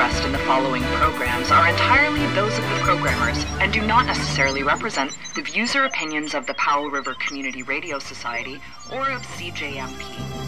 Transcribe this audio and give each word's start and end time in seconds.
expressed 0.00 0.24
in 0.24 0.32
the 0.32 0.38
following 0.38 0.82
programs 0.94 1.50
are 1.50 1.68
entirely 1.68 2.24
those 2.28 2.56
of 2.56 2.64
the 2.70 2.76
programmers 2.76 3.44
and 3.60 3.70
do 3.70 3.86
not 3.86 4.06
necessarily 4.06 4.62
represent 4.62 5.14
the 5.34 5.42
views 5.42 5.76
or 5.76 5.84
opinions 5.84 6.34
of 6.34 6.46
the 6.46 6.54
Powell 6.54 6.90
River 6.90 7.14
Community 7.20 7.62
Radio 7.62 7.98
Society 7.98 8.62
or 8.90 9.10
of 9.10 9.20
CJMP. 9.20 10.39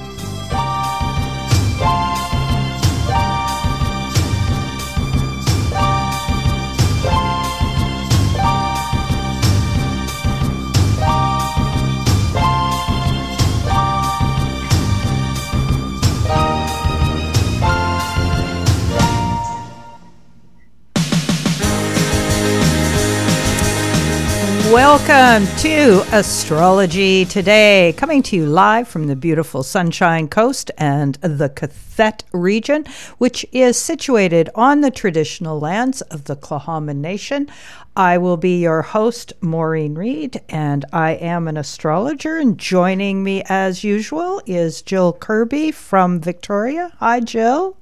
Welcome 24.92 25.46
to 25.60 26.05
Astrology 26.12 27.24
Today, 27.24 27.95
coming 27.96 28.23
to 28.24 28.37
you 28.37 28.45
live 28.45 28.87
from 28.87 29.06
the 29.06 29.16
beautiful 29.16 29.62
Sunshine 29.62 30.28
Coast 30.28 30.70
and 30.77 31.15
the 31.15 31.48
qathet 31.48 32.24
region, 32.32 32.84
which 33.16 33.46
is 33.52 33.78
situated 33.78 34.51
on 34.55 34.82
the 34.82 34.91
traditional 34.91 35.59
lands 35.59 36.02
of 36.02 36.24
the 36.24 36.37
Tla'amin 36.37 36.96
Nation. 36.96 37.48
I 37.96 38.18
will 38.18 38.37
be 38.37 38.60
your 38.60 38.82
host, 38.82 39.32
Maureen 39.41 39.95
Reed, 39.95 40.42
and 40.51 40.84
I 40.93 41.12
am 41.12 41.48
an 41.48 41.56
astrologer. 41.56 42.37
And 42.37 42.59
joining 42.59 43.24
me, 43.24 43.43
as 43.46 43.82
usual, 43.82 44.43
is 44.45 44.82
Jill 44.82 45.15
Kirby 45.15 45.70
from 45.70 46.20
Victoria. 46.20 46.93
Hi, 46.98 47.20
Jill. 47.20 47.79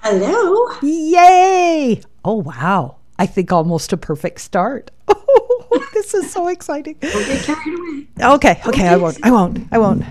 Hello. 0.00 0.68
Yay! 0.80 2.02
Oh, 2.24 2.36
wow. 2.36 2.98
I 3.18 3.26
think 3.26 3.50
almost 3.50 3.92
a 3.92 3.96
perfect 3.96 4.40
start. 4.42 4.92
this 5.92 6.14
is 6.14 6.32
so 6.32 6.48
exciting. 6.48 6.96
Don't 7.00 7.26
get 7.26 7.44
carried 7.44 7.78
away. 7.78 8.34
Okay, 8.34 8.60
okay, 8.66 8.88
I 8.88 8.96
won't. 8.96 9.18
I 9.22 9.30
won't. 9.30 9.58
I 9.72 9.78
won't. 9.78 10.04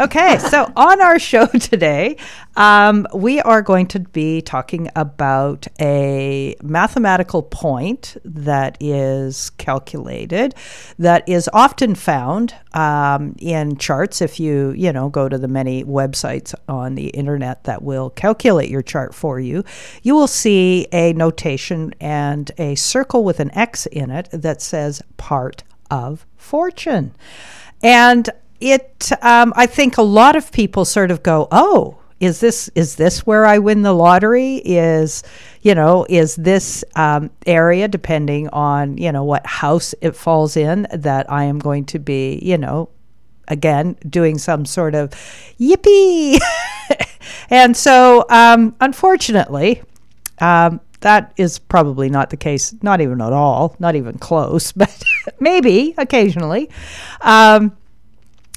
Okay, 0.00 0.38
so 0.38 0.72
on 0.76 1.02
our 1.02 1.18
show 1.18 1.44
today, 1.60 2.16
um, 2.56 3.06
we 3.12 3.38
are 3.40 3.60
going 3.60 3.86
to 3.88 4.00
be 4.00 4.40
talking 4.40 4.88
about 4.96 5.66
a 5.78 6.56
mathematical 6.62 7.42
point 7.42 8.16
that 8.24 8.78
is 8.80 9.50
calculated, 9.50 10.54
that 10.98 11.28
is 11.28 11.50
often 11.52 11.94
found 11.94 12.54
um, 12.72 13.36
in 13.40 13.76
charts. 13.76 14.22
If 14.22 14.40
you, 14.40 14.70
you 14.70 14.90
know, 14.90 15.10
go 15.10 15.28
to 15.28 15.36
the 15.36 15.48
many 15.48 15.84
websites 15.84 16.54
on 16.66 16.94
the 16.94 17.08
internet 17.08 17.64
that 17.64 17.82
will 17.82 18.08
calculate 18.08 18.70
your 18.70 18.82
chart 18.82 19.14
for 19.14 19.38
you, 19.38 19.64
you 20.02 20.14
will 20.14 20.28
see 20.28 20.86
a 20.92 21.12
notation 21.12 21.92
and 22.00 22.50
a 22.56 22.74
circle 22.74 23.22
with 23.22 23.38
an 23.38 23.50
X 23.50 23.84
in 23.84 24.10
it 24.10 24.30
that 24.40 24.60
says 24.60 25.02
part 25.16 25.62
of 25.90 26.26
fortune. 26.36 27.14
And 27.82 28.28
it 28.60 29.10
um, 29.22 29.52
i 29.56 29.66
think 29.66 29.96
a 29.96 30.02
lot 30.02 30.36
of 30.36 30.52
people 30.52 30.84
sort 30.84 31.10
of 31.10 31.22
go 31.22 31.48
oh 31.50 31.96
is 32.20 32.40
this 32.40 32.68
is 32.74 32.96
this 32.96 33.26
where 33.26 33.46
i 33.46 33.58
win 33.58 33.82
the 33.82 33.92
lottery 33.92 34.56
is 34.56 35.22
you 35.62 35.74
know 35.74 36.06
is 36.08 36.36
this 36.36 36.84
um, 36.94 37.30
area 37.46 37.88
depending 37.88 38.48
on 38.50 38.96
you 38.98 39.10
know 39.10 39.24
what 39.24 39.44
house 39.46 39.94
it 40.02 40.14
falls 40.14 40.56
in 40.56 40.86
that 40.92 41.30
i 41.32 41.44
am 41.44 41.58
going 41.58 41.84
to 41.84 41.98
be 41.98 42.38
you 42.42 42.58
know 42.58 42.88
again 43.48 43.96
doing 44.08 44.38
some 44.38 44.64
sort 44.64 44.94
of 44.94 45.10
yippee 45.58 46.38
and 47.50 47.76
so 47.76 48.24
um, 48.28 48.76
unfortunately 48.80 49.82
um, 50.38 50.80
that 51.00 51.32
is 51.36 51.58
probably 51.58 52.08
not 52.08 52.30
the 52.30 52.36
case 52.36 52.74
not 52.82 53.00
even 53.00 53.20
at 53.20 53.32
all 53.32 53.76
not 53.78 53.94
even 53.94 54.18
close 54.18 54.72
but 54.80 55.02
maybe 55.38 55.94
occasionally. 55.98 56.70
Um, 57.20 57.76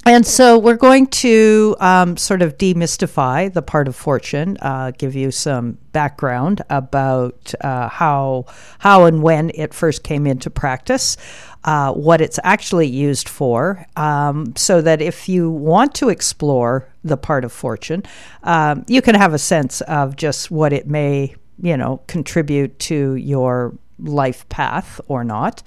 and 0.06 0.26
so 0.28 0.60
we're 0.60 0.76
going 0.76 1.08
to 1.08 1.78
um, 1.80 2.18
sort 2.18 2.42
of 2.42 2.58
demystify 2.58 3.52
the 3.54 3.62
part 3.62 3.88
of 3.88 3.96
fortune, 3.96 4.58
uh, 4.62 4.92
give 4.92 5.16
you 5.16 5.32
some 5.32 5.78
background 5.94 6.62
about 6.70 7.54
uh, 7.62 7.88
how 7.88 8.46
how 8.80 9.06
and 9.06 9.24
when 9.24 9.50
it 9.56 9.74
first 9.74 10.04
came 10.04 10.28
into 10.28 10.50
practice, 10.50 11.16
uh, 11.64 11.94
what 11.94 12.20
it's 12.20 12.38
actually 12.44 12.88
used 12.88 13.30
for, 13.30 13.86
um, 13.96 14.54
so 14.58 14.82
that 14.82 15.02
if 15.02 15.30
you 15.30 15.50
want 15.50 15.96
to 15.96 16.10
explore 16.10 16.90
the 17.06 17.16
part 17.16 17.46
of 17.46 17.54
fortune, 17.54 18.04
um, 18.44 18.84
you 18.88 19.02
can 19.02 19.16
have 19.16 19.34
a 19.34 19.40
sense 19.40 19.80
of 19.82 20.18
just 20.18 20.52
what 20.52 20.74
it 20.74 20.86
may, 20.86 21.34
you 21.64 21.76
know, 21.76 22.02
contribute 22.06 22.78
to 22.78 23.16
your 23.16 23.74
life 23.98 24.48
path 24.50 25.02
or 25.08 25.24
not. 25.24 25.64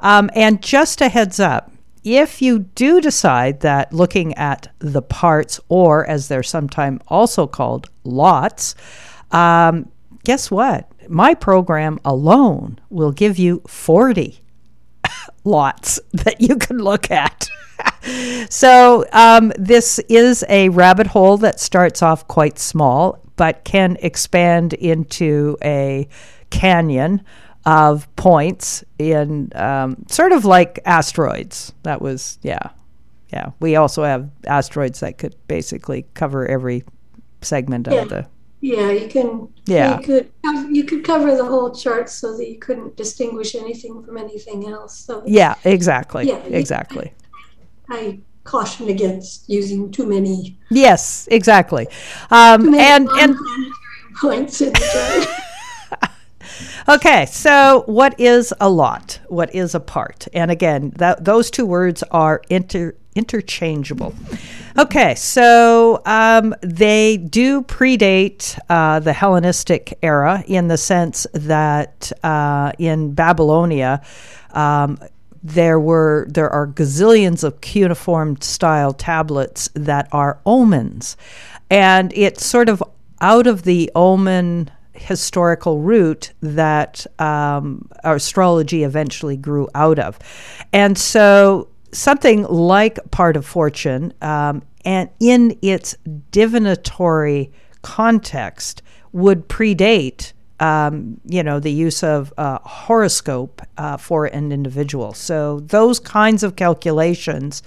Um, 0.00 0.28
and 0.34 0.60
just 0.60 1.00
a 1.00 1.08
heads 1.08 1.40
up 1.40 1.70
if 2.06 2.40
you 2.40 2.60
do 2.60 3.00
decide 3.00 3.60
that 3.60 3.92
looking 3.92 4.32
at 4.34 4.72
the 4.78 5.02
parts, 5.02 5.58
or 5.68 6.06
as 6.06 6.28
they're 6.28 6.42
sometimes 6.44 7.00
also 7.08 7.48
called, 7.48 7.90
lots, 8.04 8.76
um, 9.32 9.90
guess 10.22 10.48
what? 10.48 10.88
My 11.08 11.34
program 11.34 11.98
alone 12.04 12.78
will 12.90 13.10
give 13.10 13.38
you 13.38 13.60
40 13.66 14.40
lots 15.44 15.98
that 16.12 16.40
you 16.40 16.54
can 16.54 16.78
look 16.78 17.10
at. 17.10 17.48
so, 18.50 19.04
um, 19.12 19.52
this 19.58 19.98
is 20.08 20.44
a 20.48 20.68
rabbit 20.68 21.08
hole 21.08 21.38
that 21.38 21.58
starts 21.58 22.04
off 22.04 22.28
quite 22.28 22.60
small, 22.60 23.20
but 23.36 23.64
can 23.64 23.96
expand 24.00 24.72
into 24.74 25.56
a 25.62 26.08
canyon 26.50 27.22
of 27.64 28.14
points 28.16 28.84
in 28.98 29.50
um, 29.54 30.04
sort 30.08 30.32
of 30.32 30.44
like 30.44 30.78
asteroids. 30.84 31.72
That 31.82 32.00
was, 32.00 32.38
yeah. 32.42 32.70
Yeah. 33.32 33.50
We 33.60 33.76
also 33.76 34.04
have 34.04 34.30
asteroids 34.46 35.00
that 35.00 35.18
could 35.18 35.34
basically 35.48 36.06
cover 36.14 36.46
every 36.46 36.84
segment 37.42 37.88
Yeah. 37.90 38.02
of 38.02 38.08
the. 38.08 38.26
Yeah, 38.60 38.90
you 38.90 39.08
can. 39.08 39.48
Yeah. 39.66 39.98
You 39.98 40.04
could 40.06 40.32
you 40.70 40.84
could 40.84 41.04
cover 41.04 41.36
the 41.36 41.44
whole 41.44 41.74
chart 41.74 42.08
so 42.08 42.36
that 42.36 42.48
you 42.48 42.58
couldn't 42.58 42.96
distinguish 42.96 43.54
anything 43.54 44.02
from 44.02 44.16
anything 44.16 44.66
else. 44.66 44.96
So 44.96 45.22
Yeah, 45.26 45.54
exactly. 45.64 46.26
Yeah, 46.28 46.38
exactly. 46.46 47.12
I 47.90 48.18
caution 48.46 48.88
against 48.88 49.48
using 49.48 49.90
too 49.90 50.06
many, 50.06 50.56
Yes, 50.70 51.28
exactly. 51.30 51.88
Um, 52.30 52.74
and 52.74 53.08
and 53.18 53.36
points 54.20 54.60
in 54.60 54.72
the. 54.72 55.28
Okay, 56.88 57.26
so 57.26 57.82
what 57.86 58.18
is 58.20 58.54
a 58.60 58.70
lot? 58.70 59.18
What 59.26 59.52
is 59.52 59.74
a 59.74 59.80
part? 59.80 60.28
And 60.32 60.52
again, 60.52 60.92
that, 60.96 61.24
those 61.24 61.50
two 61.50 61.66
words 61.66 62.04
are 62.12 62.42
inter, 62.48 62.94
interchangeable. 63.16 64.14
Okay, 64.78 65.16
so 65.16 66.00
um, 66.06 66.54
they 66.62 67.16
do 67.16 67.62
predate 67.62 68.56
uh, 68.68 69.00
the 69.00 69.12
Hellenistic 69.12 69.98
era 70.00 70.44
in 70.46 70.68
the 70.68 70.76
sense 70.76 71.26
that 71.32 72.12
uh, 72.22 72.70
in 72.78 73.14
Babylonia, 73.14 74.02
um, 74.52 75.00
there 75.46 75.78
were 75.78 76.26
there 76.28 76.50
are 76.50 76.66
gazillions 76.66 77.44
of 77.44 77.60
cuneiform 77.60 78.40
style 78.40 78.92
tablets 78.92 79.68
that 79.74 80.08
are 80.12 80.40
omens, 80.44 81.16
and 81.70 82.12
it's 82.14 82.44
sort 82.44 82.68
of 82.68 82.82
out 83.20 83.46
of 83.46 83.62
the 83.62 83.90
omen 83.94 84.70
historical 84.92 85.80
root 85.80 86.32
that 86.40 87.06
um, 87.20 87.88
astrology 88.02 88.82
eventually 88.82 89.36
grew 89.36 89.68
out 89.74 89.98
of. 89.98 90.18
And 90.72 90.98
so 90.98 91.68
something 91.92 92.42
like 92.44 92.98
part 93.10 93.36
of 93.36 93.46
fortune, 93.46 94.12
um, 94.22 94.62
and 94.84 95.08
in 95.20 95.56
its 95.62 95.96
divinatory 96.30 97.52
context, 97.82 98.82
would 99.12 99.48
predate. 99.48 100.32
Um, 100.58 101.20
you 101.26 101.42
know 101.42 101.60
the 101.60 101.70
use 101.70 102.02
of 102.02 102.32
uh, 102.38 102.58
horoscope 102.60 103.60
uh, 103.76 103.98
for 103.98 104.26
an 104.26 104.52
individual. 104.52 105.12
So 105.12 105.60
those 105.60 106.00
kinds 106.00 106.42
of 106.42 106.56
calculations 106.56 107.62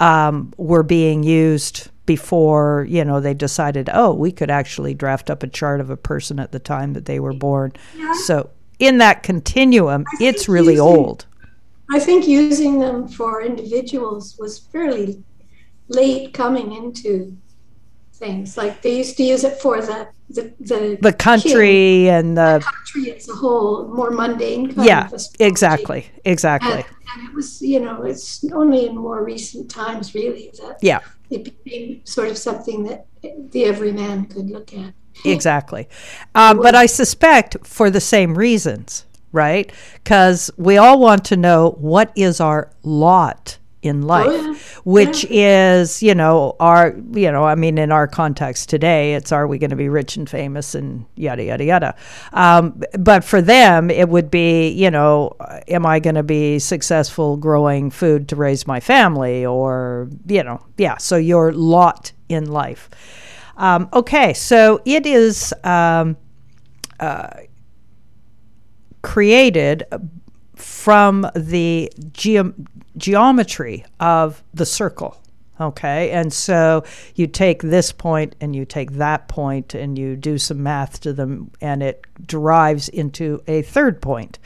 um, 0.00 0.52
were 0.56 0.82
being 0.82 1.22
used 1.22 1.90
before 2.06 2.86
you 2.88 3.04
know 3.04 3.20
they 3.20 3.34
decided 3.34 3.88
oh 3.92 4.12
we 4.12 4.30
could 4.30 4.50
actually 4.50 4.94
draft 4.94 5.30
up 5.30 5.42
a 5.42 5.46
chart 5.46 5.80
of 5.80 5.90
a 5.90 5.96
person 5.96 6.38
at 6.38 6.52
the 6.52 6.58
time 6.58 6.92
that 6.94 7.04
they 7.06 7.20
were 7.20 7.32
born. 7.32 7.72
So 8.24 8.50
in 8.78 8.98
that 8.98 9.22
continuum 9.22 10.04
it's 10.20 10.48
really 10.48 10.74
using- 10.74 10.80
old. 10.80 11.26
I 11.90 12.00
think 12.00 12.26
using 12.26 12.78
them 12.78 13.06
for 13.06 13.42
individuals 13.42 14.36
was 14.38 14.58
fairly 14.58 15.22
late 15.88 16.32
coming 16.32 16.72
into 16.72 17.36
things. 18.24 18.56
Like 18.56 18.74
they 18.82 18.96
used 19.02 19.16
to 19.18 19.24
use 19.34 19.44
it 19.44 19.56
for 19.60 19.80
the 19.80 20.08
the 20.36 20.44
the, 20.70 20.98
the 21.00 21.12
country 21.12 22.08
and 22.08 22.36
the 22.36 22.52
country 22.64 23.12
as 23.16 23.28
a 23.28 23.34
whole, 23.34 23.88
more 23.98 24.10
mundane. 24.10 24.72
Kind 24.74 24.86
yeah 24.86 25.08
of 25.12 25.22
exactly 25.38 26.06
exactly 26.24 26.72
And, 26.72 26.84
and 27.12 27.28
it 27.28 27.34
was, 27.34 27.48
you 27.62 27.80
know, 27.80 28.02
it's 28.02 28.44
only 28.52 28.86
in 28.86 28.96
more 28.96 29.20
recent 29.24 29.70
times, 29.70 30.14
really, 30.14 30.50
that 30.60 30.78
yeah 30.80 31.00
it 31.30 31.44
became 31.44 32.00
sort 32.04 32.28
of 32.28 32.36
something 32.38 32.84
that 32.84 33.06
the 33.52 33.64
everyman 33.64 34.26
could 34.26 34.50
look 34.50 34.72
at. 34.74 34.92
Exactly. 35.24 35.88
Um, 36.34 36.58
but 36.58 36.74
I 36.74 36.86
suspect 36.86 37.56
for 37.66 37.88
the 37.90 38.00
same 38.00 38.34
reasons, 38.46 39.06
right? 39.32 39.72
Because 39.94 40.50
we 40.56 40.76
all 40.76 40.98
want 40.98 41.24
to 41.26 41.36
know 41.36 41.76
what 41.78 42.12
is 42.16 42.40
our 42.40 42.70
lot 42.82 43.58
in 43.84 44.00
life, 44.02 44.26
Oh, 44.26 44.52
yeah. 44.52 44.58
which 44.84 45.26
is, 45.28 46.02
you 46.02 46.14
know, 46.14 46.56
our, 46.58 46.96
you 47.12 47.30
know, 47.30 47.44
I 47.44 47.54
mean, 47.54 47.76
in 47.76 47.92
our 47.92 48.08
context 48.08 48.70
today, 48.70 49.14
it's 49.14 49.30
are 49.30 49.46
we 49.46 49.58
going 49.58 49.70
to 49.70 49.76
be 49.76 49.90
rich 49.90 50.16
and 50.16 50.28
famous 50.28 50.74
and 50.74 51.04
yada, 51.16 51.44
yada, 51.44 51.64
yada. 51.64 51.94
Um, 52.32 52.82
but 52.98 53.22
for 53.24 53.42
them, 53.42 53.90
it 53.90 54.08
would 54.08 54.30
be, 54.30 54.70
you 54.70 54.90
know, 54.90 55.36
am 55.68 55.84
I 55.84 56.00
going 56.00 56.14
to 56.16 56.22
be 56.22 56.58
successful 56.58 57.36
growing 57.36 57.90
food 57.90 58.26
to 58.30 58.36
raise 58.36 58.66
my 58.66 58.80
family 58.80 59.44
or, 59.44 60.08
you 60.26 60.42
know, 60.42 60.64
yeah. 60.78 60.96
So 60.96 61.16
your 61.16 61.52
lot 61.52 62.12
in 62.30 62.50
life. 62.50 62.88
Um, 63.58 63.88
okay, 63.92 64.32
so 64.32 64.80
it 64.86 65.04
is 65.06 65.52
um, 65.62 66.16
uh, 66.98 67.28
created 69.02 69.84
from 70.84 71.26
the 71.34 71.90
geo- 72.12 72.52
geometry 72.98 73.86
of 74.00 74.42
the 74.52 74.66
circle. 74.66 75.16
Okay, 75.58 76.10
and 76.10 76.30
so 76.30 76.84
you 77.14 77.26
take 77.26 77.62
this 77.62 77.90
point 77.90 78.36
and 78.38 78.54
you 78.54 78.66
take 78.66 78.92
that 78.92 79.26
point 79.26 79.72
and 79.72 79.98
you 79.98 80.14
do 80.14 80.36
some 80.36 80.62
math 80.62 81.00
to 81.00 81.14
them, 81.14 81.50
and 81.62 81.82
it 81.82 82.04
derives 82.26 82.90
into 82.90 83.42
a 83.46 83.62
third 83.62 84.02
point. 84.02 84.38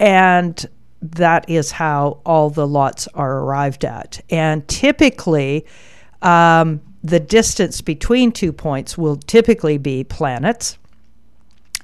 And 0.00 0.66
that 1.00 1.48
is 1.48 1.70
how 1.70 2.22
all 2.26 2.50
the 2.50 2.66
lots 2.66 3.06
are 3.14 3.38
arrived 3.38 3.84
at. 3.84 4.20
And 4.30 4.66
typically, 4.66 5.64
um, 6.22 6.80
the 7.04 7.20
distance 7.20 7.82
between 7.82 8.32
two 8.32 8.52
points 8.52 8.98
will 8.98 9.14
typically 9.16 9.78
be 9.78 10.02
planets. 10.02 10.76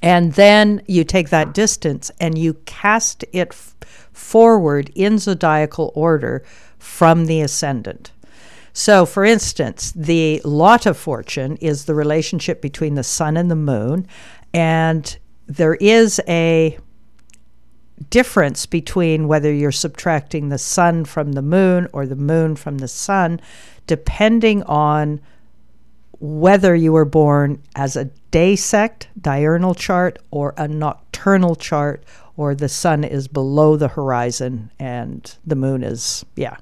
And 0.05 0.35
then 0.35 0.83
you 0.87 1.03
take 1.03 1.31
that 1.31 1.55
distance 1.55 2.11
and 2.21 2.37
you 2.37 2.53
cast 2.67 3.25
it 3.33 3.49
f- 3.53 3.75
forward 4.13 4.93
in 4.95 5.17
zodiacal 5.17 5.93
order 5.95 6.45
from 6.79 7.25
the 7.25 7.41
ascendant. 7.41 8.13
So, 8.75 9.07
for 9.07 9.25
instance, 9.25 9.93
the 9.93 10.43
lot 10.45 10.85
of 10.85 10.99
fortune 10.99 11.57
is 11.57 11.87
the 11.87 11.95
relationship 11.95 12.61
between 12.61 12.97
the 12.97 13.03
sun 13.03 13.39
and 13.39 13.51
the 13.51 13.57
moon, 13.57 14.07
and 14.53 15.17
there 15.47 15.77
is 15.77 16.21
a 16.29 16.77
difference 18.11 18.67
between 18.67 19.27
whether 19.27 19.51
you're 19.51 19.73
subtracting 19.73 20.51
the 20.51 20.59
sun 20.59 21.07
from 21.07 21.33
the 21.33 21.41
moon 21.41 21.89
or 21.95 22.05
the 22.05 22.15
moon 22.15 22.57
from 22.57 22.77
the 22.77 22.89
sun, 22.89 23.41
depending 23.87 24.63
on 24.65 25.23
whether 26.25 26.75
you 26.75 26.91
were 26.91 27.05
born 27.05 27.63
as 27.77 27.97
a 27.97 28.07
day 28.31 28.57
sect, 28.57 29.09
diurnal 29.21 29.75
chart, 29.75 30.19
or 30.31 30.55
a 30.57 30.67
nocturnal 30.67 31.55
chart, 31.55 32.03
or 32.39 32.55
the 32.55 32.69
sun 32.69 33.05
is 33.05 33.29
below 33.29 33.77
the 33.77 33.89
horizon 33.89 34.71
and 34.79 35.37
the 35.47 35.55
moon 35.55 35.83
is, 35.85 36.25
yeah. 36.35 36.57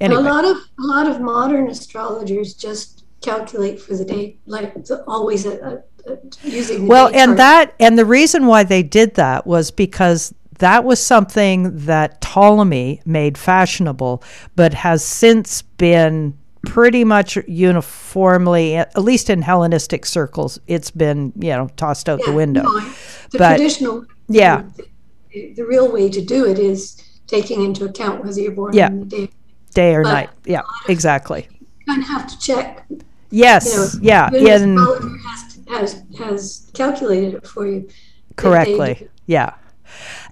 Anyway, 0.00 0.20
A 0.20 0.24
lot 0.24 0.44
of 0.44 0.56
a 0.56 0.82
lot 0.82 1.08
of 1.08 1.20
modern 1.20 1.68
astrologers 1.68 2.54
just 2.54 3.04
calculate 3.22 3.80
for 3.80 3.96
the 3.96 4.04
day, 4.04 4.36
like 4.46 4.72
always 5.08 5.46
uh 5.46 5.80
uh 6.06 6.16
using. 6.44 6.82
The 6.82 6.86
well, 6.86 7.10
day 7.10 7.18
and 7.18 7.30
chart. 7.30 7.38
that, 7.38 7.74
and 7.80 7.98
the 7.98 8.04
reason 8.04 8.46
why 8.46 8.62
they 8.62 8.84
did 8.84 9.14
that 9.14 9.48
was 9.48 9.72
because 9.72 10.32
that 10.58 10.84
was 10.84 11.02
something 11.02 11.76
that 11.86 12.20
Ptolemy 12.20 13.00
made 13.04 13.36
fashionable, 13.36 14.22
but 14.54 14.74
has 14.74 15.04
since 15.04 15.62
been 15.62 16.38
pretty 16.66 17.04
much 17.04 17.36
uniformly, 17.48 18.76
at 18.76 18.96
least 18.98 19.30
in 19.30 19.42
Hellenistic 19.42 20.04
circles, 20.06 20.58
it's 20.66 20.90
been 20.90 21.32
you 21.36 21.50
know 21.50 21.68
tossed 21.76 22.08
out 22.08 22.20
the 22.24 22.32
window. 22.32 22.62
no, 22.62 22.80
the 23.30 23.38
But- 23.38 23.56
traditional, 23.56 24.04
Yeah. 24.28 24.62
the, 25.32 25.52
the 25.54 25.64
real 25.64 25.90
way 25.90 26.08
to 26.10 26.20
do 26.24 26.44
it 26.46 26.58
is 26.58 27.00
taking 27.26 27.64
into 27.64 27.84
account 27.84 28.24
whether 28.24 28.40
you're 28.40 28.52
born 28.52 28.72
Yeah. 28.74 28.88
in 28.88 29.00
the 29.00 29.06
day. 29.06 29.30
Day 29.74 29.94
or 29.94 30.02
But- 30.02 30.12
night, 30.12 30.30
yeah, 30.44 30.62
exactly. 30.88 31.48
You 31.80 31.86
kind 31.86 32.02
of 32.02 32.08
have 32.08 32.26
to 32.28 32.38
check. 32.38 32.84
You 32.88 32.96
know, 32.98 33.02
Yes, 33.30 33.98
yeah, 34.00 34.30
in 34.32 34.76
has, 34.78 35.58
has 35.68 36.02
has 36.18 36.70
calculated 36.74 37.34
it 37.34 37.46
for 37.46 37.66
you 37.66 37.88
correctly, 38.36 39.08
yeah, 39.26 39.54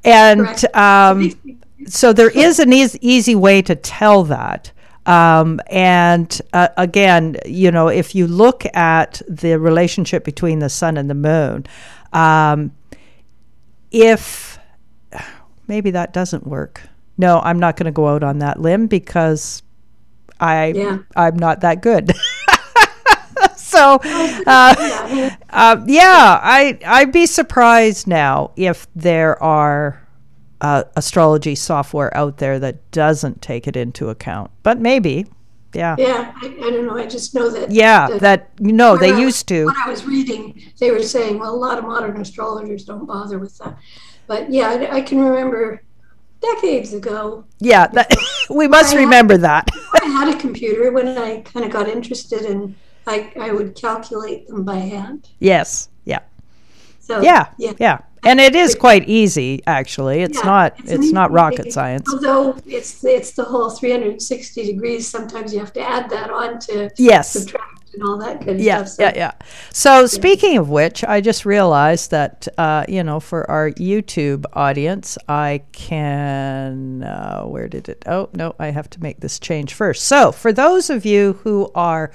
and 0.04 0.40
Correct. 0.46 0.76
um, 0.76 1.32
so 1.86 2.12
there 2.12 2.30
is 2.46 2.60
an 2.60 2.72
eas- 2.72 2.96
easy 3.00 3.34
way 3.34 3.60
to 3.62 3.74
tell 3.74 4.22
that. 4.24 4.70
Um, 5.06 5.60
and 5.66 6.40
uh, 6.52 6.68
again, 6.76 7.36
you 7.44 7.70
know, 7.70 7.88
if 7.88 8.14
you 8.14 8.26
look 8.26 8.64
at 8.74 9.20
the 9.28 9.58
relationship 9.58 10.24
between 10.24 10.60
the 10.60 10.68
sun 10.68 10.96
and 10.96 11.10
the 11.10 11.14
moon, 11.14 11.66
um, 12.12 12.72
if 13.90 14.58
maybe 15.68 15.90
that 15.92 16.12
doesn't 16.12 16.46
work. 16.46 16.82
No, 17.16 17.40
I'm 17.40 17.58
not 17.60 17.76
going 17.76 17.86
to 17.86 17.92
go 17.92 18.08
out 18.08 18.22
on 18.22 18.38
that 18.40 18.60
limb 18.60 18.86
because 18.86 19.62
I 20.40 20.66
Yeah. 20.68 20.98
I'm 21.14 21.36
not 21.36 21.60
that 21.60 21.80
good. 21.80 22.12
so, 23.56 23.98
uh, 24.02 24.74
Yeah, 25.08 25.36
uh, 25.50 25.84
yeah, 25.86 26.40
I 26.42 26.78
I'd 26.84 27.12
be 27.12 27.26
surprised 27.26 28.06
now 28.06 28.50
if 28.56 28.86
there 28.96 29.40
are 29.42 30.03
uh, 30.64 30.84
astrology 30.96 31.54
software 31.54 32.10
out 32.16 32.38
there 32.38 32.58
that 32.58 32.90
doesn't 32.90 33.42
take 33.42 33.66
it 33.66 33.76
into 33.76 34.08
account. 34.08 34.50
But 34.62 34.80
maybe, 34.80 35.26
yeah, 35.74 35.94
yeah, 35.98 36.32
I, 36.42 36.46
I 36.46 36.70
don't 36.70 36.86
know. 36.86 36.96
I 36.96 37.06
just 37.06 37.34
know 37.34 37.50
that. 37.50 37.70
yeah, 37.70 38.08
that- 38.08 38.20
that 38.20 38.50
you 38.60 38.72
know 38.72 38.96
they 38.96 39.12
I- 39.12 39.18
used 39.18 39.46
to. 39.48 39.66
When 39.66 39.74
I 39.84 39.90
was 39.90 40.04
reading, 40.06 40.42
they 40.80 40.90
were 40.90 41.02
saying, 41.02 41.38
well, 41.38 41.54
a 41.54 41.60
lot 41.66 41.76
of 41.78 41.84
modern 41.84 42.18
astrologers 42.20 42.84
don't 42.86 43.04
bother 43.06 43.38
with 43.38 43.58
that. 43.58 43.76
But 44.26 44.50
yeah, 44.50 44.68
I, 44.70 44.96
I 44.96 45.00
can 45.02 45.18
remember 45.20 45.82
decades 46.40 46.94
ago, 46.94 47.44
Yeah, 47.60 47.86
that, 47.88 48.08
we 48.50 48.66
must 48.68 48.94
remember 48.94 49.36
that. 49.38 49.68
I 50.02 50.06
had 50.06 50.34
a 50.34 50.38
computer 50.38 50.92
when 50.92 51.08
I 51.08 51.40
kind 51.42 51.64
of 51.66 51.72
got 51.72 51.88
interested 51.88 52.42
and 52.46 52.74
I, 53.06 53.30
I 53.38 53.52
would 53.52 53.74
calculate 53.74 54.48
them 54.48 54.64
by 54.64 54.76
hand. 54.76 55.28
Yes, 55.40 55.88
yeah, 56.04 56.20
So 57.00 57.20
yeah, 57.20 57.48
yeah. 57.58 57.72
yeah, 57.78 57.98
and 58.26 58.40
it 58.40 58.54
is 58.54 58.74
quite 58.74 59.08
easy 59.08 59.62
actually. 59.66 60.22
It's 60.22 60.38
Yeah, 60.38 60.46
not 60.46 60.72
it's 60.80 60.92
it's 60.92 61.12
not 61.12 61.30
rocket 61.32 61.72
science. 61.72 62.08
Although 62.12 62.56
it's 62.66 63.04
it's 63.04 63.32
the 63.32 63.44
whole 63.44 63.70
360 63.70 64.64
degrees. 64.64 65.06
Sometimes 65.08 65.52
you 65.52 65.60
have 65.60 65.72
to 65.74 65.80
add 65.80 66.10
that 66.10 66.30
on 66.30 66.58
to 66.60 66.90
Yes. 66.96 67.32
subtract 67.32 67.94
and 67.94 68.02
all 68.02 68.18
that 68.18 68.38
kind 68.38 68.50
of 68.50 68.60
Yeah, 68.60 68.84
stuff. 68.84 68.88
So 68.88 69.02
yeah, 69.04 69.12
yeah. 69.14 69.32
So 69.72 70.06
speaking 70.06 70.58
of 70.58 70.68
which, 70.68 71.04
I 71.04 71.20
just 71.20 71.46
realized 71.46 72.10
that 72.10 72.48
uh, 72.58 72.84
you 72.88 73.02
know 73.02 73.20
for 73.20 73.48
our 73.50 73.70
YouTube 73.72 74.44
audience, 74.52 75.16
I 75.28 75.62
can. 75.72 77.02
Uh, 77.04 77.42
where 77.44 77.68
did 77.68 77.88
it? 77.88 78.02
Oh 78.06 78.28
no, 78.34 78.54
I 78.58 78.68
have 78.70 78.90
to 78.90 79.02
make 79.02 79.20
this 79.20 79.38
change 79.38 79.74
first. 79.74 80.04
So 80.04 80.32
for 80.32 80.52
those 80.52 80.90
of 80.90 81.04
you 81.04 81.34
who 81.44 81.70
are. 81.74 82.10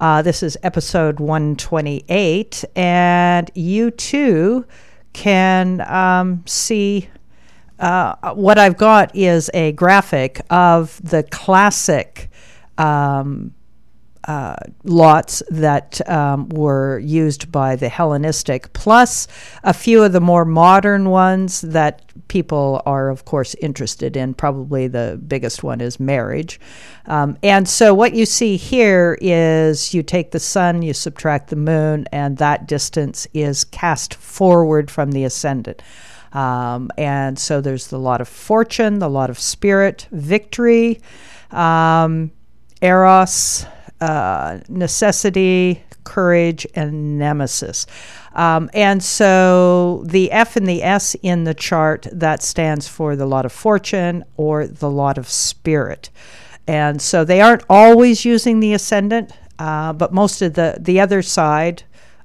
uh, 0.00 0.22
this 0.22 0.42
is 0.42 0.56
episode 0.62 1.20
128, 1.20 2.64
and 2.74 3.50
you 3.54 3.90
too 3.90 4.64
can 5.12 5.82
um, 5.82 6.42
see 6.46 7.10
uh, 7.78 8.32
what 8.32 8.58
I've 8.58 8.78
got 8.78 9.14
is 9.14 9.50
a 9.52 9.72
graphic 9.72 10.40
of 10.48 10.98
the 11.02 11.24
classic 11.24 12.30
um, 12.78 13.52
uh, 14.24 14.56
lots 14.84 15.42
that 15.50 16.06
um, 16.08 16.48
were 16.50 16.98
used 16.98 17.50
by 17.50 17.76
the 17.76 17.88
Hellenistic, 17.88 18.72
plus 18.72 19.26
a 19.64 19.72
few 19.72 20.02
of 20.02 20.12
the 20.12 20.20
more 20.20 20.44
modern 20.44 21.08
ones 21.08 21.62
that 21.62 22.02
people 22.28 22.82
are, 22.84 23.08
of 23.08 23.24
course, 23.24 23.54
interested 23.56 24.16
in. 24.16 24.34
Probably 24.34 24.88
the 24.88 25.20
biggest 25.26 25.62
one 25.62 25.80
is 25.80 25.98
marriage. 25.98 26.60
Um, 27.06 27.38
and 27.42 27.66
so, 27.66 27.94
what 27.94 28.14
you 28.14 28.26
see 28.26 28.56
here 28.56 29.16
is 29.20 29.94
you 29.94 30.02
take 30.02 30.32
the 30.32 30.40
sun, 30.40 30.82
you 30.82 30.92
subtract 30.92 31.48
the 31.48 31.56
moon, 31.56 32.06
and 32.12 32.36
that 32.36 32.68
distance 32.68 33.26
is 33.32 33.64
cast 33.64 34.14
forward 34.14 34.90
from 34.90 35.12
the 35.12 35.24
ascendant. 35.24 35.82
Um, 36.32 36.90
and 36.96 37.38
so 37.38 37.60
there's 37.60 37.88
the 37.88 37.98
lot 37.98 38.20
of 38.20 38.28
fortune, 38.28 38.98
the 38.98 39.08
lot 39.08 39.30
of 39.30 39.38
spirit, 39.38 40.06
victory, 40.12 41.00
um, 41.50 42.30
eros, 42.80 43.66
uh, 44.00 44.60
necessity, 44.68 45.82
courage, 46.04 46.66
and 46.74 47.18
nemesis. 47.18 47.86
Um, 48.34 48.70
and 48.72 49.02
so 49.02 50.02
the 50.06 50.30
F 50.30 50.56
and 50.56 50.66
the 50.66 50.82
S 50.82 51.16
in 51.22 51.44
the 51.44 51.54
chart 51.54 52.06
that 52.12 52.42
stands 52.42 52.88
for 52.88 53.16
the 53.16 53.26
lot 53.26 53.44
of 53.44 53.52
fortune 53.52 54.24
or 54.36 54.66
the 54.66 54.90
lot 54.90 55.18
of 55.18 55.28
spirit. 55.28 56.10
And 56.66 57.02
so 57.02 57.24
they 57.24 57.40
aren't 57.40 57.64
always 57.68 58.24
using 58.24 58.60
the 58.60 58.74
ascendant, 58.74 59.32
uh, 59.58 59.92
but 59.92 60.12
most 60.12 60.40
of 60.42 60.54
the 60.54 60.76
the 60.80 61.00
other 61.00 61.22
side 61.22 61.82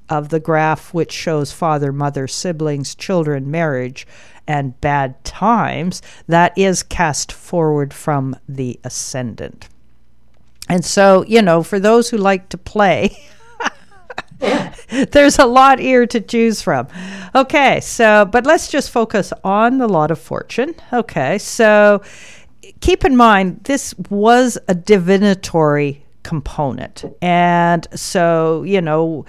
of 0.08 0.30
the 0.30 0.40
graph 0.40 0.94
which 0.94 1.12
shows 1.12 1.52
father, 1.52 1.92
mother, 1.92 2.28
siblings, 2.28 2.94
children, 2.94 3.50
marriage, 3.50 4.06
and 4.48 4.80
bad 4.80 5.24
times, 5.24 6.02
that 6.28 6.56
is 6.56 6.84
cast 6.84 7.32
forward 7.32 7.94
from 7.94 8.36
the 8.48 8.80
ascendant. 8.84 9.68
And 10.70 10.84
so, 10.84 11.24
you 11.28 11.42
know, 11.42 11.64
for 11.64 11.80
those 11.80 12.10
who 12.10 12.18
like 12.18 12.50
to 12.50 12.58
play, 12.58 13.18
there's 15.12 15.40
a 15.40 15.46
lot 15.46 15.80
here 15.80 16.06
to 16.08 16.20
choose 16.22 16.62
from. 16.62 16.88
Okay, 17.34 17.80
so, 17.82 18.26
but 18.26 18.46
let's 18.46 18.70
just 18.70 18.92
focus 18.92 19.32
on 19.44 19.78
the 19.78 19.88
lot 19.88 20.12
of 20.12 20.20
fortune. 20.20 20.76
Okay, 20.92 21.38
so 21.38 22.02
keep 22.82 23.06
in 23.06 23.16
mind, 23.16 23.62
this 23.64 23.94
was 24.10 24.58
a 24.68 24.76
divinatory 24.76 26.06
component. 26.24 27.06
And 27.22 27.88
so, 27.94 28.64
you 28.64 28.82
know, 28.82 29.26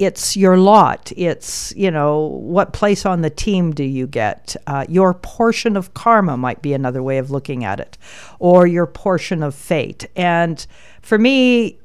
it's 0.00 0.34
your 0.34 0.56
lot. 0.56 1.12
It's, 1.14 1.74
you 1.76 1.90
know, 1.90 2.20
what 2.20 2.72
place 2.72 3.04
on 3.04 3.20
the 3.20 3.28
team 3.28 3.72
do 3.72 3.84
you 3.84 4.06
get? 4.06 4.56
Uh, 4.66 4.86
your 4.88 5.12
portion 5.12 5.76
of 5.76 5.92
karma 5.92 6.38
might 6.38 6.62
be 6.62 6.72
another 6.72 7.02
way 7.02 7.18
of 7.18 7.30
looking 7.30 7.64
at 7.64 7.80
it, 7.80 7.98
or 8.38 8.66
your 8.66 8.86
portion 8.86 9.42
of 9.42 9.54
fate. 9.54 10.08
And 10.16 10.66
for 11.02 11.18
me, 11.18 11.78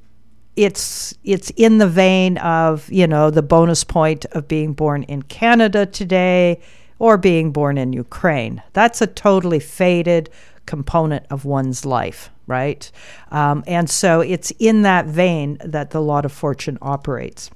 it's 0.55 1.13
it's 1.25 1.50
in 1.57 1.79
the 1.79 1.89
vein 1.89 2.38
of 2.38 2.89
you 2.89 3.05
know 3.05 3.29
the 3.29 3.41
bonus 3.41 3.84
point 3.84 4.24
of 4.31 4.48
being 4.48 4.72
born 4.72 5.03
in 5.03 5.22
Canada 5.24 5.86
today 5.86 6.62
or 7.00 7.17
being 7.17 7.51
born 7.51 7.77
in 7.77 7.91
Ukraine. 7.91 8.63
That's 8.72 9.01
a 9.01 9.07
totally 9.07 9.60
faded 9.60 10.29
component 10.65 11.25
of 11.29 11.43
one's 11.43 11.86
life, 11.86 12.29
right? 12.48 12.89
Um, 13.31 13.65
and 13.67 13.89
so 13.89 14.22
it's 14.22 14.51
in 14.57 14.84
that 14.84 15.05
vein 15.05 15.57
that 15.65 15.89
the 15.89 16.01
Lot 16.01 16.24
of 16.24 16.31
Fortune 16.31 16.77
operates. 16.81 17.51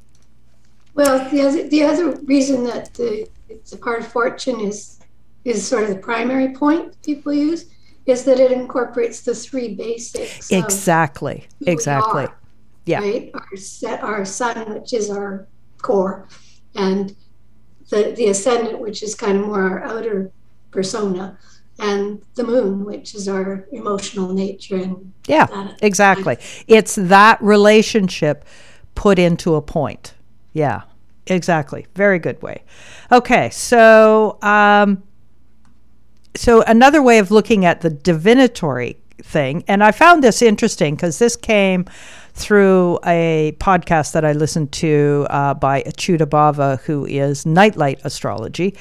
Well, 0.99 1.29
the 1.31 1.41
other, 1.47 1.69
the 1.69 1.83
other 1.83 2.11
reason 2.25 2.65
that 2.65 2.93
the, 2.93 3.29
the 3.71 3.77
part 3.77 4.01
of 4.01 4.07
fortune 4.11 4.59
is 4.59 4.99
is 5.45 5.65
sort 5.65 5.83
of 5.83 5.89
the 5.91 5.95
primary 5.95 6.53
point 6.53 7.01
people 7.03 7.31
use 7.31 7.67
is 8.05 8.25
that 8.25 8.37
it 8.37 8.51
incorporates 8.51 9.21
the 9.21 9.33
three 9.33 9.75
basics. 9.75 10.51
Exactly. 10.51 11.47
Exactly. 11.65 12.25
Are, 12.25 12.35
yeah. 12.85 12.99
Right. 12.99 13.31
Our 13.33 13.55
set, 13.55 14.03
our 14.03 14.25
sun, 14.25 14.73
which 14.73 14.91
is 14.91 15.09
our 15.09 15.47
core, 15.81 16.27
and 16.75 17.15
the 17.89 18.11
the 18.17 18.27
ascendant, 18.27 18.79
which 18.79 19.01
is 19.01 19.15
kind 19.15 19.37
of 19.37 19.45
more 19.45 19.61
our 19.61 19.83
outer 19.85 20.33
persona, 20.69 21.37
and 21.79 22.21
the 22.35 22.43
moon, 22.43 22.83
which 22.83 23.15
is 23.15 23.29
our 23.29 23.65
emotional 23.71 24.33
nature. 24.33 24.75
And 24.75 25.13
yeah, 25.27 25.45
that, 25.45 25.79
exactly. 25.81 26.35
it's 26.67 26.95
that 26.95 27.41
relationship 27.41 28.43
put 28.95 29.17
into 29.17 29.55
a 29.55 29.61
point. 29.61 30.13
Yeah, 30.51 30.81
exactly. 31.27 31.87
Very 31.95 32.19
good 32.19 32.41
way. 32.41 32.63
Okay, 33.11 33.49
so 33.49 34.37
um, 34.41 35.03
so 36.35 36.61
another 36.63 37.01
way 37.01 37.19
of 37.19 37.31
looking 37.31 37.65
at 37.65 37.81
the 37.81 37.89
divinatory 37.89 38.97
thing, 39.21 39.63
and 39.67 39.83
I 39.83 39.91
found 39.91 40.23
this 40.23 40.41
interesting 40.41 40.95
because 40.95 41.19
this 41.19 41.35
came 41.35 41.85
through 42.33 42.99
a 43.05 43.55
podcast 43.59 44.13
that 44.13 44.23
I 44.23 44.31
listened 44.31 44.71
to 44.73 45.27
uh, 45.29 45.53
by 45.55 45.81
Acyuta-bhava, 45.83 46.79
who 46.81 47.05
is 47.05 47.45
Nightlight 47.45 47.99
Astrology. 48.05 48.75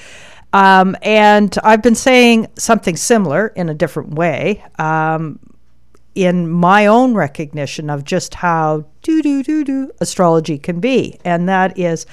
Um, 0.53 0.97
and 1.03 1.55
I've 1.65 1.83
been 1.83 1.95
saying 1.95 2.47
something 2.57 2.97
similar 2.97 3.49
in 3.49 3.69
a 3.69 3.75
different 3.75 4.15
way. 4.15 4.65
Um, 4.79 5.41
in 6.19 6.49
my 6.51 6.85
own 6.85 7.15
recognition 7.15 7.89
of 7.89 8.03
just 8.03 8.35
how 8.35 8.85
do 9.03 9.23
do 9.23 9.41
do 9.41 9.63
do 9.63 9.93
astrology 10.01 10.59
can 10.59 10.81
be, 10.81 11.17
and 11.25 11.49
that 11.49 11.79
is 11.79 12.07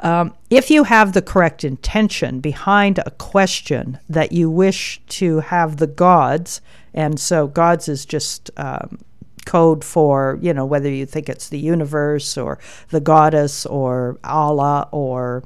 um, 0.00 0.34
if 0.50 0.70
you 0.70 0.84
have 0.84 1.14
the 1.14 1.22
correct 1.22 1.64
intention 1.64 2.40
behind 2.40 2.98
a 2.98 3.10
question 3.12 3.98
that 4.10 4.30
you 4.30 4.50
wish 4.50 5.00
to 5.08 5.40
have 5.40 5.78
the 5.78 5.86
gods, 5.86 6.60
and 6.92 7.18
so 7.18 7.46
gods 7.46 7.88
is 7.88 8.04
just 8.04 8.50
um, 8.58 8.98
code 9.46 9.82
for 9.82 10.38
you 10.42 10.52
know 10.52 10.66
whether 10.66 10.90
you 10.90 11.06
think 11.06 11.30
it's 11.30 11.48
the 11.48 11.58
universe 11.58 12.36
or 12.36 12.58
the 12.90 13.00
goddess 13.00 13.64
or 13.64 14.18
Allah 14.22 14.86
or 14.92 15.44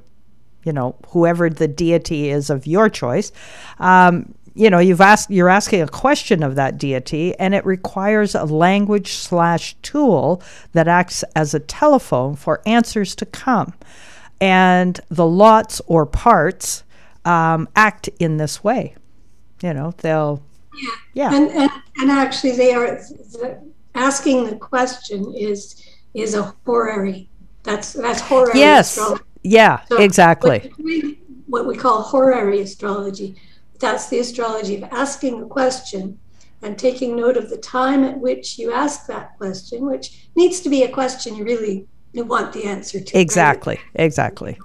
you 0.65 0.73
know 0.73 0.97
whoever 1.11 1.49
the 1.49 1.69
deity 1.69 2.31
is 2.31 2.51
of 2.51 2.67
your 2.67 2.89
choice. 2.89 3.31
Um, 3.79 4.35
you 4.61 4.69
know 4.69 4.79
you've 4.79 5.01
asked 5.01 5.31
you're 5.31 5.49
asking 5.49 5.81
a 5.81 5.89
question 5.89 6.43
of 6.43 6.55
that 6.55 6.77
deity 6.77 7.35
and 7.39 7.55
it 7.55 7.65
requires 7.65 8.35
a 8.35 8.45
language 8.45 9.15
slash 9.15 9.75
tool 9.81 10.43
that 10.73 10.87
acts 10.87 11.25
as 11.35 11.55
a 11.55 11.61
telephone 11.61 12.37
for 12.37 12.61
answers 12.67 13.15
to 13.15 13.25
come. 13.25 13.73
And 14.39 15.01
the 15.09 15.27
lots 15.27 15.81
or 15.87 16.05
parts 16.05 16.85
um, 17.25 17.69
act 17.75 18.09
in 18.19 18.37
this 18.37 18.63
way. 18.63 18.95
You 19.63 19.73
know 19.73 19.95
they'll 19.99 20.43
yeah, 20.75 20.91
yeah. 21.15 21.35
And, 21.35 21.51
and 21.53 21.71
and 21.97 22.11
actually 22.11 22.53
they 22.53 22.75
are 22.75 23.01
asking 23.95 24.45
the 24.45 24.57
question 24.57 25.35
is 25.35 25.83
is 26.13 26.35
a 26.35 26.55
horary 26.67 27.31
that's 27.63 27.95
that's 27.95 28.21
horary 28.21 28.59
yes. 28.59 28.91
astrology. 28.91 29.25
yeah 29.43 29.85
so 29.87 29.97
exactly. 29.99 30.71
what 31.47 31.67
we 31.67 31.77
call 31.77 32.03
horary 32.03 32.61
astrology 32.61 33.37
that's 33.81 34.09
the 34.09 34.19
astrology 34.19 34.77
of 34.77 34.85
asking 34.85 35.43
a 35.43 35.47
question 35.47 36.19
and 36.63 36.79
taking 36.79 37.17
note 37.17 37.37
of 37.37 37.49
the 37.49 37.57
time 37.57 38.05
at 38.05 38.19
which 38.19 38.59
you 38.59 38.73
ask 38.73 39.07
that 39.07 39.37
question, 39.39 39.87
which 39.87 40.29
needs 40.37 40.61
to 40.61 40.69
be 40.69 40.83
a 40.83 40.89
question 40.89 41.35
you 41.35 41.45
really 41.45 41.89
want 42.15 42.53
the 42.53 42.65
answer 42.65 43.01
to. 43.01 43.19
Exactly, 43.19 43.77
right? 43.77 44.05
exactly. 44.05 44.59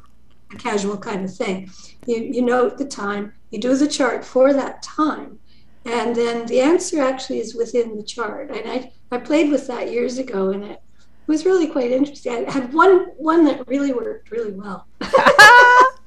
A 0.53 0.57
casual 0.57 0.98
kind 0.98 1.24
of 1.24 1.34
thing. 1.34 1.72
You, 2.05 2.17
you 2.17 2.41
note 2.41 2.77
the 2.77 2.86
time, 2.86 3.34
you 3.50 3.60
do 3.60 3.75
the 3.77 3.88
chart 3.88 4.25
for 4.25 4.53
that 4.53 4.84
time, 4.84 5.39
and 5.86 6.15
then 6.15 6.45
the 6.48 6.60
answer 6.60 7.01
actually 7.01 7.39
is 7.39 7.55
within 7.55 7.95
the 7.95 8.03
chart. 8.03 8.51
And 8.51 8.69
I, 8.69 8.91
I 9.12 9.17
played 9.19 9.51
with 9.51 9.67
that 9.67 9.91
years 9.91 10.17
ago, 10.17 10.50
and 10.50 10.65
it 10.65 10.81
was 11.27 11.45
really 11.45 11.67
quite 11.67 11.91
interesting. 11.91 12.45
I 12.48 12.51
had 12.51 12.74
one 12.74 13.07
one 13.17 13.45
that 13.45 13.67
really 13.67 13.93
worked 13.93 14.31
really 14.31 14.51
well. 14.51 14.88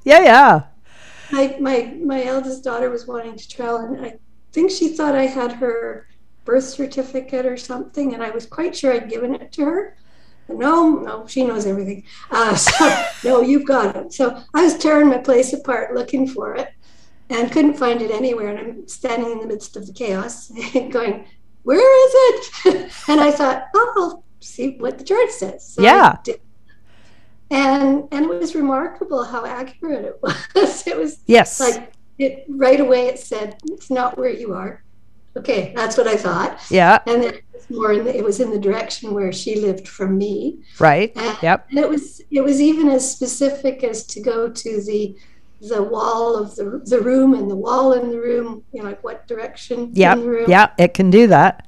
yeah, 0.03 0.21
yeah 0.23 0.63
my 1.31 1.57
my 1.59 1.93
my 2.03 2.23
eldest 2.23 2.63
daughter 2.63 2.89
was 2.89 3.07
wanting 3.07 3.35
to 3.37 3.49
travel, 3.49 3.77
and 3.77 4.05
I 4.05 4.15
think 4.51 4.71
she 4.71 4.89
thought 4.89 5.15
I 5.15 5.25
had 5.25 5.53
her 5.53 6.07
birth 6.45 6.63
certificate 6.63 7.45
or 7.45 7.57
something, 7.57 8.13
and 8.13 8.23
I 8.23 8.31
was 8.31 8.45
quite 8.45 8.75
sure 8.75 8.93
I'd 8.93 9.09
given 9.09 9.35
it 9.35 9.51
to 9.53 9.65
her. 9.65 9.97
But 10.47 10.57
no, 10.57 10.95
no, 10.95 11.27
she 11.27 11.43
knows 11.43 11.65
everything. 11.65 12.03
Uh, 12.31 12.55
so 12.67 13.05
no, 13.23 13.41
you've 13.41 13.67
got 13.67 13.95
it. 13.95 14.13
So 14.13 14.41
I 14.53 14.63
was 14.63 14.77
tearing 14.77 15.09
my 15.09 15.19
place 15.19 15.53
apart 15.53 15.93
looking 15.93 16.27
for 16.27 16.55
it, 16.55 16.69
and 17.29 17.51
couldn't 17.51 17.75
find 17.75 18.01
it 18.01 18.11
anywhere. 18.11 18.49
And 18.49 18.59
I'm 18.59 18.87
standing 18.87 19.31
in 19.31 19.39
the 19.39 19.47
midst 19.47 19.75
of 19.75 19.85
the 19.85 19.93
chaos, 19.93 20.49
going, 20.89 21.25
"Where 21.63 22.07
is 22.07 22.45
it?" 22.65 22.91
and 23.07 23.21
I 23.21 23.31
thought, 23.31 23.65
"Oh, 23.75 23.93
I'll 23.97 24.23
see 24.39 24.77
what 24.77 24.97
the 24.97 25.03
chart 25.03 25.31
says." 25.31 25.73
So 25.73 25.83
yeah 25.83 26.17
and 27.51 28.07
and 28.11 28.25
it 28.25 28.29
was 28.29 28.55
remarkable 28.55 29.23
how 29.23 29.45
accurate 29.45 30.05
it 30.05 30.19
was. 30.55 30.87
it 30.87 30.97
was 30.97 31.19
yes, 31.25 31.59
like 31.59 31.93
it 32.17 32.45
right 32.49 32.79
away. 32.79 33.07
It 33.07 33.19
said 33.19 33.57
it's 33.65 33.89
not 33.89 34.17
where 34.17 34.29
you 34.29 34.53
are. 34.53 34.83
Okay, 35.37 35.73
that's 35.75 35.97
what 35.97 36.07
I 36.07 36.15
thought. 36.15 36.59
Yeah, 36.69 36.99
and 37.05 37.23
then 37.23 37.33
it 37.35 37.43
was 37.53 37.69
more 37.69 37.93
in 37.93 38.03
the, 38.03 38.15
it 38.15 38.23
was 38.23 38.39
in 38.39 38.51
the 38.51 38.59
direction 38.59 39.13
where 39.13 39.31
she 39.31 39.59
lived 39.59 39.87
from 39.87 40.17
me. 40.17 40.59
Right. 40.79 41.15
And, 41.15 41.37
yep. 41.41 41.67
And 41.69 41.79
it 41.79 41.89
was 41.89 42.21
it 42.31 42.41
was 42.41 42.59
even 42.61 42.89
as 42.89 43.09
specific 43.09 43.83
as 43.83 44.05
to 44.07 44.21
go 44.21 44.49
to 44.49 44.81
the 44.83 45.15
the 45.61 45.83
wall 45.83 46.37
of 46.37 46.55
the 46.55 46.81
the 46.85 46.99
room 46.99 47.33
and 47.33 47.49
the 47.49 47.55
wall 47.55 47.93
in 47.93 48.09
the 48.09 48.19
room. 48.19 48.63
You 48.73 48.83
know, 48.83 48.89
like 48.89 49.03
what 49.03 49.27
direction? 49.27 49.91
Yeah. 49.93 50.15
Yeah, 50.47 50.71
it 50.77 50.93
can 50.93 51.09
do 51.09 51.27
that. 51.27 51.67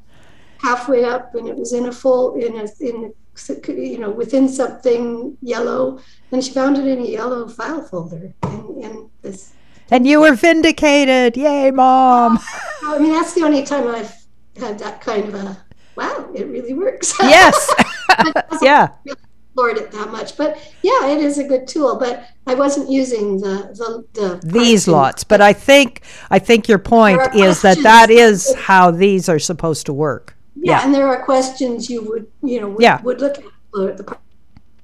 Halfway 0.62 1.04
up, 1.06 1.34
and 1.34 1.48
it 1.48 1.56
was 1.56 1.74
in 1.74 1.88
a 1.88 1.92
full 1.92 2.36
in 2.36 2.56
a 2.58 2.68
in 2.80 3.14
you 3.50 3.98
know, 3.98 4.10
within 4.10 4.48
something 4.48 5.38
yellow, 5.42 6.00
and 6.32 6.44
she 6.44 6.54
found 6.54 6.78
it 6.78 6.88
in 6.88 7.00
a 7.00 7.08
yellow 7.08 7.48
file 7.48 7.82
folder 7.84 8.34
in, 8.44 8.82
in 8.82 9.10
this. 9.22 9.54
And 9.90 10.08
you 10.08 10.22
were 10.22 10.36
vindicated! 10.36 11.36
Yay, 11.36 11.72
mom! 11.72 12.40
I 12.84 12.98
mean, 13.00 13.12
that's 13.12 13.34
the 13.34 13.44
only 13.44 13.64
time 13.64 13.88
I've 13.88 14.16
had 14.58 14.80
that 14.80 15.02
kind 15.02 15.28
of 15.28 15.36
a 15.36 15.58
wow. 15.96 16.30
It 16.34 16.48
really 16.48 16.74
works. 16.74 17.14
Yes. 17.22 17.74
yeah. 18.62 18.90
Really 19.06 19.20
explored 19.52 19.78
it 19.78 19.92
that 19.92 20.12
much, 20.12 20.38
but 20.38 20.58
yeah, 20.82 21.08
it 21.08 21.20
is 21.20 21.38
a 21.38 21.44
good 21.44 21.68
tool. 21.68 21.98
But 21.98 22.26
I 22.48 22.56
wasn't 22.56 22.90
using 22.90 23.40
the 23.40 24.06
the, 24.14 24.40
the 24.42 24.48
these 24.48 24.88
lots. 24.88 25.24
But 25.24 25.42
I 25.42 25.54
think 25.54 26.02
I 26.30 26.40
think 26.40 26.68
your 26.68 26.80
point 26.80 27.22
is 27.36 27.62
that 27.62 27.78
that 27.84 28.10
is 28.10 28.54
how 28.56 28.92
these 28.92 29.28
are 29.30 29.40
supposed 29.40 29.86
to 29.88 29.94
work. 29.94 30.36
Yeah, 30.56 30.80
yeah, 30.80 30.86
and 30.86 30.94
there 30.94 31.08
are 31.08 31.24
questions 31.24 31.90
you 31.90 32.04
would, 32.04 32.28
you 32.44 32.60
know, 32.60 32.70
would, 32.70 32.82
yeah. 32.82 33.02
would 33.02 33.22
look 33.22 33.38
at 33.38 33.98
the 33.98 34.04
part 34.04 34.20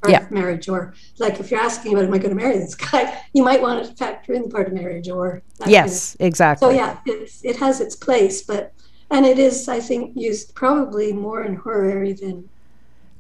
yeah. 0.08 0.24
of 0.24 0.32
marriage, 0.32 0.70
or 0.70 0.94
like 1.20 1.40
if 1.40 1.52
you're 1.52 1.60
asking 1.60 1.94
about, 1.94 2.06
am 2.06 2.14
I 2.14 2.18
going 2.18 2.36
to 2.36 2.42
marry 2.42 2.58
this 2.58 2.76
guy? 2.76 3.22
You 3.34 3.44
might 3.44 3.62
want 3.62 3.86
to 3.86 3.94
factor 3.94 4.34
in 4.34 4.44
the 4.44 4.50
part 4.50 4.68
of 4.68 4.74
marriage, 4.74 5.10
or 5.10 5.44
yes, 5.68 6.16
kind 6.16 6.22
of. 6.22 6.28
exactly. 6.28 6.68
So 6.68 6.74
yeah, 6.74 6.98
it 7.06 7.58
has 7.58 7.82
its 7.82 7.96
place, 7.96 8.42
but 8.42 8.74
and 9.10 9.26
it 9.26 9.40
is, 9.40 9.68
I 9.68 9.80
think, 9.80 10.16
used 10.16 10.54
probably 10.56 11.14
more 11.14 11.44
in 11.44 11.56
horary 11.56 12.14
than 12.14 12.50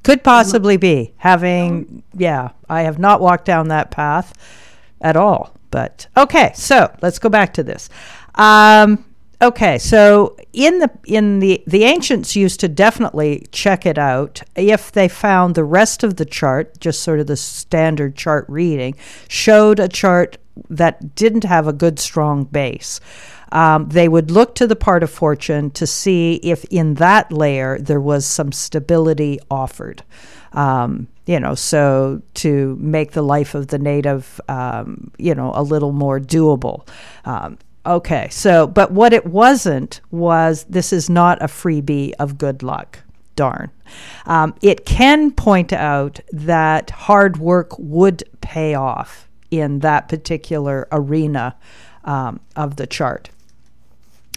Could 0.04 0.24
possibly 0.24 0.77
be 0.77 1.13
having, 1.18 2.04
yeah, 2.13 2.50
I 2.70 2.82
have 2.82 3.00
not 3.00 3.22
walked 3.22 3.46
down 3.46 3.70
that 3.70 3.92
path 3.92 4.34
at 5.01 5.16
all. 5.16 5.54
But 5.72 6.08
okay, 6.16 6.51
so 6.56 6.94
let's 7.01 7.20
go 7.20 7.30
back 7.30 7.54
to 7.54 7.63
this. 7.63 7.89
Um, 8.36 9.06
okay, 9.41 9.77
so 9.77 10.36
in 10.53 10.79
the 10.79 10.89
in 11.06 11.39
the 11.39 11.63
the 11.67 11.84
ancients 11.84 12.36
used 12.36 12.60
to 12.62 12.67
definitely 12.67 13.48
check 13.51 13.86
it 13.86 13.98
out 13.98 14.41
if 14.56 14.91
they 14.91 15.08
found 15.08 15.56
the 15.56 15.63
rest 15.63 16.03
of 16.03 16.15
the 16.15 16.25
chart, 16.25 16.79
just 16.79 17.01
sort 17.01 17.20
of 17.20 17.27
the 17.27 17.38
standard 17.38 18.15
chart 18.15 18.46
reading, 18.48 18.96
showed 19.27 19.79
a 19.79 19.88
chart 19.88 20.38
that 20.70 21.15
didn't 21.15 21.44
have 21.44 21.67
a 21.67 21.74
good 21.74 22.00
strong 22.00 22.44
base. 22.44 23.00
Um, 23.51 23.88
they 23.89 24.10
would 24.10 24.29
look 24.29 24.56
to 24.56 24.67
the 24.67 24.75
part 24.75 25.03
of 25.03 25.10
fortune 25.10 25.72
to 25.72 25.88
see 25.88 26.36
if 26.44 26.65
in 26.65 26.96
that 26.96 27.32
layer 27.32 27.77
there 27.79 28.01
was 28.01 28.25
some 28.25 28.51
stability 28.51 29.39
offered. 29.50 30.03
Um, 30.53 31.08
you 31.25 31.39
know, 31.39 31.56
so 31.56 32.22
to 32.36 32.77
make 32.79 33.12
the 33.12 33.22
life 33.22 33.53
of 33.53 33.67
the 33.67 33.77
native, 33.77 34.39
um, 34.48 35.12
you 35.17 35.36
know, 35.36 35.51
a 35.53 35.62
little 35.62 35.91
more 35.91 36.20
doable. 36.20 36.88
Um, 37.25 37.58
okay, 37.88 38.27
so, 38.29 38.67
but 38.67 38.91
what 38.91 39.13
it 39.13 39.25
wasn't 39.25 40.01
was 40.12 40.65
this 40.65 40.94
is 40.94 41.10
not 41.10 41.41
a 41.41 41.48
freebie 41.48 42.13
of 42.20 42.38
good 42.38 42.63
luck. 42.63 43.00
Darn. 43.36 43.70
Um, 44.25 44.56
it 44.62 44.86
can 44.86 45.32
point 45.32 45.72
out 45.72 46.20
that 46.32 46.89
hard 46.89 47.38
work 47.38 47.77
would 47.77 48.24
pay 48.41 48.74
off 48.74 49.27
in 49.51 49.79
that 49.79 50.10
particular 50.10 50.88
arena 50.91 51.56
um, 52.03 52.39
of 52.56 52.77
the 52.77 52.88
chart. 52.88 53.29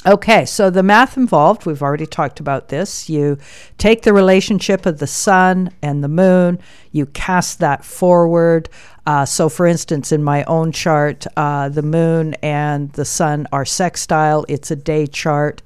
Okay, 0.07 0.47
so 0.47 0.71
the 0.71 0.83
math 0.83 1.19
involved, 1.19 1.67
we've 1.67 1.83
already 1.83 2.07
talked 2.07 2.41
about 2.41 2.69
this. 2.69 3.11
You 3.11 3.37
take 3.77 4.03
the 4.03 4.15
relationship 4.15 4.87
of 4.87 4.99
the 4.99 5.07
sun 5.07 5.75
and 5.83 6.03
the 6.03 6.09
moon, 6.09 6.59
you 6.91 7.05
cast 7.07 7.59
that 7.59 7.85
forward. 7.85 8.71
Uh, 9.07 9.25
so, 9.25 9.49
for 9.49 9.67
instance, 9.67 10.13
in 10.13 10.23
my 10.23 10.45
own 10.45 10.73
chart, 10.73 11.27
uh, 11.37 11.69
the 11.69 11.83
moon 11.83 12.35
and 12.43 12.93
the 12.93 13.05
sun 13.05 13.47
are 13.53 13.65
sextile, 13.65 14.45
it's 14.49 14.71
a 14.71 14.77
day 14.77 15.07
chart. 15.07 15.63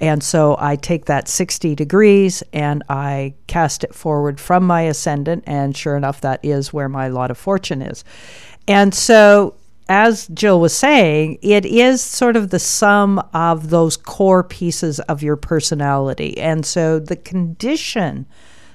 And 0.00 0.22
so 0.22 0.56
I 0.60 0.76
take 0.76 1.06
that 1.06 1.28
60 1.28 1.74
degrees 1.74 2.42
and 2.52 2.82
I 2.88 3.34
cast 3.48 3.82
it 3.82 3.94
forward 3.94 4.38
from 4.38 4.64
my 4.64 4.82
ascendant, 4.82 5.44
and 5.46 5.76
sure 5.76 5.96
enough, 5.96 6.20
that 6.20 6.44
is 6.44 6.72
where 6.72 6.88
my 6.88 7.08
lot 7.08 7.30
of 7.30 7.38
fortune 7.38 7.82
is. 7.82 8.04
And 8.68 8.94
so 8.94 9.54
as 9.88 10.28
Jill 10.28 10.60
was 10.60 10.76
saying, 10.76 11.38
it 11.40 11.64
is 11.64 12.02
sort 12.02 12.36
of 12.36 12.50
the 12.50 12.58
sum 12.58 13.22
of 13.32 13.70
those 13.70 13.96
core 13.96 14.44
pieces 14.44 15.00
of 15.00 15.22
your 15.22 15.36
personality. 15.36 16.36
And 16.38 16.64
so 16.66 16.98
the 16.98 17.16
condition 17.16 18.26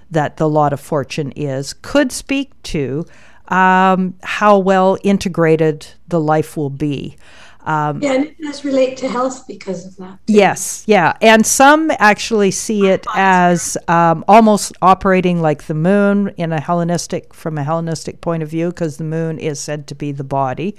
that 0.09 0.37
the 0.37 0.49
lot 0.49 0.73
of 0.73 0.79
fortune 0.79 1.31
is 1.35 1.73
could 1.73 2.11
speak 2.11 2.61
to 2.63 3.05
um, 3.47 4.15
how 4.23 4.57
well 4.57 4.97
integrated 5.03 5.87
the 6.07 6.19
life 6.19 6.55
will 6.57 6.69
be. 6.69 7.17
Um, 7.65 8.01
yeah, 8.01 8.13
and 8.13 8.25
it 8.25 8.41
does 8.41 8.65
relate 8.65 8.97
to 8.97 9.07
health 9.07 9.45
because 9.47 9.85
of 9.85 9.95
that. 9.97 10.19
Too. 10.27 10.33
Yes, 10.33 10.83
yeah. 10.85 11.15
And 11.21 11.45
some 11.45 11.91
actually 11.97 12.51
see 12.51 12.87
it 12.87 13.05
as 13.15 13.77
um, 13.87 14.25
almost 14.27 14.73
operating 14.81 15.41
like 15.41 15.63
the 15.63 15.73
moon 15.73 16.29
in 16.35 16.51
a 16.51 16.59
Hellenistic, 16.59 17.33
from 17.33 17.57
a 17.57 17.63
Hellenistic 17.63 18.19
point 18.19 18.43
of 18.43 18.49
view, 18.49 18.69
because 18.69 18.97
the 18.97 19.05
moon 19.05 19.39
is 19.39 19.59
said 19.59 19.87
to 19.87 19.95
be 19.95 20.11
the 20.11 20.25
body. 20.25 20.75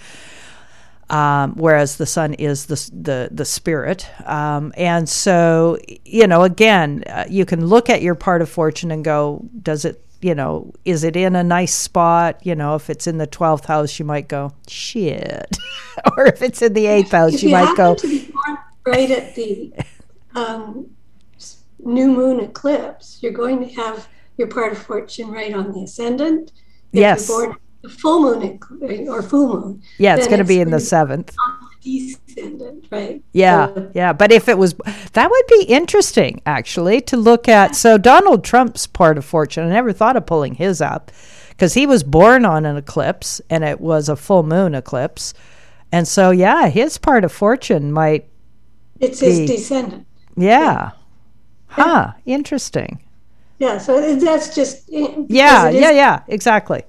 Um, 1.10 1.54
whereas 1.54 1.96
the 1.96 2.06
sun 2.06 2.32
is 2.34 2.66
the 2.66 2.90
the, 2.92 3.28
the 3.30 3.44
spirit, 3.44 4.08
um, 4.26 4.72
and 4.74 5.06
so 5.06 5.76
you 6.04 6.26
know, 6.26 6.42
again, 6.42 7.04
uh, 7.06 7.26
you 7.28 7.44
can 7.44 7.66
look 7.66 7.90
at 7.90 8.00
your 8.00 8.14
part 8.14 8.40
of 8.40 8.48
fortune 8.48 8.90
and 8.90 9.04
go, 9.04 9.46
does 9.62 9.84
it 9.84 10.02
you 10.24 10.34
know, 10.34 10.72
is 10.86 11.04
it 11.04 11.16
in 11.16 11.36
a 11.36 11.44
nice 11.44 11.74
spot? 11.74 12.40
You 12.46 12.54
know, 12.54 12.76
if 12.76 12.88
it's 12.88 13.06
in 13.06 13.18
the 13.18 13.26
12th 13.26 13.66
house, 13.66 13.98
you 13.98 14.06
might 14.06 14.26
go, 14.26 14.52
shit. 14.66 15.58
or 16.16 16.24
if 16.24 16.40
it's 16.40 16.62
in 16.62 16.72
the 16.72 16.86
8th 16.86 17.10
house, 17.10 17.42
you, 17.42 17.50
you, 17.50 17.54
might 17.54 17.76
go, 17.76 17.94
right 18.86 19.10
at 19.10 19.34
the 19.34 19.74
um, 20.34 20.88
new 21.80 22.06
moon 22.10 22.40
eclipse, 22.40 23.18
you're 23.20 23.32
going 23.32 23.68
to 23.68 23.74
have 23.74 24.08
your 24.38 24.48
part 24.48 24.72
of 24.72 24.78
fortune 24.78 25.30
right 25.30 25.52
on 25.52 25.72
the 25.72 25.82
ascendant. 25.82 26.52
If 26.94 27.00
yes. 27.00 27.28
You're 27.28 27.48
born 27.48 27.58
full 27.90 28.22
moon 28.22 28.58
or 29.10 29.20
full 29.20 29.60
moon. 29.60 29.82
Yeah, 29.98 30.16
it's 30.16 30.26
going 30.26 30.38
to 30.38 30.44
be 30.44 30.58
in 30.58 30.70
the 30.70 30.80
seventh 30.80 31.36
descendant, 31.84 32.86
right? 32.90 33.22
Yeah, 33.32 33.66
so, 33.66 33.90
yeah. 33.94 34.12
But 34.12 34.32
if 34.32 34.48
it 34.48 34.58
was, 34.58 34.74
that 35.12 35.30
would 35.30 35.46
be 35.48 35.64
interesting 35.64 36.40
actually 36.46 37.00
to 37.02 37.16
look 37.16 37.48
at. 37.48 37.76
So 37.76 37.98
Donald 37.98 38.44
Trump's 38.44 38.86
part 38.86 39.18
of 39.18 39.24
fortune, 39.24 39.66
I 39.66 39.70
never 39.70 39.92
thought 39.92 40.16
of 40.16 40.26
pulling 40.26 40.54
his 40.54 40.80
up 40.80 41.12
because 41.50 41.74
he 41.74 41.86
was 41.86 42.02
born 42.02 42.44
on 42.44 42.66
an 42.66 42.76
eclipse 42.76 43.40
and 43.50 43.62
it 43.62 43.80
was 43.80 44.08
a 44.08 44.16
full 44.16 44.42
moon 44.42 44.74
eclipse. 44.74 45.34
And 45.92 46.08
so, 46.08 46.30
yeah, 46.30 46.68
his 46.68 46.98
part 46.98 47.24
of 47.24 47.32
fortune 47.32 47.92
might. 47.92 48.28
It's 48.98 49.20
be, 49.20 49.26
his 49.26 49.50
descendant. 49.50 50.06
Yeah. 50.36 50.48
yeah. 50.48 50.90
Huh. 51.66 52.12
Interesting. 52.24 53.02
Yeah. 53.58 53.78
So 53.78 54.16
that's 54.16 54.54
just. 54.54 54.88
Yeah. 54.88 55.68
Yeah. 55.68 55.90
Yeah. 55.90 56.22
Exactly. 56.26 56.82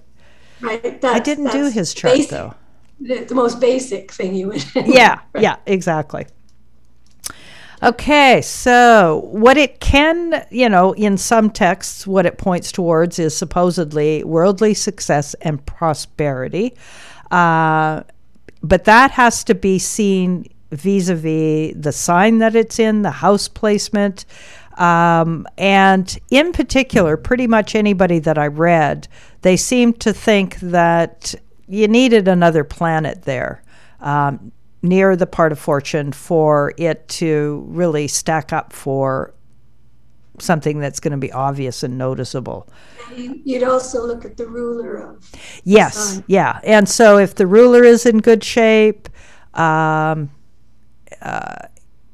Right. 0.62 1.04
I 1.04 1.20
didn't 1.20 1.52
do 1.52 1.70
his 1.70 1.94
chart 1.94 2.16
basic. 2.16 2.32
though 2.32 2.56
the, 3.00 3.24
the 3.26 3.36
most 3.36 3.60
basic 3.60 4.12
thing 4.12 4.36
you 4.36 4.48
would. 4.48 4.66
yeah, 4.76 5.20
right. 5.34 5.44
yeah, 5.44 5.56
exactly. 5.66 6.26
Okay, 7.84 8.42
so 8.42 9.28
what 9.32 9.58
it 9.58 9.80
can, 9.80 10.46
you 10.50 10.70
know, 10.70 10.94
in 10.94 11.18
some 11.18 11.50
texts, 11.50 12.08
what 12.08 12.26
it 12.26 12.38
points 12.38 12.72
towards 12.72 13.20
is 13.20 13.38
supposedly 13.38 14.24
worldly 14.24 14.74
success 14.74 15.34
and 15.42 15.64
prosperity. 15.66 16.74
Uh, 17.32 18.02
but 18.64 18.86
that 18.86 19.12
has 19.12 19.44
to 19.44 19.56
be 19.56 19.78
seen 19.78 20.46
vis 20.72 21.10
a 21.10 21.16
vis 21.16 21.74
the 21.76 21.92
sign 21.92 22.40
that 22.40 22.56
it's 22.56 22.80
in, 22.80 23.02
the 23.02 23.12
house 23.12 23.48
placement. 23.48 24.26
Um, 24.78 25.46
and 25.58 26.18
in 26.32 26.52
particular, 26.52 27.18
pretty 27.18 27.48
much 27.48 27.76
anybody 27.76 28.20
that 28.20 28.38
I 28.38 28.48
read, 28.48 29.08
they 29.42 29.58
seem 29.58 29.94
to 29.94 30.12
think 30.12 30.58
that 30.58 31.36
you 31.68 31.88
needed 31.88 32.28
another 32.28 32.64
planet 32.64 33.24
there 33.24 33.64
um, 34.00 34.52
near 34.82 35.16
the 35.16 35.28
part 35.28 35.52
of 35.52 35.60
fortune 35.60 36.12
for 36.12 36.74
it 36.78 37.08
to 37.08 37.66
really 37.68 38.08
stack 38.08 38.54
up 38.54 38.72
for 38.72 39.34
something 40.40 40.80
that's 40.80 41.00
going 41.00 41.12
to 41.12 41.18
be 41.18 41.32
obvious 41.32 41.84
and 41.84 41.98
noticeable. 41.98 42.68
You'd 43.16 43.64
also 43.64 44.06
look 44.06 44.26
at 44.26 44.38
the 44.38 44.48
ruler 44.48 44.98
of. 44.98 45.30
Yes, 45.64 46.22
yeah. 46.28 46.60
And 46.64 46.88
so 46.90 47.18
if 47.18 47.36
the 47.36 47.48
ruler 47.48 47.84
is 47.84 48.06
in 48.06 48.20
good 48.20 48.44
shape, 48.44 49.08
um, 49.54 50.30
uh, 51.22 51.68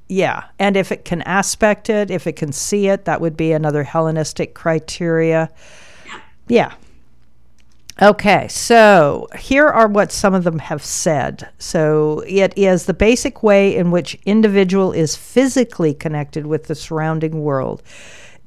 yeah. 0.08 0.44
And 0.60 0.78
if 0.78 0.92
it 0.92 1.06
can 1.06 1.22
aspect 1.24 1.90
it, 1.90 2.12
if 2.12 2.28
it 2.28 2.34
can 2.34 2.52
see 2.52 2.88
it, 2.88 3.06
that 3.06 3.22
would 3.22 3.36
be 3.36 3.52
another 3.52 3.84
Hellenistic 3.84 4.54
criteria. 4.54 5.50
Yeah. 6.48 6.74
Okay, 8.02 8.48
so 8.48 9.28
here 9.38 9.68
are 9.68 9.88
what 9.88 10.12
some 10.12 10.34
of 10.34 10.44
them 10.44 10.58
have 10.58 10.84
said. 10.84 11.48
So 11.60 12.24
it 12.26 12.52
is 12.58 12.86
the 12.86 12.96
basic 12.96 13.44
way 13.44 13.76
in 13.76 13.92
which 13.92 14.18
individual 14.26 14.92
is 14.92 15.16
physically 15.16 15.94
connected 15.94 16.48
with 16.48 16.66
the 16.66 16.74
surrounding 16.74 17.44
world. 17.44 17.84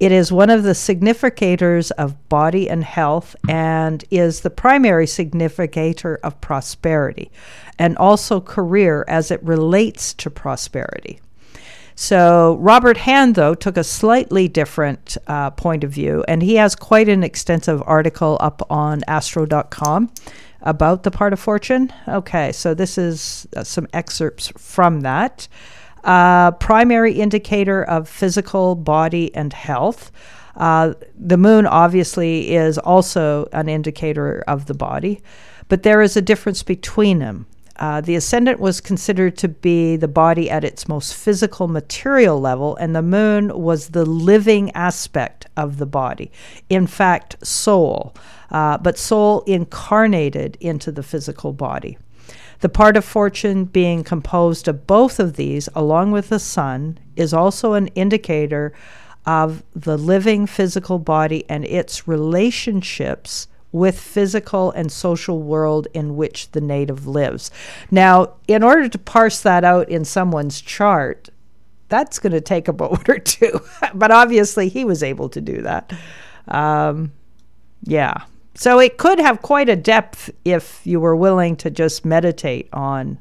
It 0.00 0.10
is 0.10 0.32
one 0.32 0.50
of 0.50 0.64
the 0.64 0.72
significators 0.72 1.92
of 1.92 2.28
body 2.28 2.68
and 2.68 2.82
health 2.82 3.36
and 3.48 4.04
is 4.10 4.40
the 4.40 4.50
primary 4.50 5.06
significator 5.06 6.18
of 6.24 6.40
prosperity 6.40 7.30
and 7.78 7.96
also 7.96 8.40
career 8.40 9.04
as 9.06 9.30
it 9.30 9.40
relates 9.44 10.12
to 10.14 10.30
prosperity. 10.30 11.20
So 11.96 12.56
Robert 12.60 12.96
Hand, 12.96 13.36
though, 13.36 13.54
took 13.54 13.76
a 13.76 13.84
slightly 13.84 14.48
different 14.48 15.16
uh, 15.26 15.50
point 15.50 15.84
of 15.84 15.90
view, 15.90 16.24
and 16.26 16.42
he 16.42 16.56
has 16.56 16.74
quite 16.74 17.08
an 17.08 17.22
extensive 17.22 17.82
article 17.86 18.36
up 18.40 18.62
on 18.68 19.02
astro.com 19.06 20.10
about 20.62 21.04
the 21.04 21.10
part 21.10 21.32
of 21.32 21.38
fortune. 21.38 21.92
Okay, 22.08 22.50
so 22.50 22.74
this 22.74 22.98
is 22.98 23.46
uh, 23.56 23.62
some 23.62 23.86
excerpts 23.92 24.52
from 24.58 25.02
that. 25.02 25.46
Uh, 26.02 26.50
primary 26.52 27.12
indicator 27.14 27.82
of 27.84 28.08
physical 28.08 28.74
body 28.74 29.34
and 29.34 29.52
health. 29.52 30.10
Uh, 30.56 30.94
the 31.18 31.36
moon 31.36 31.66
obviously 31.66 32.54
is 32.54 32.76
also 32.78 33.48
an 33.52 33.68
indicator 33.68 34.42
of 34.46 34.66
the 34.66 34.74
body, 34.74 35.22
but 35.68 35.82
there 35.82 36.02
is 36.02 36.16
a 36.16 36.22
difference 36.22 36.62
between 36.62 37.20
them. 37.20 37.46
Uh, 37.76 38.00
the 38.00 38.14
ascendant 38.14 38.60
was 38.60 38.80
considered 38.80 39.36
to 39.36 39.48
be 39.48 39.96
the 39.96 40.08
body 40.08 40.48
at 40.48 40.64
its 40.64 40.86
most 40.86 41.14
physical 41.14 41.66
material 41.66 42.40
level, 42.40 42.76
and 42.76 42.94
the 42.94 43.02
moon 43.02 43.56
was 43.60 43.88
the 43.88 44.04
living 44.04 44.70
aspect 44.72 45.46
of 45.56 45.78
the 45.78 45.86
body. 45.86 46.30
In 46.68 46.86
fact, 46.86 47.44
soul, 47.44 48.14
uh, 48.50 48.78
but 48.78 48.96
soul 48.96 49.40
incarnated 49.42 50.56
into 50.60 50.92
the 50.92 51.02
physical 51.02 51.52
body. 51.52 51.98
The 52.60 52.68
part 52.68 52.96
of 52.96 53.04
fortune 53.04 53.64
being 53.64 54.04
composed 54.04 54.68
of 54.68 54.86
both 54.86 55.18
of 55.18 55.34
these, 55.34 55.68
along 55.74 56.12
with 56.12 56.28
the 56.28 56.38
sun, 56.38 56.98
is 57.16 57.34
also 57.34 57.72
an 57.72 57.88
indicator 57.88 58.72
of 59.26 59.62
the 59.74 59.98
living 59.98 60.46
physical 60.46 60.98
body 60.98 61.44
and 61.48 61.64
its 61.64 62.06
relationships 62.06 63.48
with 63.74 63.98
physical 63.98 64.70
and 64.70 64.90
social 64.92 65.42
world 65.42 65.88
in 65.92 66.14
which 66.14 66.48
the 66.52 66.60
native 66.60 67.08
lives. 67.08 67.50
Now, 67.90 68.34
in 68.46 68.62
order 68.62 68.88
to 68.88 68.98
parse 68.98 69.40
that 69.42 69.64
out 69.64 69.88
in 69.88 70.04
someone's 70.04 70.60
chart, 70.60 71.28
that's 71.88 72.20
going 72.20 72.32
to 72.34 72.40
take 72.40 72.68
a 72.68 72.72
moment 72.72 73.08
or 73.08 73.18
two. 73.18 73.60
but 73.94 74.12
obviously, 74.12 74.68
he 74.68 74.84
was 74.84 75.02
able 75.02 75.28
to 75.28 75.40
do 75.40 75.60
that. 75.62 75.92
Um, 76.46 77.10
yeah. 77.82 78.14
So 78.54 78.78
it 78.78 78.96
could 78.96 79.18
have 79.18 79.42
quite 79.42 79.68
a 79.68 79.74
depth 79.74 80.30
if 80.44 80.80
you 80.86 81.00
were 81.00 81.16
willing 81.16 81.56
to 81.56 81.68
just 81.68 82.04
meditate 82.04 82.68
on 82.72 83.18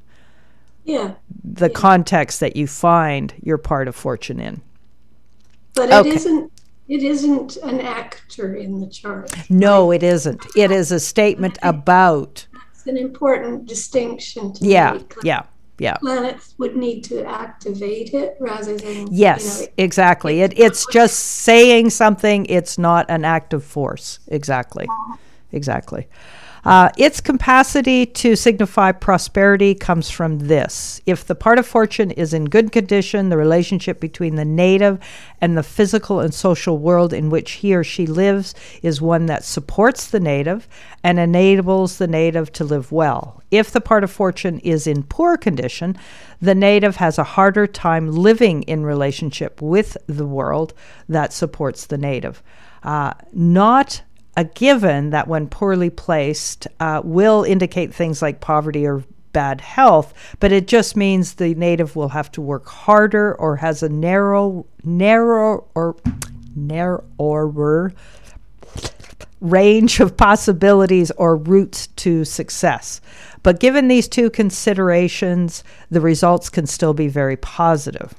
Yeah. 0.85 1.13
the 1.43 1.69
Yeah. 1.69 1.73
context 1.73 2.39
that 2.41 2.55
you 2.55 2.67
find 2.67 3.33
your 3.41 3.57
part 3.57 3.87
of 3.87 3.95
fortune 3.95 4.39
in. 4.39 4.61
But 5.73 5.89
it 5.89 5.93
Okay. 5.93 6.11
not 6.11 6.51
it 6.87 7.03
isn't 7.03 7.57
an 7.57 7.79
actor 7.79 8.55
in 8.55 8.79
the 8.79 8.87
chart. 8.87 9.31
No, 9.49 9.91
it 9.91 10.03
isn't. 10.03 10.45
It 10.55 10.71
is 10.71 10.91
a 10.91 10.99
statement 10.99 11.57
about. 11.63 12.45
It's 12.73 12.87
an 12.87 12.97
important 12.97 13.65
distinction 13.65 14.53
to 14.53 14.65
Yeah, 14.65 14.93
make. 14.93 15.13
Yeah, 15.23 15.43
yeah. 15.79 15.95
Planets 15.97 16.55
would 16.57 16.75
need 16.75 17.03
to 17.05 17.25
activate 17.25 18.13
it 18.13 18.35
rather 18.39 18.77
than 18.77 19.07
Yes, 19.11 19.61
You 19.61 19.65
know, 19.65 19.71
exactly. 19.77 20.41
It, 20.41 20.59
it's 20.59 20.85
just 20.87 21.17
saying 21.17 21.91
something. 21.91 22.45
It's 22.47 22.77
not 22.77 23.05
an 23.09 23.23
active 23.23 23.63
force. 23.63 24.19
Exactly. 24.27 24.87
Exactly. 25.51 26.07
Uh, 26.65 26.89
its 26.97 27.19
capacity 27.19 28.05
to 28.05 28.37
signify 28.37 28.91
prosperity 28.91 29.75
comes 29.75 30.09
from 30.09 30.39
this. 30.39 31.01
If 31.05 31.25
the 31.25 31.35
part 31.35 31.59
of 31.59 31.67
fortune 31.67 32.11
is 32.11 32.33
in 32.33 32.45
good 32.45 32.71
condition, 32.71 33.27
the 33.27 33.37
relationship 33.37 33.99
between 33.99 34.35
the 34.35 34.45
native 34.45 34.99
and 35.41 35.57
the 35.57 35.63
physical 35.63 36.21
and 36.21 36.33
social 36.33 36.77
world 36.77 37.11
in 37.11 37.29
which 37.29 37.51
he 37.53 37.75
or 37.75 37.83
she 37.83 38.07
lives 38.07 38.55
is 38.81 39.01
one 39.01 39.25
that 39.25 39.43
supports 39.43 40.09
the 40.09 40.21
native 40.21 40.69
and 41.03 41.19
enables 41.19 41.97
the 41.97 42.07
native 42.07 42.51
to 42.53 42.63
live 42.63 42.93
well. 42.93 43.43
If 43.51 43.71
the 43.71 43.81
part 43.81 44.05
of 44.05 44.11
fortune 44.11 44.59
is 44.59 44.87
in 44.87 45.03
poor 45.03 45.35
condition, 45.35 45.97
the 46.41 46.55
native 46.55 46.95
has 46.95 47.17
a 47.17 47.23
harder 47.25 47.67
time 47.67 48.09
living 48.09 48.63
in 48.63 48.85
relationship 48.85 49.61
with 49.61 49.97
the 50.07 50.25
world 50.25 50.73
that 51.09 51.33
supports 51.33 51.87
the 51.87 51.97
native. 51.97 52.41
Uh, 52.83 53.13
not 53.33 54.01
a 54.35 54.43
given 54.43 55.11
that 55.11 55.27
when 55.27 55.47
poorly 55.47 55.89
placed 55.89 56.67
uh, 56.79 57.01
will 57.03 57.43
indicate 57.43 57.93
things 57.93 58.21
like 58.21 58.39
poverty 58.41 58.85
or 58.85 59.03
bad 59.31 59.61
health, 59.61 60.13
but 60.39 60.51
it 60.51 60.67
just 60.67 60.95
means 60.95 61.33
the 61.33 61.55
native 61.55 61.95
will 61.95 62.09
have 62.09 62.31
to 62.31 62.41
work 62.41 62.67
harder 62.67 63.35
or 63.35 63.57
has 63.57 63.83
a 63.83 63.89
narrow, 63.89 64.65
narrow 64.83 65.65
or 65.75 65.95
narrower 66.55 67.93
range 69.41 69.99
of 69.99 70.15
possibilities 70.15 71.11
or 71.11 71.35
routes 71.35 71.87
to 71.87 72.23
success. 72.23 73.01
But 73.41 73.59
given 73.59 73.89
these 73.89 74.07
two 74.07 74.29
considerations, 74.29 75.63
the 75.91 75.99
results 75.99 76.49
can 76.49 76.65
still 76.65 76.93
be 76.93 77.09
very 77.09 77.35
positive. 77.35 78.13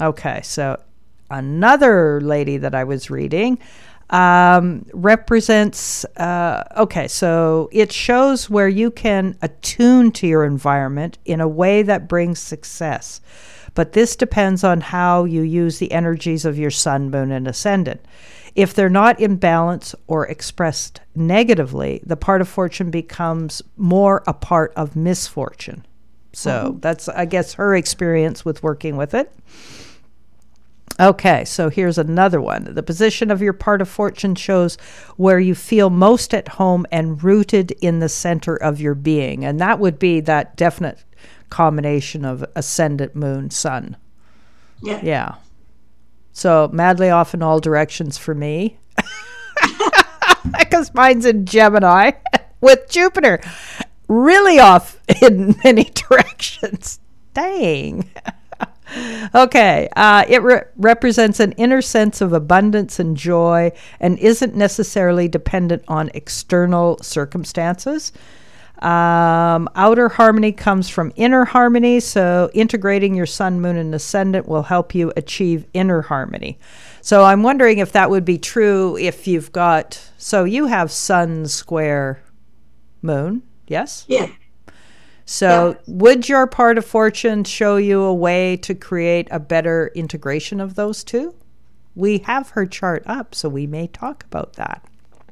Okay, 0.00 0.40
so 0.42 0.80
another 1.30 2.20
lady 2.20 2.56
that 2.56 2.74
I 2.74 2.84
was 2.84 3.10
reading 3.10 3.58
um, 4.10 4.86
represents, 4.92 6.04
uh, 6.16 6.64
okay, 6.76 7.08
so 7.08 7.68
it 7.72 7.90
shows 7.92 8.48
where 8.48 8.68
you 8.68 8.90
can 8.90 9.36
attune 9.42 10.12
to 10.12 10.26
your 10.26 10.44
environment 10.44 11.18
in 11.24 11.40
a 11.40 11.48
way 11.48 11.82
that 11.82 12.08
brings 12.08 12.38
success. 12.38 13.20
But 13.74 13.92
this 13.92 14.16
depends 14.16 14.64
on 14.64 14.80
how 14.80 15.24
you 15.24 15.42
use 15.42 15.78
the 15.78 15.92
energies 15.92 16.44
of 16.44 16.58
your 16.58 16.70
sun, 16.70 17.10
moon, 17.10 17.30
and 17.30 17.46
ascendant. 17.46 18.00
If 18.54 18.72
they're 18.72 18.88
not 18.88 19.20
in 19.20 19.36
balance 19.36 19.94
or 20.06 20.26
expressed 20.26 21.00
negatively, 21.14 22.00
the 22.06 22.16
part 22.16 22.40
of 22.40 22.48
fortune 22.48 22.90
becomes 22.90 23.60
more 23.76 24.22
a 24.26 24.32
part 24.32 24.72
of 24.76 24.96
misfortune. 24.96 25.84
So 26.32 26.76
that's, 26.80 27.08
I 27.08 27.24
guess, 27.26 27.54
her 27.54 27.74
experience 27.74 28.44
with 28.44 28.62
working 28.62 28.96
with 28.96 29.14
it. 29.14 29.32
Okay, 30.98 31.44
so 31.44 31.68
here's 31.68 31.98
another 31.98 32.40
one. 32.40 32.64
The 32.72 32.82
position 32.82 33.30
of 33.30 33.42
your 33.42 33.52
part 33.52 33.82
of 33.82 33.88
fortune 33.88 34.34
shows 34.34 34.76
where 35.16 35.38
you 35.38 35.54
feel 35.54 35.90
most 35.90 36.32
at 36.32 36.48
home 36.48 36.86
and 36.90 37.22
rooted 37.22 37.72
in 37.82 37.98
the 37.98 38.08
center 38.08 38.56
of 38.56 38.80
your 38.80 38.94
being. 38.94 39.44
And 39.44 39.60
that 39.60 39.78
would 39.78 39.98
be 39.98 40.20
that 40.20 40.56
definite 40.56 41.04
combination 41.50 42.24
of 42.24 42.44
ascendant 42.54 43.14
moon, 43.14 43.50
sun. 43.50 43.96
Yeah. 44.82 45.00
Yeah. 45.02 45.34
So 46.32 46.70
madly 46.72 47.10
off 47.10 47.34
in 47.34 47.42
all 47.42 47.60
directions 47.60 48.16
for 48.18 48.34
me. 48.34 48.78
Because 50.58 50.94
mine's 50.94 51.26
in 51.26 51.44
Gemini 51.44 52.12
with 52.60 52.88
Jupiter 52.88 53.40
really 54.08 54.58
off 54.58 55.00
in 55.22 55.56
many 55.64 55.84
directions. 55.84 57.00
Dang. 57.34 58.10
Okay. 59.34 59.88
Uh, 59.96 60.24
it 60.28 60.42
re- 60.42 60.62
represents 60.76 61.40
an 61.40 61.52
inner 61.52 61.82
sense 61.82 62.20
of 62.20 62.32
abundance 62.32 62.98
and 62.98 63.16
joy 63.16 63.72
and 64.00 64.18
isn't 64.18 64.54
necessarily 64.54 65.28
dependent 65.28 65.82
on 65.88 66.10
external 66.14 66.98
circumstances. 67.02 68.12
Um, 68.82 69.70
outer 69.74 70.10
harmony 70.10 70.52
comes 70.52 70.90
from 70.90 71.12
inner 71.16 71.46
harmony, 71.46 71.98
so 72.00 72.50
integrating 72.52 73.14
your 73.14 73.26
sun, 73.26 73.60
moon, 73.60 73.76
and 73.76 73.94
ascendant 73.94 74.46
will 74.46 74.64
help 74.64 74.94
you 74.94 75.12
achieve 75.16 75.64
inner 75.72 76.02
harmony. 76.02 76.58
So 77.00 77.24
I'm 77.24 77.42
wondering 77.42 77.78
if 77.78 77.92
that 77.92 78.10
would 78.10 78.24
be 78.24 78.36
true 78.36 78.98
if 78.98 79.26
you've 79.26 79.50
got, 79.52 80.10
so 80.18 80.44
you 80.44 80.66
have 80.66 80.90
sun 80.90 81.46
square 81.46 82.20
moon, 83.00 83.42
yes? 83.66 84.04
Yeah. 84.08 84.28
So 85.26 85.70
Yeah. 85.70 85.74
would 85.88 86.28
your 86.28 86.46
part 86.46 86.78
of 86.78 86.84
fortune 86.84 87.42
show 87.44 87.76
you 87.76 88.00
a 88.02 88.14
way 88.14 88.56
to 88.58 88.74
create 88.74 89.26
a 89.30 89.40
better 89.40 89.90
integration 89.94 90.60
of 90.60 90.76
those 90.76 91.02
two? 91.02 91.34
We 91.96 92.18
have 92.18 92.50
her 92.50 92.64
chart 92.64 93.02
up, 93.06 93.34
so 93.34 93.48
we 93.48 93.66
may 93.66 93.88
talk 93.88 94.24
about 94.24 94.52
that. 94.54 94.82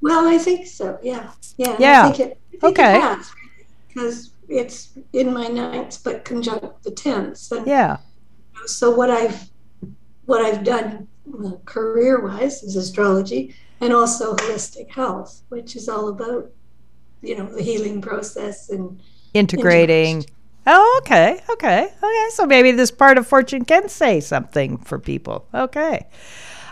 Well, 0.02 0.26
I 0.26 0.36
think 0.38 0.66
so. 0.66 0.98
Yeah. 1.02 1.30
Yeah. 1.56 1.76
Yeah. 1.78 2.02
I 2.06 2.12
think 2.12 2.20
it, 2.20 2.38
I 2.48 2.50
think 2.58 2.64
Okay. 2.78 3.12
It 3.12 3.18
because 3.88 4.30
it's 4.48 4.90
in 5.12 5.32
my 5.32 5.46
ninth, 5.46 6.02
but 6.02 6.24
conjunct 6.24 6.82
the 6.82 6.90
tenth. 6.90 7.52
And 7.52 7.66
Yeah. 7.66 7.98
so 8.66 8.90
what 8.90 9.10
I've 9.10 9.48
what 10.26 10.42
I've 10.44 10.64
done 10.64 11.06
career 11.66 12.20
wise 12.20 12.62
is 12.62 12.76
astrology 12.76 13.54
and 13.80 13.92
also 13.92 14.34
holistic 14.36 14.90
health, 14.90 15.42
which 15.50 15.76
is 15.76 15.88
all 15.88 16.08
about 16.08 16.50
you 17.22 17.36
know 17.36 17.46
the 17.46 17.62
healing 17.62 18.00
process 18.02 18.70
and 18.70 18.98
integrating. 19.34 20.24
Oh, 20.66 21.00
okay, 21.02 21.40
okay, 21.50 21.82
okay. 21.84 22.26
So 22.30 22.46
maybe 22.46 22.72
this 22.72 22.90
part 22.90 23.18
of 23.18 23.26
fortune 23.26 23.64
can 23.64 23.88
say 23.88 24.20
something 24.20 24.78
for 24.78 24.98
people. 24.98 25.46
Okay. 25.52 26.06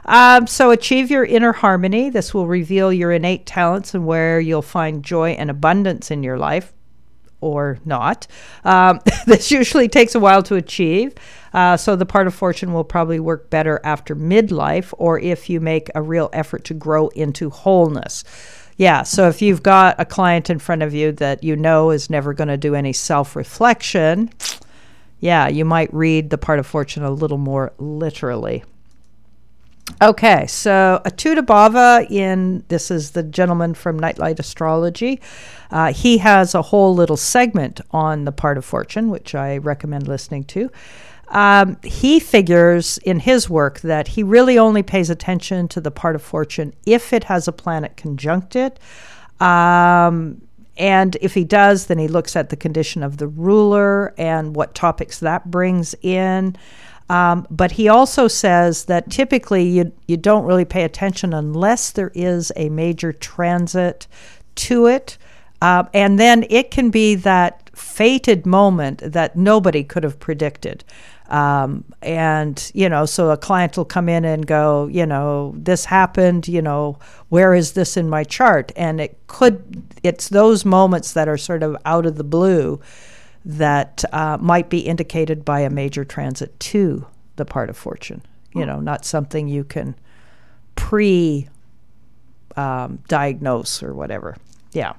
Um, 0.04 0.46
so 0.46 0.70
achieve 0.70 1.10
your 1.10 1.24
inner 1.24 1.52
harmony. 1.52 2.10
This 2.10 2.32
will 2.34 2.46
reveal 2.46 2.92
your 2.92 3.12
innate 3.12 3.46
talents 3.46 3.94
and 3.94 4.06
where 4.06 4.40
you'll 4.40 4.62
find 4.62 5.04
joy 5.04 5.30
and 5.32 5.50
abundance 5.50 6.10
in 6.10 6.22
your 6.22 6.38
life 6.38 6.72
or 7.40 7.78
not. 7.84 8.26
Um, 8.64 9.00
this 9.26 9.50
usually 9.50 9.88
takes 9.88 10.14
a 10.14 10.20
while 10.20 10.42
to 10.44 10.54
achieve. 10.54 11.14
Uh, 11.52 11.76
so 11.76 11.94
the 11.96 12.06
part 12.06 12.26
of 12.26 12.34
fortune 12.34 12.72
will 12.72 12.84
probably 12.84 13.20
work 13.20 13.50
better 13.50 13.80
after 13.84 14.16
midlife 14.16 14.94
or 14.96 15.18
if 15.18 15.50
you 15.50 15.60
make 15.60 15.90
a 15.94 16.00
real 16.00 16.30
effort 16.32 16.64
to 16.64 16.74
grow 16.74 17.08
into 17.08 17.50
wholeness. 17.50 18.24
Yeah, 18.76 19.02
so 19.02 19.28
if 19.28 19.42
you've 19.42 19.62
got 19.62 19.96
a 19.98 20.04
client 20.04 20.50
in 20.50 20.58
front 20.58 20.82
of 20.82 20.94
you 20.94 21.12
that 21.12 21.44
you 21.44 21.56
know 21.56 21.90
is 21.90 22.10
never 22.10 22.32
going 22.32 22.48
to 22.48 22.56
do 22.56 22.74
any 22.74 22.92
self 22.92 23.36
reflection, 23.36 24.30
yeah, 25.20 25.48
you 25.48 25.64
might 25.64 25.92
read 25.92 26.30
the 26.30 26.38
part 26.38 26.58
of 26.58 26.66
fortune 26.66 27.02
a 27.02 27.10
little 27.10 27.38
more 27.38 27.72
literally. 27.78 28.64
Okay, 30.00 30.46
so 30.46 31.00
Acyuta-bhava 31.04 32.10
in 32.10 32.64
this 32.68 32.90
is 32.90 33.10
the 33.10 33.22
gentleman 33.22 33.74
from 33.74 33.98
Nightlight 33.98 34.38
Astrology. 34.40 35.20
Uh, 35.70 35.92
he 35.92 36.18
has 36.18 36.54
a 36.54 36.62
whole 36.62 36.94
little 36.94 37.16
segment 37.16 37.80
on 37.90 38.24
the 38.24 38.32
part 38.32 38.58
of 38.58 38.64
fortune, 38.64 39.10
which 39.10 39.34
I 39.34 39.58
recommend 39.58 40.08
listening 40.08 40.44
to. 40.44 40.70
Um, 41.28 41.78
he 41.82 42.20
figures 42.20 42.98
in 42.98 43.20
his 43.20 43.48
work 43.48 43.80
that 43.80 44.08
he 44.08 44.22
really 44.22 44.58
only 44.58 44.82
pays 44.82 45.08
attention 45.08 45.66
to 45.68 45.80
the 45.80 45.90
part 45.90 46.14
of 46.14 46.22
fortune 46.22 46.74
if 46.84 47.12
it 47.12 47.24
has 47.24 47.48
a 47.48 47.52
planet 47.52 47.96
conjunct 47.96 48.54
it. 48.54 48.78
Um, 49.40 50.42
and 50.76 51.16
if 51.20 51.34
he 51.34 51.44
does, 51.44 51.86
then 51.86 51.98
he 51.98 52.08
looks 52.08 52.36
at 52.36 52.48
the 52.50 52.56
condition 52.56 53.02
of 53.02 53.16
the 53.18 53.28
ruler 53.28 54.14
and 54.18 54.54
what 54.56 54.74
topics 54.74 55.20
that 55.20 55.50
brings 55.50 55.94
in. 56.02 56.56
Um, 57.08 57.46
but 57.50 57.72
he 57.72 57.88
also 57.88 58.26
says 58.28 58.86
that 58.86 59.10
typically 59.10 59.64
you, 59.64 59.92
you 60.08 60.16
don't 60.16 60.44
really 60.44 60.64
pay 60.64 60.84
attention 60.84 61.34
unless 61.34 61.90
there 61.90 62.12
is 62.14 62.52
a 62.56 62.68
major 62.70 63.12
transit 63.12 64.06
to 64.54 64.86
it. 64.86 65.18
Um, 65.62 65.88
and 65.94 66.18
then 66.18 66.44
it 66.50 66.72
can 66.72 66.90
be 66.90 67.14
that 67.14 67.70
fated 67.72 68.44
moment 68.44 68.98
that 69.04 69.36
nobody 69.36 69.84
could 69.84 70.02
have 70.02 70.18
predicted. 70.18 70.82
Um, 71.28 71.84
and, 72.02 72.70
you 72.74 72.88
know, 72.88 73.06
so 73.06 73.30
a 73.30 73.36
client 73.36 73.76
will 73.76 73.84
come 73.84 74.08
in 74.08 74.24
and 74.24 74.44
go, 74.44 74.88
you 74.88 75.06
know, 75.06 75.54
this 75.56 75.84
happened, 75.84 76.48
you 76.48 76.60
know, 76.60 76.98
where 77.28 77.54
is 77.54 77.74
this 77.74 77.96
in 77.96 78.10
my 78.10 78.24
chart? 78.24 78.72
And 78.74 79.00
it 79.00 79.16
could, 79.28 79.84
it's 80.02 80.30
those 80.30 80.64
moments 80.64 81.12
that 81.12 81.28
are 81.28 81.38
sort 81.38 81.62
of 81.62 81.76
out 81.84 82.06
of 82.06 82.16
the 82.16 82.24
blue 82.24 82.80
that 83.44 84.04
uh, 84.12 84.38
might 84.40 84.68
be 84.68 84.80
indicated 84.80 85.44
by 85.44 85.60
a 85.60 85.70
major 85.70 86.04
transit 86.04 86.58
to 86.58 87.06
the 87.36 87.44
part 87.44 87.70
of 87.70 87.76
fortune. 87.76 88.20
You 88.52 88.66
know, 88.66 88.80
not 88.80 89.04
something 89.04 89.48
you 89.48 89.62
can 89.62 89.94
pre 90.74 91.48
um, 92.56 92.98
diagnose 93.06 93.80
or 93.82 93.94
whatever. 93.94 94.36
Yeah. 94.72 94.94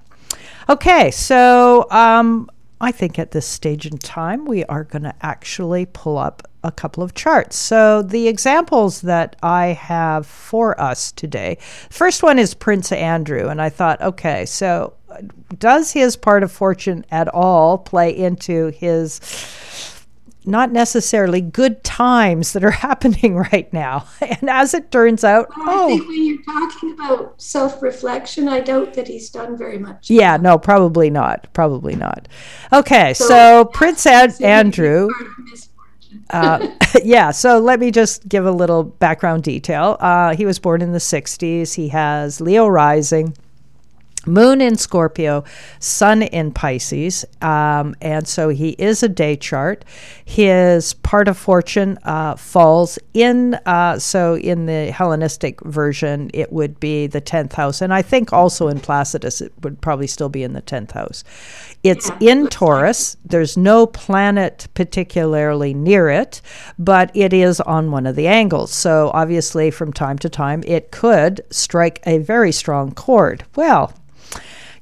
Okay, 0.69 1.12
so 1.12 1.88
um, 1.91 2.50
I 2.80 2.91
think 2.91 3.19
at 3.19 3.32
this 3.32 3.46
stage 3.46 3.86
in 3.86 3.98
time, 3.98 4.46
we 4.46 4.63
are 4.65 4.84
going 4.84 5.04
to 5.04 5.15
actually 5.22 5.86
pull 5.86 6.17
up 6.17 6.48
a 6.63 6.72
couple 6.72 7.04
of 7.04 7.13
charts. 7.13 7.58
So, 7.58 8.02
the 8.02 8.28
examples 8.28 9.02
that 9.02 9.36
I 9.43 9.67
have 9.67 10.26
for 10.26 10.80
us 10.80 11.12
today 11.12 11.58
first 11.89 12.24
one 12.24 12.39
is 12.39 12.54
Prince 12.54 12.91
Andrew. 12.91 13.50
And 13.50 13.62
I 13.62 13.69
thought, 13.69 14.02
okay, 14.02 14.46
so 14.46 14.93
does 15.60 15.91
his 15.91 16.15
part 16.15 16.43
of 16.43 16.52
fortune 16.52 17.06
at 17.12 17.28
all 17.28 17.78
play 17.78 18.15
into 18.15 18.67
his 18.67 19.19
not 20.45 20.71
necessarily 20.71 21.41
good 21.41 21.84
times 21.84 22.53
that 22.53 22.63
are 22.63 22.71
happening 22.88 23.36
right 23.36 23.71
now. 23.73 24.06
And 24.21 24.49
as 24.49 24.73
it 24.73 24.91
turns 24.91 25.23
out, 25.23 25.49
well, 25.58 25.69
I 25.69 25.73
oh, 25.73 25.88
think 25.88 26.08
when 26.08 26.25
you're 26.25 26.43
talking 26.43 26.91
about 26.93 27.41
self-reflection, 27.41 28.47
I 28.47 28.60
doubt 28.60 28.93
that 28.93 29.08
he's 29.08 29.29
done 29.29 29.58
very 29.58 29.77
much. 29.77 30.10
Yeah, 30.10 30.38
no, 30.38 30.58
probably 30.58 31.10
not. 31.10 31.47
Probably 31.53 31.95
not. 31.95 32.27
Okay, 32.71 33.13
so, 33.13 33.27
so 33.27 33.65
Prince 33.65 34.06
Ad- 34.06 34.41
Andrew. 34.41 35.10
uh, 36.29 36.67
yeah, 37.03 37.32
so 37.32 37.60
let 37.60 37.79
me 37.79 37.91
just 37.91 38.27
give 38.27 38.45
a 38.45 38.51
little 38.51 38.84
background 38.84 39.43
detail. 39.43 39.97
Uh, 39.99 40.36
he 40.36 40.45
was 40.45 40.60
born 40.60 40.82
in 40.82 40.91
the 40.91 40.99
60s. 40.99 41.73
He 41.73 41.89
has 41.89 42.41
Leo 42.41 42.67
rising. 42.67 43.36
Moon 44.26 44.62
in 44.62 44.78
Scorpio, 44.78 45.44
Sun 45.80 46.24
in 46.24 46.52
Pisces, 46.52 47.26
um, 47.42 47.96
and 48.02 48.28
so 48.28 48.50
he 48.50 48.70
is 48.72 49.04
a 49.04 49.10
day 49.10 49.36
chart. 49.36 49.84
His 50.24 50.94
part 50.94 51.28
of 51.28 51.38
fortune 51.38 52.00
uh, 52.04 52.36
falls 52.36 52.98
in, 53.14 53.56
uh, 53.66 54.00
so 54.00 54.36
in 54.38 54.66
the 54.66 54.92
Hellenistic 54.92 55.60
version, 55.62 56.32
it 56.34 56.54
would 56.54 56.80
be 56.80 57.08
the 57.08 57.22
10th 57.22 57.54
house, 57.54 57.82
and 57.82 57.94
I 57.94 58.02
think 58.02 58.32
also 58.32 58.68
in 58.70 58.80
Placidus, 58.80 59.42
it 59.42 59.52
would 59.62 59.82
probably 59.82 60.08
still 60.08 60.30
be 60.30 60.44
in 60.44 60.54
the 60.54 60.62
10th 60.62 60.92
house. 60.92 61.24
It's 61.84 62.10
in 62.22 62.48
Taurus. 62.48 63.18
There's 63.26 63.58
no 63.58 63.86
planet 63.86 64.68
particularly 64.74 65.74
near 65.74 66.10
it, 66.10 66.42
but 66.80 67.12
it 67.14 67.34
is 67.34 67.60
on 67.60 67.92
one 67.92 68.06
of 68.06 68.16
the 68.16 68.28
angles. 68.28 68.72
So 68.72 69.12
obviously, 69.14 69.70
from 69.70 69.92
time 69.92 70.18
to 70.20 70.30
time, 70.30 70.64
it 70.66 70.92
could 70.92 71.42
strike 71.50 72.02
a 72.06 72.20
very 72.20 72.54
strong 72.54 72.94
chord. 72.94 73.44
Well, 73.58 73.92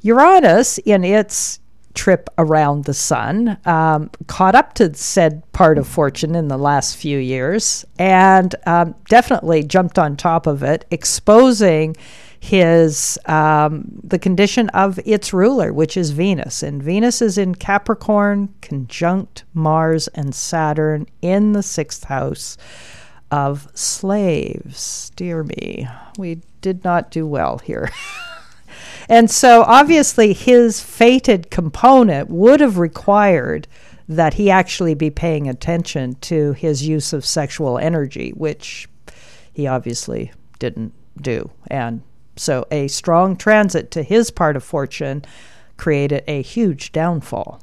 Uranus, 0.02 0.78
in 0.80 1.04
its 1.04 1.60
trip 1.94 2.30
around 2.38 2.86
the 2.86 2.94
sun, 2.94 3.58
um, 3.66 4.10
caught 4.28 4.56
up 4.56 4.74
to 4.76 4.94
said 4.94 5.44
part 5.52 5.78
of 5.78 5.88
fortune 5.88 6.36
in 6.36 6.48
the 6.48 6.58
last 6.58 6.96
few 6.96 7.18
years 7.18 7.86
and 8.00 8.56
um, 8.66 8.96
definitely 9.10 9.64
jumped 9.64 10.00
on 10.00 10.16
top 10.16 10.48
of 10.48 10.64
it, 10.64 10.86
exposing 10.92 11.96
his 12.40 13.20
um, 13.28 13.86
the 14.04 14.18
condition 14.18 14.68
of 14.70 15.00
its 15.06 15.32
ruler, 15.32 15.72
which 15.72 15.96
is 15.96 16.10
Venus, 16.10 16.64
and 16.64 16.82
Venus 16.82 17.22
is 17.22 17.38
in 17.38 17.54
Capricorn, 17.54 18.52
conjunct 18.62 19.44
Mars 19.54 20.08
and 20.10 20.34
Saturn 20.34 21.06
in 21.22 21.52
the 21.52 21.62
sixth 21.62 22.06
house 22.06 22.58
of 23.30 23.70
slaves. 23.76 25.12
Dear 25.16 25.44
me, 25.44 25.88
we 26.18 26.42
did 26.62 26.84
not 26.84 27.12
do 27.12 27.28
well 27.28 27.60
here. 27.60 27.90
And 29.12 29.30
so 29.30 29.63
obviously 29.63 30.32
his 30.32 30.82
fated 30.82 31.52
component 31.52 32.30
would 32.30 32.62
have 32.62 32.78
required 32.78 33.67
that 34.08 34.36
he 34.36 34.50
actually 34.50 34.93
be 34.93 35.10
paying 35.10 35.50
attention 35.50 36.15
to 36.21 36.54
his 36.54 36.88
use 36.88 37.12
of 37.12 37.26
sexual 37.26 37.78
energy, 37.78 38.32
which 38.32 38.88
he 39.52 39.67
obviously 39.67 40.32
didn't 40.60 40.93
do. 41.21 41.52
And 41.67 42.04
so 42.38 42.65
a 42.71 42.88
strong 42.88 43.36
transit 43.36 43.91
to 43.91 44.02
his 44.02 44.32
part 44.32 44.56
of 44.56 44.63
fortune 44.63 45.26
created 45.76 46.24
a 46.26 46.41
huge 46.41 46.93
downfall. 46.93 47.62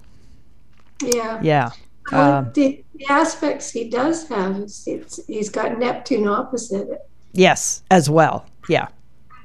Yeah. 1.02 1.40
Yeah. 1.42 1.70
Um, 2.12 2.50
the, 2.52 2.84
the, 2.94 3.06
aspects 3.06 3.70
he 3.70 3.88
does 3.88 4.28
have, 4.28 4.56
it's, 4.58 5.26
he's 5.26 5.48
got 5.48 5.78
Neptune 5.78 6.28
opposite 6.28 6.90
it. 6.90 7.08
Yes, 7.32 7.82
as 7.90 8.11
well. 8.11 8.44
Yeah. 8.68 8.88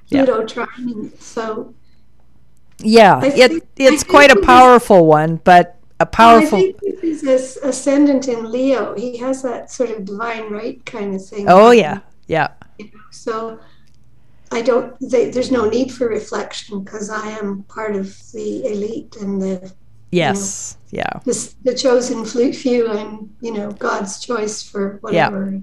Pluto 0.09 0.39
yeah. 0.39 0.45
trining. 0.45 1.21
So 1.21 1.73
yeah, 2.83 3.21
it, 3.23 3.63
it's 3.77 4.03
quite 4.03 4.31
a 4.31 4.39
powerful 4.41 5.05
one, 5.05 5.37
but 5.43 5.79
a 5.99 6.05
powerful. 6.05 6.59
Well, 6.59 6.69
I 6.69 6.79
think 6.79 7.01
he's 7.01 7.23
ascendant 7.23 8.27
in 8.27 8.51
Leo. 8.51 8.95
He 8.95 9.17
has 9.17 9.41
that 9.43 9.71
sort 9.71 9.89
of 9.89 10.05
divine 10.05 10.51
right 10.51 10.83
kind 10.85 11.15
of 11.15 11.25
thing. 11.25 11.45
Oh 11.49 11.71
yeah, 11.71 11.99
yeah. 12.27 12.49
So 13.11 13.59
I 14.51 14.61
don't. 14.61 14.95
They, 14.99 15.29
there's 15.31 15.51
no 15.51 15.69
need 15.69 15.91
for 15.91 16.07
reflection 16.07 16.83
because 16.83 17.09
I 17.09 17.27
am 17.29 17.63
part 17.63 17.95
of 17.95 18.19
the 18.31 18.65
elite 18.65 19.15
and 19.19 19.41
the. 19.41 19.73
Yes. 20.11 20.77
You 20.91 20.99
know, 20.99 21.03
yeah. 21.05 21.19
The, 21.25 21.53
the 21.63 21.75
chosen 21.75 22.23
few 22.53 22.91
and 22.91 23.35
you 23.41 23.51
know 23.51 23.71
God's 23.71 24.19
choice 24.19 24.61
for 24.61 24.97
whatever. 25.01 25.59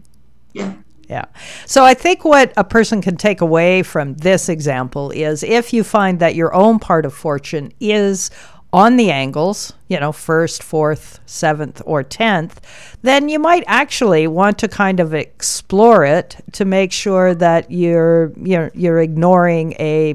Yeah. 0.53 0.65
yeah. 0.65 0.75
Yeah. 1.11 1.25
So 1.67 1.85
I 1.85 1.95
think 1.95 2.25
what 2.25 2.53
a 2.57 2.63
person 2.63 3.03
can 3.03 3.17
take 3.17 3.41
away 3.41 3.83
from 3.83 4.15
this 4.15 4.49
example 4.49 5.11
is 5.11 5.43
if 5.43 5.73
you 5.73 5.83
find 5.83 6.21
that 6.21 6.37
your 6.37 6.55
own 6.55 6.79
part 6.79 7.05
of 7.05 7.13
fortune 7.13 7.73
is 7.81 8.31
on 8.73 8.97
the 8.97 9.11
angles, 9.11 9.73
you 9.89 9.99
know, 9.99 10.13
first, 10.13 10.63
fourth, 10.63 11.19
seventh, 11.27 11.83
or 11.85 12.05
tenth, 12.05 12.61
then 13.03 13.29
you 13.29 13.41
might 13.41 13.65
actually 13.67 14.29
want 14.29 14.57
to 14.61 14.69
kind 14.69 15.01
of 15.01 15.13
explore 15.13 16.05
it 16.05 16.37
to 16.53 16.65
make 16.65 16.93
sure 16.93 17.35
that 17.35 17.69
you're 17.73 18.33
you're, 18.37 18.71
you're 18.73 19.01
ignoring 19.01 19.73
a 19.81 20.15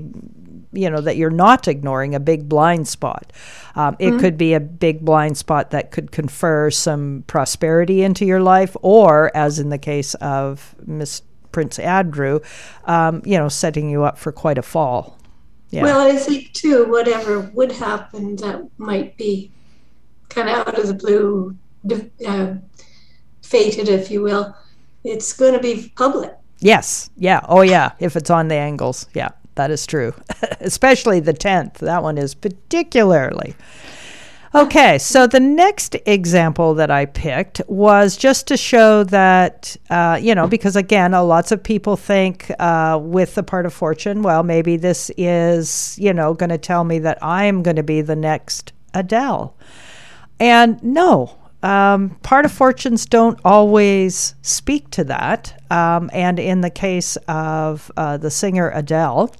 you 0.75 0.89
know 0.89 1.01
that 1.01 1.17
you're 1.17 1.29
not 1.29 1.67
ignoring 1.67 2.15
a 2.15 2.19
big 2.19 2.47
blind 2.47 2.87
spot. 2.87 3.31
Um, 3.75 3.95
it 3.99 4.09
mm-hmm. 4.09 4.19
could 4.19 4.37
be 4.37 4.53
a 4.53 4.59
big 4.59 5.03
blind 5.03 5.37
spot 5.37 5.71
that 5.71 5.91
could 5.91 6.11
confer 6.11 6.71
some 6.71 7.23
prosperity 7.27 8.03
into 8.03 8.25
your 8.25 8.41
life, 8.41 8.75
or 8.81 9.35
as 9.35 9.59
in 9.59 9.69
the 9.69 9.77
case 9.77 10.13
of 10.15 10.75
Miss 10.85 11.21
Prince 11.51 11.79
Andrew, 11.79 12.39
um, 12.85 13.21
you 13.25 13.37
know, 13.37 13.49
setting 13.49 13.89
you 13.89 14.03
up 14.03 14.17
for 14.17 14.31
quite 14.31 14.57
a 14.57 14.61
fall. 14.61 15.17
Yeah. 15.69 15.83
Well, 15.83 15.99
I 15.99 16.15
think 16.17 16.53
too, 16.53 16.85
whatever 16.89 17.39
would 17.39 17.71
happen 17.71 18.35
that 18.37 18.69
might 18.77 19.17
be 19.17 19.51
kind 20.29 20.49
of 20.49 20.67
out 20.67 20.79
of 20.79 20.87
the 20.87 20.93
blue, 20.93 21.57
uh, 22.25 22.55
fated, 23.41 23.89
if 23.89 24.11
you 24.11 24.21
will. 24.21 24.55
It's 25.03 25.33
going 25.33 25.53
to 25.53 25.59
be 25.59 25.91
public. 25.95 26.33
Yes. 26.59 27.09
Yeah. 27.17 27.41
Oh, 27.47 27.61
yeah. 27.61 27.91
If 27.99 28.15
it's 28.15 28.29
on 28.29 28.47
the 28.47 28.55
angles. 28.55 29.07
Yeah 29.13 29.29
that 29.55 29.71
is 29.71 29.85
true. 29.85 30.13
Especially 30.59 31.19
the 31.19 31.33
10th. 31.33 31.75
That 31.75 32.03
one 32.03 32.17
is 32.17 32.35
particularly. 32.35 33.55
Okay, 34.55 34.97
so 34.99 35.27
the 35.27 35.41
next 35.41 35.97
example 36.05 36.75
that 36.75 36.89
I 36.89 37.07
picked 37.07 37.59
was 37.67 38.15
just 38.15 38.47
to 38.47 38.55
show 38.55 39.03
that, 39.03 39.75
uh, 39.89 40.17
you 40.21 40.33
know, 40.33 40.47
because 40.47 40.77
again, 40.77 41.13
uh, 41.13 41.23
lots 41.23 41.51
of 41.51 41.61
people 41.61 41.97
think 41.97 42.49
uh, 42.57 42.97
with 43.01 43.35
the 43.35 43.43
part 43.43 43.65
of 43.65 43.73
fortune, 43.73 44.21
well, 44.21 44.43
maybe 44.43 44.77
this 44.77 45.11
is, 45.17 45.99
you 45.99 46.13
know, 46.13 46.33
going 46.33 46.51
to 46.51 46.57
tell 46.57 46.85
me 46.85 46.99
that 46.99 47.17
I'm 47.21 47.63
going 47.63 47.75
to 47.75 47.83
be 47.83 47.99
the 47.99 48.15
next 48.15 48.71
Adele. 48.93 49.57
And 50.39 50.81
no, 50.81 51.37
um, 51.61 52.11
part 52.23 52.45
of 52.45 52.51
fortunes 52.53 53.05
don't 53.05 53.39
always 53.43 54.35
speak 54.41 54.89
to 54.91 55.03
that. 55.03 55.61
Um, 55.69 56.09
and 56.13 56.39
in 56.39 56.61
the 56.61 56.69
case 56.69 57.17
of 57.27 57.91
uh, 57.97 58.15
the 58.15 58.31
singer 58.31 58.71
Adele, 58.73 59.35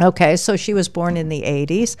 Okay, 0.00 0.36
so 0.36 0.56
she 0.56 0.74
was 0.74 0.88
born 0.88 1.16
in 1.16 1.28
the 1.28 1.42
80s. 1.42 1.96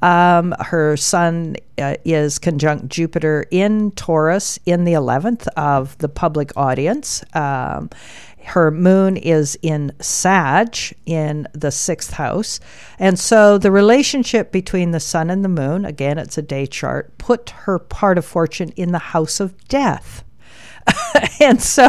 Um, 0.00 0.52
her 0.60 0.96
sun 0.96 1.56
uh, 1.78 1.94
is 2.04 2.38
conjunct 2.38 2.88
Jupiter 2.88 3.46
in 3.50 3.92
Taurus 3.92 4.58
in 4.66 4.84
the 4.84 4.92
11th 4.92 5.46
of 5.56 5.96
the 5.98 6.08
public 6.08 6.56
audience. 6.56 7.22
Um, 7.34 7.90
her 8.44 8.70
moon 8.70 9.16
is 9.16 9.56
in 9.62 9.92
Sag 10.00 10.76
in 11.06 11.46
the 11.52 11.70
sixth 11.70 12.14
house. 12.14 12.58
And 12.98 13.18
so 13.18 13.58
the 13.58 13.70
relationship 13.70 14.50
between 14.50 14.90
the 14.90 15.00
sun 15.00 15.30
and 15.30 15.44
the 15.44 15.48
moon, 15.48 15.84
again, 15.84 16.18
it's 16.18 16.36
a 16.36 16.42
day 16.42 16.66
chart, 16.66 17.16
put 17.18 17.50
her 17.50 17.78
part 17.78 18.18
of 18.18 18.24
fortune 18.24 18.70
in 18.70 18.90
the 18.90 18.98
house 18.98 19.38
of 19.38 19.56
death. 19.68 20.24
and 21.40 21.62
so 21.62 21.88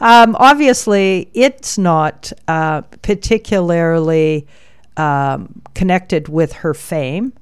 um, 0.00 0.34
obviously 0.40 1.30
it's 1.32 1.78
not 1.78 2.32
uh, 2.48 2.80
particularly 3.02 4.48
um, 4.96 5.62
connected 5.74 6.28
with 6.28 6.52
her 6.52 6.74
fame 6.74 7.32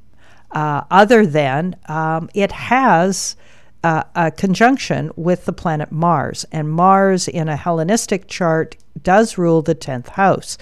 uh, 0.52 0.82
other 0.90 1.26
than 1.26 1.76
um, 1.88 2.28
it 2.34 2.52
has 2.52 3.36
uh, 3.82 4.02
a 4.14 4.30
conjunction 4.30 5.10
with 5.16 5.44
the 5.44 5.52
planet 5.52 5.92
Mars. 5.92 6.46
And 6.50 6.70
Mars, 6.70 7.28
in 7.28 7.48
a 7.48 7.56
Hellenistic 7.56 8.28
chart, 8.28 8.76
does 9.02 9.36
rule 9.36 9.62
the 9.62 9.74
10th 9.74 10.08
house 10.10 10.56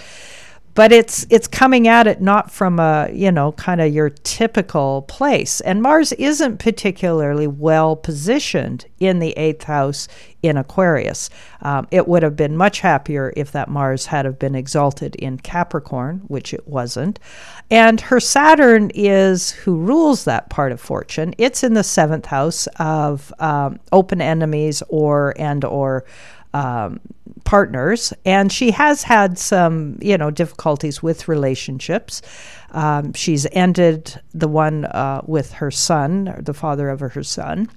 but 0.75 0.93
it's 0.93 1.27
it's 1.29 1.47
coming 1.47 1.87
at 1.87 2.07
it 2.07 2.21
not 2.21 2.51
from 2.51 2.79
a 2.79 3.11
you 3.13 3.31
know 3.31 3.53
kind 3.53 3.81
of 3.81 3.93
your 3.93 4.11
typical 4.11 5.03
place. 5.03 5.61
And 5.61 5.83
mars 5.83 6.13
isn't 6.13 6.59
particularly 6.59 7.47
well 7.47 7.97
positioned 7.97 8.87
in 8.99 9.19
the 9.19 9.33
eighth 9.33 9.65
house 9.65 10.09
in 10.43 10.57
aquarius. 10.57 11.31
Um, 11.61 11.87
it 11.91 12.09
would 12.09 12.23
have 12.23 12.37
been 12.37 12.57
much 12.57 12.81
happier 12.81 13.33
if 13.37 13.53
that 13.53 13.69
mars 13.69 14.07
had 14.07 14.25
have 14.25 14.39
been 14.39 14.55
exalted 14.55 15.15
in 15.17 15.39
capricorn 15.39 16.23
which 16.29 16.55
it 16.55 16.67
wasn't. 16.67 17.19
And 17.71 18.01
her 18.01 18.21
saturn 18.21 18.91
is 18.95 19.51
who 19.51 19.77
rules 19.77 20.25
that 20.25 20.51
part 20.51 20.73
of 20.73 20.81
fortune. 20.81 21.35
It's 21.39 21.63
in 21.63 21.75
the 21.75 21.85
seventh 21.85 22.27
house 22.27 22.67
of 22.79 23.33
um, 23.39 23.79
open 23.93 24.21
enemies 24.21 24.83
or 24.89 25.35
and 25.37 25.65
or 25.65 26.05
um, 26.55 27.01
partners, 27.45 28.13
and 28.25 28.53
she 28.53 28.71
has 28.71 29.03
had 29.03 29.39
some, 29.39 29.99
you 30.01 30.19
know, 30.19 30.31
difficulties 30.31 31.03
with 31.03 31.29
relationships. 31.29 32.23
Um, 32.71 33.13
she's 33.13 33.47
ended 33.53 34.21
the 34.33 34.49
one 34.49 34.85
uh, 34.87 35.23
with 35.27 35.53
her 35.53 35.71
son, 35.71 36.35
the 36.39 36.55
father 36.55 36.89
of 36.89 37.01
her 37.01 37.23
son. 37.23 37.69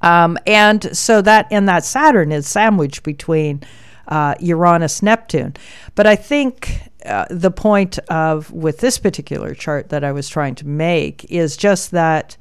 Um, 0.00 0.38
and 0.46 0.96
so 0.96 1.22
that 1.22 1.48
and 1.50 1.68
that 1.68 1.84
Saturn 1.84 2.32
is 2.32 2.46
sandwiched 2.46 3.02
between 3.02 3.62
uh, 4.06 4.34
Uranus 4.40 5.02
Neptune. 5.02 5.54
But 5.94 6.06
I 6.06 6.16
think 6.16 6.82
uh, 7.04 7.26
the 7.30 7.50
point 7.50 7.98
of 8.08 8.50
with 8.52 8.78
this 8.78 8.98
particular 8.98 9.54
chart 9.54 9.88
that 9.90 10.04
I 10.04 10.12
was 10.12 10.28
trying 10.28 10.54
to 10.56 10.66
make 10.66 11.24
is 11.30 11.56
just 11.56 11.90
that 11.90 12.36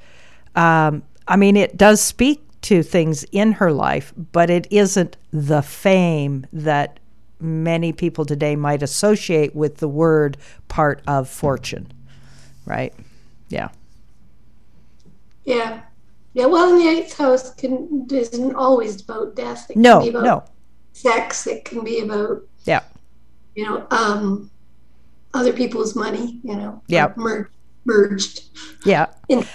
um, 0.56 1.04
I 1.28 1.36
mean 1.36 1.58
it 1.58 1.78
does 1.78 2.00
speak 2.02 2.47
to 2.62 2.84
things 2.84 3.24
in 3.32 3.54
her 3.54 3.72
life, 3.72 4.13
but 4.32 4.50
it 4.50 4.67
isn't 4.72 5.17
the 5.32 5.62
fame 5.62 6.46
that 6.52 7.00
many 7.39 7.93
people 7.93 8.26
today 8.26 8.56
might 8.56 8.82
associate 8.82 9.56
with 9.56 9.78
the 9.78 9.88
word 9.88 10.38
part 10.67 11.02
of 11.08 11.30
fortune. 11.30 11.91
Right? 12.65 12.93
Yeah. 13.50 13.70
Yeah. 15.46 15.82
Yeah, 16.38 16.46
well, 16.46 16.72
in 16.72 16.78
the 16.78 16.88
eighth 16.88 17.17
house 17.17 17.52
can 17.56 18.06
isn't 18.12 18.54
always 18.54 19.02
about 19.02 19.36
death. 19.36 19.72
It 19.72 19.78
no, 19.78 20.02
can 20.02 20.04
be 20.04 20.10
about 20.10 20.24
no. 20.24 20.43
sex. 20.93 21.48
It 21.48 21.65
can 21.65 21.84
be 21.84 22.02
about 22.02 22.43
yeah, 22.65 22.84
you 23.56 23.65
know, 23.65 23.88
um, 23.89 24.52
other 25.34 25.52
people's 25.52 25.96
money. 25.96 26.39
You 26.43 26.56
know, 26.58 26.84
yeah, 26.86 27.12
mer- 27.15 27.50
merged. 27.86 28.43
Yeah. 28.86 29.08
In, 29.30 29.48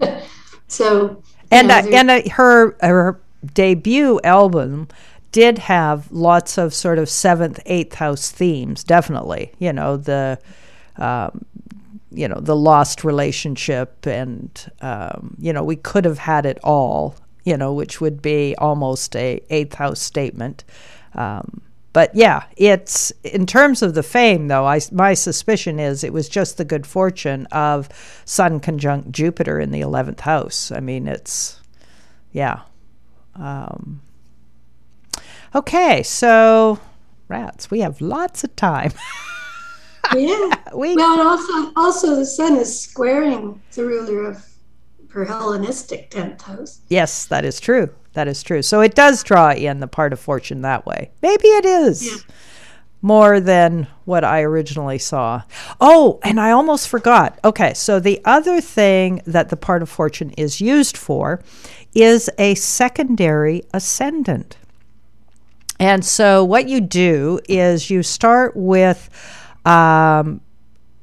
so 0.68 1.22
and 1.52 1.70
uh, 1.70 1.82
and 1.90 2.10
uh, 2.10 2.22
her 2.30 2.76
her 2.80 3.20
debut 3.54 4.20
album 4.24 4.88
did 5.30 5.58
have 5.58 6.10
lots 6.12 6.58
of 6.58 6.74
sort 6.74 6.98
of 6.98 7.08
seventh, 7.08 7.60
eighth 7.66 7.94
house 7.94 8.30
themes. 8.30 8.84
Definitely, 8.84 9.52
you 9.58 9.72
know 9.72 9.96
the. 9.96 10.38
Um, 10.96 11.46
you 12.14 12.28
know 12.28 12.38
the 12.38 12.54
lost 12.54 13.04
relationship 13.04 14.06
and 14.06 14.70
um, 14.82 15.34
you 15.38 15.52
know 15.52 15.64
we 15.64 15.76
could 15.76 16.04
have 16.04 16.18
had 16.18 16.44
it 16.44 16.58
all 16.62 17.16
you 17.44 17.56
know 17.56 17.72
which 17.72 18.00
would 18.00 18.20
be 18.20 18.54
almost 18.58 19.16
a 19.16 19.40
eighth 19.48 19.74
house 19.74 20.00
statement 20.00 20.62
um, 21.14 21.62
but 21.92 22.14
yeah 22.14 22.44
it's 22.56 23.12
in 23.24 23.46
terms 23.46 23.82
of 23.82 23.94
the 23.94 24.02
fame 24.02 24.48
though 24.48 24.66
I, 24.66 24.80
my 24.90 25.14
suspicion 25.14 25.78
is 25.78 26.04
it 26.04 26.12
was 26.12 26.28
just 26.28 26.56
the 26.56 26.64
good 26.64 26.86
fortune 26.86 27.46
of 27.46 27.88
sun 28.24 28.60
conjunct 28.60 29.12
jupiter 29.12 29.60
in 29.60 29.70
the 29.70 29.80
11th 29.80 30.20
house 30.20 30.70
i 30.72 30.80
mean 30.80 31.06
it's 31.06 31.60
yeah 32.32 32.60
um, 33.34 34.02
okay 35.54 36.02
so 36.02 36.78
rats 37.28 37.70
we 37.70 37.80
have 37.80 38.00
lots 38.00 38.44
of 38.44 38.54
time 38.56 38.92
yeah. 40.14 40.54
we, 40.74 40.96
well, 40.96 41.18
and 41.18 41.28
also, 41.28 41.72
also 41.76 42.16
the 42.16 42.26
sun 42.26 42.56
is 42.56 42.80
squaring 42.80 43.60
the 43.72 43.84
ruler 43.84 44.24
of 44.24 44.44
her 45.10 45.24
Hellenistic 45.24 46.10
tenth 46.10 46.42
house. 46.42 46.80
Yes, 46.88 47.26
that 47.26 47.44
is 47.44 47.60
true. 47.60 47.90
That 48.14 48.28
is 48.28 48.42
true. 48.42 48.62
So 48.62 48.80
it 48.80 48.94
does 48.94 49.22
draw 49.22 49.52
in 49.52 49.80
the 49.80 49.88
part 49.88 50.12
of 50.12 50.20
fortune 50.20 50.62
that 50.62 50.84
way. 50.86 51.10
Maybe 51.22 51.48
it 51.48 51.64
is. 51.64 52.06
Yeah. 52.06 52.34
More 53.04 53.40
than 53.40 53.88
what 54.04 54.22
I 54.22 54.42
originally 54.42 54.98
saw. 54.98 55.42
Oh, 55.80 56.20
and 56.22 56.38
I 56.38 56.52
almost 56.52 56.88
forgot. 56.88 57.38
Okay, 57.44 57.74
so 57.74 57.98
the 57.98 58.20
other 58.24 58.60
thing 58.60 59.22
that 59.26 59.48
the 59.48 59.56
part 59.56 59.82
of 59.82 59.88
fortune 59.88 60.30
is 60.36 60.60
used 60.60 60.96
for 60.96 61.42
is 61.94 62.30
a 62.38 62.54
secondary 62.54 63.62
ascendant. 63.74 64.56
And 65.80 66.04
so 66.04 66.44
what 66.44 66.68
you 66.68 66.80
do 66.80 67.40
is 67.48 67.90
you 67.90 68.04
start 68.04 68.52
with 68.54 69.10
um, 69.64 70.40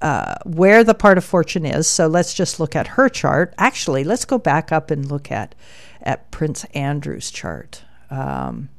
uh, 0.02 0.36
where 0.46 0.86
the 0.86 0.94
part 0.94 1.18
of 1.18 1.26
fortune 1.26 1.66
is. 1.66 1.86
So 1.86 2.08
let's 2.08 2.34
just 2.34 2.62
look 2.62 2.78
at 2.78 2.88
her 2.88 3.10
chart. 3.10 3.54
Actually, 3.58 4.06
let's 4.06 4.24
go 4.24 4.38
back 4.38 4.72
up 4.72 4.90
and 4.90 5.06
look 5.06 5.32
at 5.32 5.54
at 6.02 6.32
Prince 6.32 6.66
Andrew's 6.74 7.32
chart 7.32 7.84
um, 8.10 8.70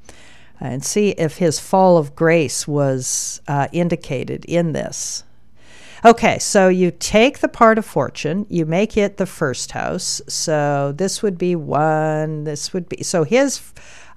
and 0.59 0.85
see 0.85 1.11
if 1.11 1.39
his 1.39 1.59
fall 1.59 1.97
of 1.97 2.15
grace 2.15 2.67
was 2.67 3.41
uh, 3.49 3.69
indicated 3.73 4.45
in 4.47 4.73
this. 4.73 5.25
Okay, 6.03 6.39
so 6.39 6.69
you 6.69 6.91
take 6.91 7.41
the 7.41 7.49
part 7.49 7.77
of 7.77 7.85
fortune, 7.85 8.47
you 8.49 8.65
make 8.65 8.97
it 8.97 9.19
the 9.19 9.27
first 9.27 9.73
house. 9.73 10.23
So 10.29 10.93
this 10.97 11.23
would 11.23 11.37
be 11.37 11.55
one. 11.55 12.45
This 12.45 12.73
would 12.73 12.89
be 12.89 13.03
so 13.03 13.25
his 13.25 13.61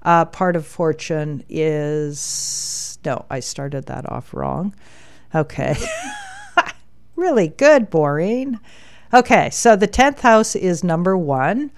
uh, 0.04 0.26
part 0.26 0.56
of 0.56 0.66
fortune 0.66 1.44
is 1.50 2.98
no. 3.04 3.26
I 3.30 3.42
started 3.42 3.88
that 3.88 4.10
off 4.10 4.34
wrong. 4.34 4.74
Okay. 5.36 5.76
really 7.18 7.50
good, 7.50 7.90
boring. 7.90 8.60
Okay, 9.14 9.50
so 9.50 9.76
the 9.76 9.88
10th 9.88 10.20
house 10.22 10.56
is 10.56 10.84
number 10.84 11.18
one. 11.18 11.72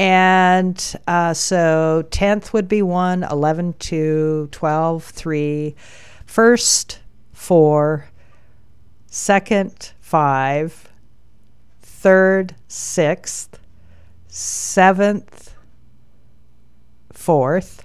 And 0.00 0.94
uh, 1.06 1.34
so 1.34 2.04
10th 2.08 2.54
would 2.54 2.68
be 2.68 2.80
1, 2.80 3.22
11, 3.22 3.74
2, 3.78 4.48
12, 4.50 5.04
3, 5.04 5.74
first, 6.24 7.00
4, 7.34 8.08
second, 9.06 9.92
5, 10.00 10.88
third, 11.82 12.54
6th, 12.66 13.48
7th, 14.30 15.50
4th, 17.12 17.80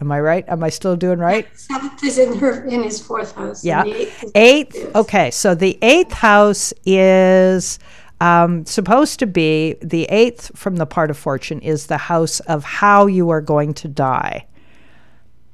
Am 0.00 0.12
I 0.12 0.20
right? 0.20 0.44
Am 0.48 0.62
I 0.62 0.68
still 0.68 0.94
doing 0.94 1.18
right? 1.18 1.48
Seventh 1.58 2.04
is 2.04 2.18
in 2.18 2.38
her 2.38 2.64
in 2.66 2.84
his 2.84 3.02
fourth 3.02 3.34
house. 3.34 3.64
Yeah. 3.64 3.82
Eighth, 3.84 4.24
eighth. 4.36 4.94
Okay, 4.94 5.32
so 5.32 5.56
the 5.56 5.76
eighth 5.82 6.12
house 6.12 6.72
is 6.86 7.80
um, 8.20 8.66
supposed 8.66 9.18
to 9.20 9.26
be 9.26 9.76
the 9.80 10.04
eighth 10.04 10.56
from 10.56 10.76
the 10.76 10.86
part 10.86 11.10
of 11.10 11.16
fortune 11.16 11.60
is 11.60 11.86
the 11.86 11.98
house 11.98 12.40
of 12.40 12.64
how 12.64 13.06
you 13.06 13.30
are 13.30 13.40
going 13.40 13.74
to 13.74 13.88
die. 13.88 14.46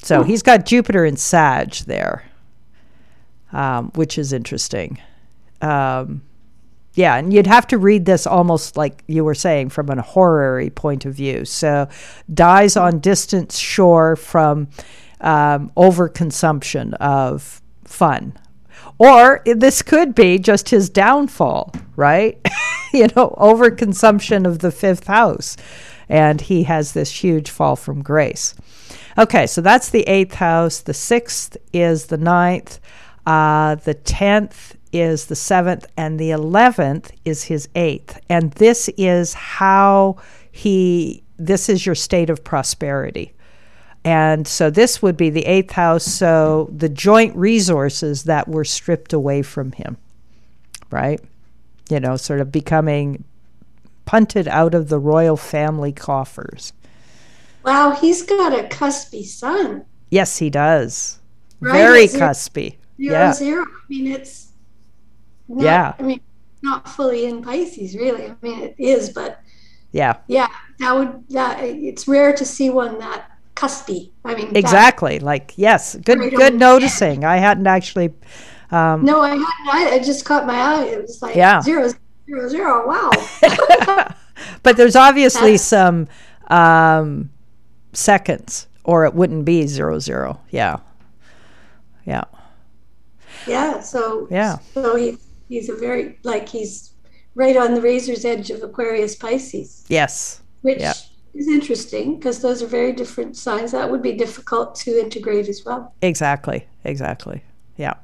So 0.02 0.22
he's 0.22 0.42
got 0.42 0.66
Jupiter 0.66 1.04
and 1.04 1.18
Sag 1.18 1.74
there, 1.86 2.24
um, 3.52 3.90
which 3.94 4.18
is 4.18 4.32
interesting. 4.32 4.98
Um, 5.62 6.22
yeah, 6.94 7.16
and 7.16 7.32
you'd 7.32 7.46
have 7.46 7.66
to 7.68 7.78
read 7.78 8.04
this 8.04 8.26
almost 8.26 8.76
like 8.76 9.02
you 9.08 9.24
were 9.24 9.34
saying 9.34 9.70
from 9.70 9.90
an 9.90 9.98
horary 9.98 10.70
point 10.70 11.04
of 11.04 11.14
view. 11.14 11.44
So, 11.44 11.88
dies 12.32 12.76
on 12.76 13.00
distant 13.00 13.50
shore 13.50 14.14
from 14.14 14.68
um, 15.20 15.72
overconsumption 15.76 16.94
of 16.94 17.60
fun. 17.84 18.38
Or 18.98 19.42
this 19.44 19.82
could 19.82 20.14
be 20.14 20.38
just 20.38 20.68
his 20.68 20.88
downfall, 20.88 21.74
right? 21.96 22.38
you 22.92 23.08
know, 23.16 23.34
overconsumption 23.38 24.46
of 24.46 24.60
the 24.60 24.70
fifth 24.70 25.06
house. 25.06 25.56
And 26.08 26.40
he 26.40 26.64
has 26.64 26.92
this 26.92 27.10
huge 27.10 27.50
fall 27.50 27.76
from 27.76 28.02
grace. 28.02 28.54
Okay, 29.18 29.46
so 29.46 29.60
that's 29.60 29.90
the 29.90 30.02
eighth 30.02 30.34
house. 30.34 30.80
The 30.80 30.94
sixth 30.94 31.56
is 31.72 32.06
the 32.06 32.18
ninth. 32.18 32.80
Uh, 33.26 33.76
the 33.76 33.94
tenth 33.94 34.76
is 34.92 35.26
the 35.26 35.36
seventh, 35.36 35.86
and 35.96 36.20
the 36.20 36.30
eleventh 36.30 37.10
is 37.24 37.44
his 37.44 37.68
eighth. 37.74 38.20
And 38.28 38.52
this 38.52 38.88
is 38.96 39.34
how 39.34 40.16
he, 40.52 41.24
this 41.36 41.68
is 41.68 41.84
your 41.86 41.94
state 41.94 42.30
of 42.30 42.44
prosperity. 42.44 43.34
And 44.04 44.46
so 44.46 44.68
this 44.70 45.00
would 45.00 45.16
be 45.16 45.30
the 45.30 45.46
eighth 45.46 45.70
house. 45.72 46.04
So 46.04 46.68
the 46.76 46.88
joint 46.90 47.34
resources 47.36 48.24
that 48.24 48.48
were 48.48 48.64
stripped 48.64 49.12
away 49.12 49.40
from 49.42 49.72
him, 49.72 49.96
right? 50.90 51.20
You 51.88 52.00
know, 52.00 52.16
sort 52.16 52.40
of 52.40 52.52
becoming 52.52 53.24
punted 54.04 54.46
out 54.48 54.74
of 54.74 54.88
the 54.88 54.98
royal 54.98 55.36
family 55.38 55.92
coffers. 55.92 56.72
Wow, 57.64 57.92
he's 57.92 58.22
got 58.22 58.52
a 58.52 58.64
cuspy 58.64 59.24
son. 59.24 59.86
Yes, 60.10 60.36
he 60.36 60.50
does. 60.50 61.18
Right, 61.60 61.72
Very 61.72 62.06
zero- 62.06 62.28
cuspy. 62.28 62.74
Zero 63.00 63.14
Yeah. 63.18 63.32
zero. 63.32 63.62
I 63.64 63.68
mean, 63.88 64.06
it's 64.12 64.48
not, 65.48 65.62
Yeah. 65.64 65.94
I 65.98 66.02
mean, 66.02 66.20
not 66.62 66.86
fully 66.88 67.24
in 67.24 67.42
Pisces, 67.42 67.96
really. 67.96 68.26
I 68.26 68.34
mean, 68.42 68.60
it 68.62 68.74
is, 68.78 69.08
but 69.10 69.40
Yeah. 69.92 70.16
yeah, 70.26 70.48
that 70.78 70.94
would 70.94 71.24
that 71.30 71.62
it's 71.64 72.06
rare 72.06 72.34
to 72.34 72.44
see 72.44 72.68
one 72.68 72.98
that 72.98 73.30
cuspy. 73.54 74.10
I 74.24 74.34
mean, 74.34 74.48
that- 74.48 74.56
Exactly. 74.58 75.18
Like 75.20 75.52
yes, 75.56 75.94
good 75.96 76.18
good 76.34 76.54
noticing. 76.54 77.24
I 77.24 77.36
hadn't 77.36 77.66
actually 77.66 78.12
um 78.70 79.04
no, 79.04 79.20
I 79.20 79.30
hadn't. 79.30 79.46
I, 79.72 79.94
it 79.96 80.04
just 80.04 80.24
caught 80.24 80.46
my 80.46 80.54
eye. 80.56 80.84
It 80.84 81.02
was 81.02 81.20
like 81.22 81.36
Yeah. 81.36 81.60
zero, 81.60 81.90
zero, 82.26 82.48
zero. 82.48 82.86
Wow. 82.88 83.10
but 84.62 84.76
there's 84.76 84.96
obviously 84.96 85.52
That's- 85.56 85.62
some 85.64 86.08
um 86.48 87.30
seconds 87.92 88.66
or 88.84 89.04
it 89.06 89.14
wouldn't 89.14 89.44
be 89.44 89.66
zero 89.66 89.98
zero. 89.98 90.40
Yeah. 90.50 90.78
Yeah. 92.06 92.24
yeah. 93.46 93.80
So 93.80 94.26
Yeah. 94.30 94.58
So 94.74 94.96
he 94.96 95.18
he's 95.48 95.68
a 95.68 95.74
very 95.76 96.18
like 96.22 96.48
he's 96.48 96.90
right 97.34 97.56
on 97.56 97.74
the 97.74 97.80
razor's 97.80 98.24
edge 98.24 98.50
of 98.50 98.62
Aquarius 98.62 99.14
Pisces, 99.16 99.84
Yes. 99.88 100.40
which 100.62 100.80
Yeah. 100.80 100.92
Is 101.34 101.48
interesting 101.48 102.16
because 102.16 102.40
those 102.40 102.62
are 102.62 102.66
very 102.66 102.92
different 102.92 103.36
signs. 103.36 103.72
That 103.72 103.90
would 103.90 104.02
be 104.02 104.12
difficult 104.12 104.74
to 104.76 104.98
integrate 104.98 105.48
as 105.48 105.64
well. 105.64 105.92
Exactly. 106.02 106.66
Exactly. 106.84 107.42
Yeah. 107.76 107.94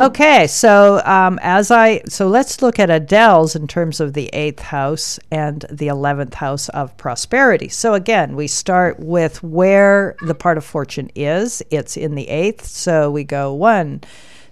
Okay, 0.00 0.48
so 0.48 1.00
um, 1.04 1.38
as 1.40 1.70
I 1.70 2.02
so 2.08 2.26
let's 2.26 2.60
look 2.60 2.80
at 2.80 2.90
Adele's 2.90 3.54
in 3.54 3.68
terms 3.68 4.00
of 4.00 4.12
the 4.12 4.28
eighth 4.32 4.58
house 4.58 5.20
and 5.30 5.64
the 5.70 5.86
eleventh 5.86 6.34
house 6.34 6.68
of 6.70 6.96
prosperity. 6.96 7.68
So 7.68 7.94
again, 7.94 8.34
we 8.34 8.48
start 8.48 8.98
with 8.98 9.40
where 9.44 10.16
the 10.20 10.34
part 10.34 10.58
of 10.58 10.64
fortune 10.64 11.12
is. 11.14 11.62
It's 11.70 11.96
in 11.96 12.16
the 12.16 12.28
eighth. 12.28 12.64
So 12.64 13.08
we 13.08 13.22
go 13.22 13.54
one, 13.54 14.00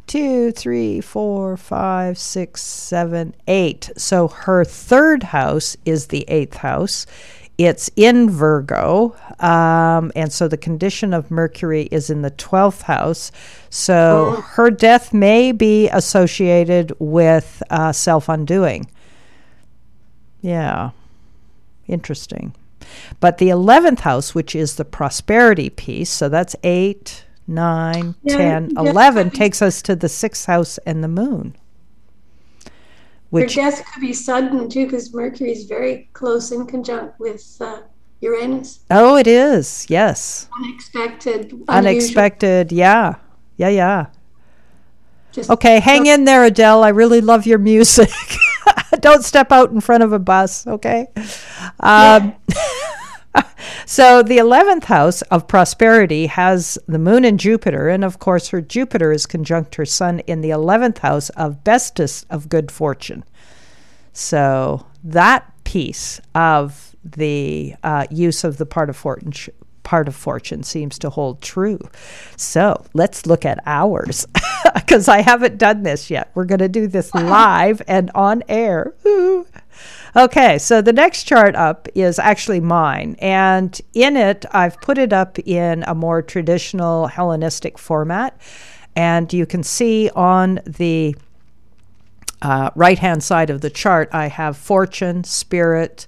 two, 0.07 0.53
three, 0.53 1.01
four, 1.01 1.57
five, 1.57 2.18
six, 2.18 2.62
seven, 2.62 3.34
eight. 3.49 3.90
So 3.97 4.28
her 4.28 4.64
third 4.64 5.24
house 5.24 5.76
is 5.84 6.07
the 6.07 6.24
eighth 6.28 6.59
house. 6.59 7.05
It's 7.59 7.91
in 7.97 8.31
Virgo. 8.31 9.15
Um, 9.39 10.11
and 10.17 10.33
so 10.33 10.49
the 10.49 10.57
condition 10.57 11.13
of 11.13 11.31
Mercury 11.31 11.89
is 11.91 12.11
in 12.11 12.23
the 12.23 12.31
12th 12.31 12.83
house. 12.83 13.31
So 13.71 14.43
her 14.53 14.71
death 14.71 15.13
may 15.13 15.53
be 15.53 15.89
associated 15.89 16.93
with 16.99 17.63
uh, 17.71 17.93
self 17.93 18.29
undoing. 18.29 18.91
Yeah. 20.41 20.91
Interesting. 21.87 22.55
But 23.21 23.39
the 23.39 23.49
11th 23.49 24.01
house, 24.01 24.35
which 24.35 24.55
is 24.55 24.77
the 24.77 24.85
prosperity 24.85 25.71
piece, 25.71 26.11
so 26.11 26.29
that's 26.29 26.57
8, 26.63 27.25
9, 27.47 28.15
Yeah, 28.23 28.37
10, 28.37 28.71
yeah, 28.71 28.81
11, 28.81 29.31
takes 29.31 29.63
us 29.63 29.83
to 29.83 29.95
the 29.95 30.09
6th 30.09 30.47
house 30.47 30.79
and 30.79 31.03
the 31.03 31.09
moon. 31.09 31.57
Which, 33.33 33.55
Her 33.55 33.62
death 33.62 33.83
could 33.91 34.01
be 34.03 34.12
sudden 34.12 34.68
too, 34.68 34.85
because 34.85 35.14
Mercury 35.14 35.53
is 35.53 35.64
very 35.64 36.11
close 36.12 36.53
in 36.53 36.66
conjunct 36.66 37.18
with 37.18 37.43
uh, 37.62 37.78
Uranus. 38.20 38.80
oh, 38.91 39.16
it 39.16 39.26
is. 39.26 39.87
Yes. 39.89 40.51
Unexpected, 40.62 41.45
unusual, 41.53 41.64
Unexpected. 41.70 42.72
Yeah. 42.72 43.14
Yeah, 43.57 43.70
yeah. 43.70 44.07
Just 45.33 45.49
Okay, 45.49 45.80
hang 45.80 46.05
in 46.05 46.26
there, 46.26 46.45
Adele. 46.45 46.85
I 46.85 46.91
really 46.91 47.22
love 47.22 47.47
your 47.47 47.59
music. 47.59 48.11
Don't 49.01 49.24
step 49.24 49.51
out 49.51 49.70
in 49.70 49.80
front 49.80 50.03
of 50.03 50.12
a 50.12 50.18
bus, 50.18 50.66
okay? 50.66 51.07
Um, 51.80 52.35
so, 53.87 54.22
the 54.22 54.39
11th 54.39 54.85
house 54.85 55.22
of 55.22 55.49
prosperity 55.49 56.26
has 56.26 56.78
the 56.87 56.99
moon 56.99 57.24
and 57.24 57.41
Jupiter, 57.41 57.89
and 57.89 58.05
of 58.05 58.18
course, 58.18 58.49
her 58.49 58.61
Jupiter 58.61 59.12
is 59.12 59.26
conjunct 59.26 59.76
her 59.76 59.87
sun 59.87 60.20
in 60.20 60.41
the 60.41 60.51
11th 60.51 60.99
house 60.99 61.30
of 61.30 61.64
bestest 61.64 62.26
of 62.30 62.49
good 62.49 62.70
fortune. 62.70 63.24
So, 64.12 64.87
that 65.05 65.51
piece 65.64 66.20
of 66.35 66.95
the 67.05 67.74
uh, 67.83 68.07
use 68.11 68.45
of 68.45 68.59
the 68.59 68.66
part 68.66 68.91
of 68.91 68.97
fortune. 68.97 69.33
Part 69.83 70.09
of 70.09 70.14
fortune 70.14 70.62
seems 70.62 70.99
to 71.01 71.11
hold 71.11 71.41
true. 71.41 71.80
So 72.37 72.85
let's 72.95 73.26
look 73.26 73.45
at 73.45 73.59
ours 73.66 74.26
because 74.74 75.09
I 75.09 75.22
haven't 75.22 75.59
done 75.59 75.83
this 75.83 76.11
yet. 76.11 76.30
We're 76.35 76.45
going 76.45 76.61
to 76.61 76.68
do 76.68 76.87
this 76.87 77.14
live 77.14 77.83
and 77.89 78.11
on 78.14 78.43
air. 78.49 78.95
Ooh. 79.07 79.47
Okay, 80.14 80.59
so 80.59 80.83
the 80.83 80.93
next 80.93 81.24
chart 81.24 81.57
up 81.57 81.89
is 81.95 82.18
actually 82.18 82.61
mine. 82.61 83.16
And 83.18 83.80
in 83.95 84.16
it, 84.16 84.45
I've 84.53 84.80
put 84.80 84.99
it 84.99 85.12
up 85.12 85.39
in 85.39 85.85
a 85.87 85.95
more 85.95 86.20
traditional 86.20 87.07
Hellenistic 87.07 87.78
format. 87.78 88.39
And 88.95 89.33
you 89.33 89.47
can 89.47 89.62
see 89.62 90.11
on 90.14 90.61
the 90.66 91.16
uh, 92.43 92.70
right 92.74 92.99
hand 92.99 93.22
side 93.22 93.51
of 93.51 93.62
the 93.62 93.70
chart, 93.70 94.11
I 94.12 94.26
have 94.26 94.57
fortune, 94.57 95.24
spirit, 95.24 96.07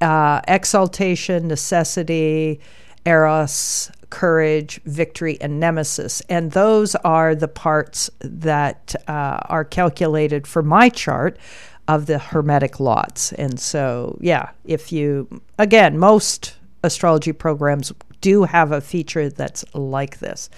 uh, 0.00 0.40
exaltation, 0.46 1.48
necessity, 1.48 2.60
eros, 3.04 3.90
courage, 4.10 4.80
victory, 4.84 5.38
and 5.40 5.60
nemesis. 5.60 6.20
And 6.28 6.52
those 6.52 6.94
are 6.96 7.34
the 7.34 7.48
parts 7.48 8.10
that 8.20 8.94
uh, 9.06 9.40
are 9.46 9.64
calculated 9.64 10.46
for 10.46 10.62
my 10.62 10.88
chart 10.88 11.38
of 11.86 12.06
the 12.06 12.18
Hermetic 12.18 12.80
lots. 12.80 13.32
And 13.32 13.58
so, 13.58 14.18
yeah, 14.20 14.50
if 14.64 14.92
you, 14.92 15.42
again, 15.58 15.98
most 15.98 16.56
astrology 16.84 17.32
programs 17.32 17.92
do 18.20 18.44
have 18.44 18.72
a 18.72 18.80
feature 18.80 19.28
that's 19.30 19.64
like 19.74 20.18
this. 20.18 20.50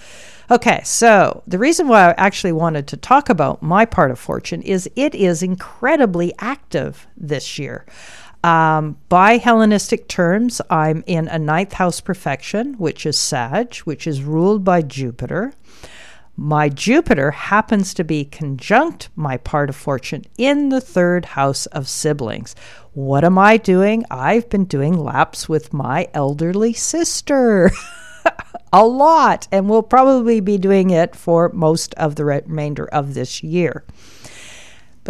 Okay, 0.49 0.81
so 0.83 1.43
the 1.47 1.57
reason 1.57 1.87
why 1.87 2.09
I 2.09 2.15
actually 2.17 2.51
wanted 2.51 2.87
to 2.87 2.97
talk 2.97 3.29
about 3.29 3.61
my 3.61 3.85
part 3.85 4.11
of 4.11 4.19
fortune 4.19 4.61
is 4.61 4.89
it 4.95 5.15
is 5.15 5.41
incredibly 5.41 6.33
active 6.39 7.07
this 7.15 7.57
year. 7.57 7.85
Um, 8.43 8.97
by 9.07 9.37
Hellenistic 9.37 10.07
terms, 10.07 10.61
I'm 10.69 11.03
in 11.05 11.27
a 11.27 11.37
ninth 11.37 11.73
house 11.73 12.01
perfection, 12.01 12.73
which 12.75 13.05
is 13.05 13.17
Sag, 13.17 13.75
which 13.77 14.07
is 14.07 14.23
ruled 14.23 14.63
by 14.63 14.81
Jupiter. 14.81 15.53
My 16.35 16.69
Jupiter 16.69 17.31
happens 17.31 17.93
to 17.93 18.03
be 18.03 18.25
conjunct 18.25 19.09
my 19.15 19.37
part 19.37 19.69
of 19.69 19.75
fortune 19.75 20.25
in 20.37 20.69
the 20.69 20.81
third 20.81 21.25
house 21.25 21.67
of 21.67 21.87
siblings. 21.87 22.55
What 22.93 23.23
am 23.23 23.37
I 23.37 23.57
doing? 23.57 24.05
I've 24.09 24.49
been 24.49 24.65
doing 24.65 24.97
laps 24.97 25.47
with 25.47 25.71
my 25.71 26.07
elderly 26.13 26.73
sister. 26.73 27.69
a 28.73 28.85
lot, 28.85 29.47
and 29.51 29.69
we'll 29.69 29.83
probably 29.83 30.39
be 30.39 30.57
doing 30.57 30.89
it 30.89 31.15
for 31.15 31.49
most 31.49 31.93
of 31.95 32.15
the 32.15 32.25
remainder 32.25 32.85
of 32.87 33.13
this 33.13 33.43
year. 33.43 33.83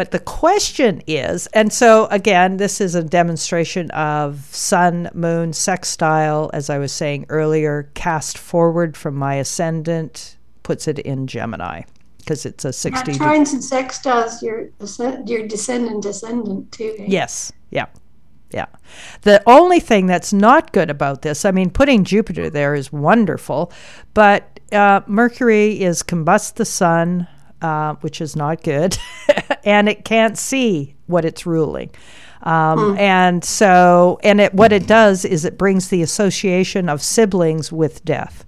But 0.02 0.10
the 0.10 0.18
question 0.18 1.04
is, 1.06 1.46
and 1.54 1.72
so 1.72 2.08
again, 2.08 2.58
this 2.58 2.82
is 2.82 2.96
a 2.96 3.04
demonstration 3.04 3.92
of 3.92 4.40
sun, 4.50 5.12
moon, 5.14 5.54
sextile, 5.54 6.50
as 6.56 6.72
I 6.72 6.80
was 6.80 6.92
saying 6.92 7.28
earlier, 7.30 7.88
cast 7.94 8.36
forward 8.36 8.98
from 8.98 9.14
my 9.14 9.36
ascendant, 9.36 10.38
puts 10.64 10.88
it 10.88 10.98
in 10.98 11.28
Gemini 11.28 11.84
because 12.18 12.48
it's 12.48 12.66
a 12.66 12.70
Yeah, 12.70 12.72
60 12.72 13.12
trines 13.12 13.54
and 13.54 13.62
sextiles, 13.62 14.42
your 14.42 14.70
your 15.28 15.48
descendant 15.48 16.02
descendant 16.02 16.72
too. 16.72 16.96
eh? 16.98 17.06
Yes. 17.08 17.52
Yeah. 17.70 17.86
Yeah. 18.50 18.66
The 19.22 19.44
only 19.46 19.80
thing 19.80 20.08
that's 20.08 20.34
not 20.34 20.72
good 20.74 20.90
about 20.90 21.22
this, 21.22 21.46
I 21.46 21.52
mean, 21.52 21.70
putting 21.70 22.06
Jupiter 22.06 22.50
there 22.50 22.74
is 22.74 22.92
wonderful, 22.92 23.72
but 24.16 24.60
uh, 24.72 25.02
Mercury 25.06 25.80
is 25.80 26.02
combust 26.02 26.56
the 26.56 26.66
sun, 26.66 27.28
uh, 27.62 27.96
which 28.02 28.22
is 28.22 28.36
not 28.36 28.64
good, 28.64 28.98
and 29.64 29.88
it 29.90 30.04
can't 30.06 30.38
see 30.38 30.96
what 31.08 31.26
it's 31.26 31.46
ruling. 31.46 31.90
Um, 32.44 32.98
And 32.98 33.44
so, 33.44 34.20
and 34.24 34.42
it 34.42 34.54
what 34.54 34.72
it 34.72 34.88
does 34.88 35.26
is 35.26 35.46
it 35.46 35.58
brings 35.58 35.90
the 35.90 36.02
association 36.02 36.90
of 36.90 37.02
siblings 37.02 37.72
with 37.72 38.04
death, 38.04 38.46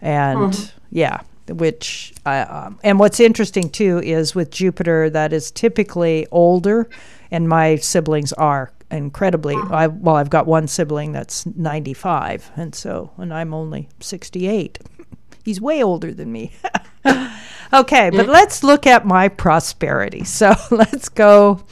and 0.00 0.72
yeah, 0.90 1.20
which 1.48 2.12
uh, 2.24 2.46
um, 2.48 2.78
and 2.84 2.98
what's 3.00 3.18
interesting 3.18 3.68
too 3.68 3.98
is 3.98 4.34
with 4.34 4.50
Jupiter 4.50 5.10
that 5.10 5.32
is 5.32 5.50
typically 5.50 6.26
older, 6.30 6.88
and 7.30 7.48
my 7.48 7.76
siblings 7.76 8.32
are 8.34 8.70
incredibly. 8.92 9.56
I, 9.56 9.88
well, 9.88 10.16
I've 10.16 10.30
got 10.30 10.46
one 10.46 10.68
sibling 10.68 11.10
that's 11.12 11.44
ninety 11.46 11.94
five, 11.94 12.50
and 12.56 12.74
so 12.74 13.10
and 13.16 13.34
I'm 13.34 13.52
only 13.52 13.88
sixty 13.98 14.46
eight. 14.46 14.78
He's 15.44 15.60
way 15.60 15.82
older 15.82 16.14
than 16.14 16.30
me. 16.30 16.52
okay, 17.72 18.10
but 18.10 18.28
let's 18.28 18.62
look 18.62 18.86
at 18.86 19.06
my 19.06 19.28
prosperity. 19.28 20.24
So 20.32 20.54
let's 20.70 21.08
go. 21.08 21.64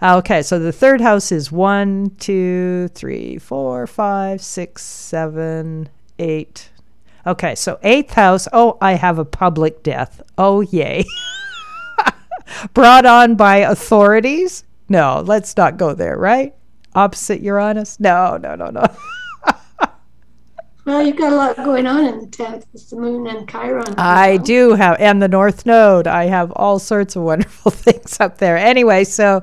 Uh, 0.00 0.18
okay, 0.18 0.42
so 0.42 0.58
the 0.58 0.72
third 0.72 1.00
house 1.00 1.32
is 1.32 1.50
one, 1.50 2.10
two, 2.18 2.88
three, 2.88 3.38
four, 3.38 3.86
five, 3.86 4.42
six, 4.42 4.82
seven, 4.84 5.88
eight. 6.18 6.70
Okay, 7.26 7.54
so 7.54 7.78
eighth 7.82 8.12
house. 8.12 8.46
Oh, 8.52 8.76
I 8.80 8.92
have 8.92 9.18
a 9.18 9.24
public 9.24 9.82
death. 9.82 10.20
Oh, 10.36 10.60
yay. 10.60 11.04
Brought 12.74 13.06
on 13.06 13.34
by 13.34 13.58
authorities? 13.58 14.64
No, 14.88 15.22
let's 15.24 15.56
not 15.56 15.76
go 15.76 15.94
there, 15.94 16.16
right? 16.16 16.54
Opposite 16.94 17.40
Uranus? 17.40 17.98
No, 17.98 18.36
no, 18.36 18.54
no, 18.54 18.70
no. 18.70 18.86
Well, 20.86 21.04
you've 21.04 21.16
got 21.16 21.32
a 21.32 21.36
lot 21.36 21.56
going 21.56 21.84
on 21.84 22.04
in 22.04 22.20
the 22.20 22.26
10th 22.28 22.64
with 22.72 22.88
the 22.90 22.96
moon 22.96 23.26
and 23.26 23.50
Chiron. 23.50 23.94
I 23.98 24.36
do 24.36 24.74
have, 24.74 24.96
and 25.00 25.20
the 25.20 25.26
North 25.26 25.66
Node. 25.66 26.06
I 26.06 26.26
have 26.26 26.52
all 26.52 26.78
sorts 26.78 27.16
of 27.16 27.22
wonderful 27.24 27.72
things 27.72 28.20
up 28.20 28.38
there. 28.38 28.56
Anyway, 28.56 29.02
so 29.02 29.42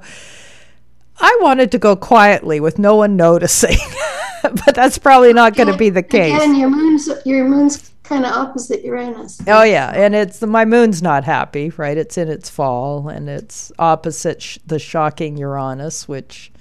I 1.20 1.38
wanted 1.42 1.70
to 1.74 1.80
go 1.80 1.98
quietly 1.98 2.62
with 2.62 2.80
no 2.80 2.96
one 2.96 3.18
noticing, 3.18 3.76
but 4.42 4.74
that's 4.74 4.98
probably 4.98 5.34
not 5.34 5.58
going 5.58 5.70
to 5.70 5.78
be 5.78 5.90
the 5.90 6.02
case. 6.02 6.34
Again, 6.34 6.56
your 6.56 6.70
moon's 6.70 7.10
your 7.26 7.46
moon's 7.46 7.92
kind 8.04 8.26
of 8.26 8.32
opposite 8.32 8.82
Uranus. 8.86 9.42
Oh 9.46 9.64
yeah, 9.64 9.92
and 9.94 10.16
it's 10.16 10.42
my 10.42 10.64
moon's 10.64 11.02
not 11.02 11.26
happy, 11.26 11.72
right? 11.72 11.98
It's 11.98 12.18
in 12.18 12.30
its 12.30 12.50
fall, 12.50 13.10
and 13.10 13.28
it's 13.28 13.70
opposite 13.78 14.42
sh- 14.42 14.60
the 14.66 14.80
shocking 14.80 15.36
Uranus, 15.36 16.08
which 16.08 16.53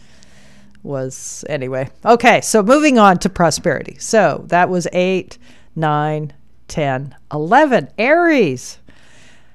was 0.82 1.44
anyway. 1.48 1.88
Okay, 2.04 2.40
so 2.40 2.62
moving 2.62 2.98
on 2.98 3.18
to 3.18 3.28
prosperity. 3.28 3.96
So 3.98 4.44
that 4.48 4.68
was 4.68 4.86
8, 4.92 5.38
9, 5.76 6.32
10, 6.68 7.14
11. 7.32 7.88
Aries. 7.98 8.78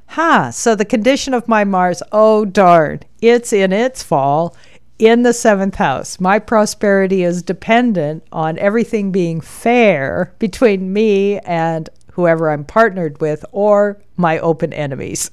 Huh. 0.08 0.52
So 0.52 0.74
the 0.76 0.86
condition 0.86 1.34
of 1.34 1.48
my 1.48 1.64
Mars, 1.64 2.02
oh 2.12 2.46
darn, 2.46 3.02
it's 3.22 3.52
in 3.52 3.74
its 3.74 4.02
fall 4.02 4.56
in 5.00 5.24
the 5.24 5.34
seventh 5.34 5.76
house. 5.76 6.20
My 6.20 6.40
prosperity 6.40 7.24
is 7.24 7.44
dependent 7.44 8.24
on 8.32 8.58
everything 8.58 9.12
being 9.12 9.42
fair 9.42 10.34
between 10.40 10.92
me 10.92 11.40
and 11.40 11.90
whoever 12.14 12.50
I'm 12.50 12.66
partnered 12.66 13.22
with 13.22 13.46
or 13.52 14.02
my 14.16 14.40
open 14.40 14.74
enemies. 14.74 15.30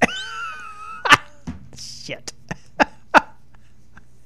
Shit. 1.78 2.33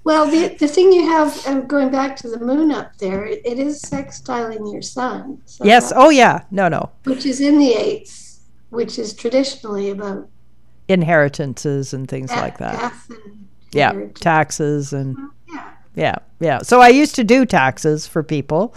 Well, 0.09 0.26
the, 0.26 0.56
the 0.59 0.66
thing 0.66 0.90
you 0.90 1.06
have, 1.06 1.46
uh, 1.46 1.61
going 1.61 1.90
back 1.90 2.16
to 2.16 2.30
the 2.30 2.38
moon 2.40 2.72
up 2.72 2.96
there, 2.96 3.26
it, 3.26 3.42
it 3.44 3.59
is 3.59 3.82
sextiling 3.82 4.72
your 4.72 4.80
sun. 4.80 5.42
So 5.44 5.66
yes. 5.66 5.92
Oh, 5.94 6.09
yeah. 6.09 6.44
No, 6.50 6.66
no. 6.66 6.88
Which 7.04 7.26
is 7.26 7.42
in 7.42 7.59
the 7.59 7.74
eighth, 7.74 8.40
which 8.70 8.98
is 8.98 9.12
traditionally 9.12 9.90
about 9.90 10.26
inheritances 10.88 11.92
and 11.92 12.09
things 12.09 12.30
like 12.30 12.56
that. 12.56 12.94
yeah. 13.72 14.06
Taxes 14.14 14.94
and. 14.94 15.14
Yeah. 15.46 15.70
Yeah. 15.94 16.16
Yeah. 16.40 16.59
So 16.62 16.80
I 16.80 16.88
used 16.88 17.14
to 17.16 17.22
do 17.22 17.44
taxes 17.44 18.06
for 18.06 18.22
people. 18.22 18.74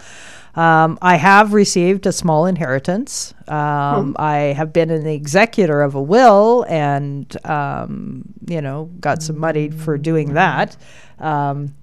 Um, 0.54 0.98
I 1.00 1.16
have 1.16 1.54
received 1.54 2.06
a 2.06 2.12
small 2.12 2.46
inheritance. 2.46 3.32
Um, 3.48 4.14
I 4.18 4.54
have 4.56 4.72
been 4.72 4.90
an 4.90 5.06
executor 5.06 5.80
of 5.80 5.94
a 5.94 6.02
will 6.02 6.66
and, 6.68 7.34
um, 7.46 8.24
you 8.46 8.60
know, 8.60 8.90
got 9.00 9.22
some 9.22 9.38
money 9.38 9.70
for 9.70 9.96
doing 9.96 10.34
that. 10.34 10.76
Um, 11.18 11.74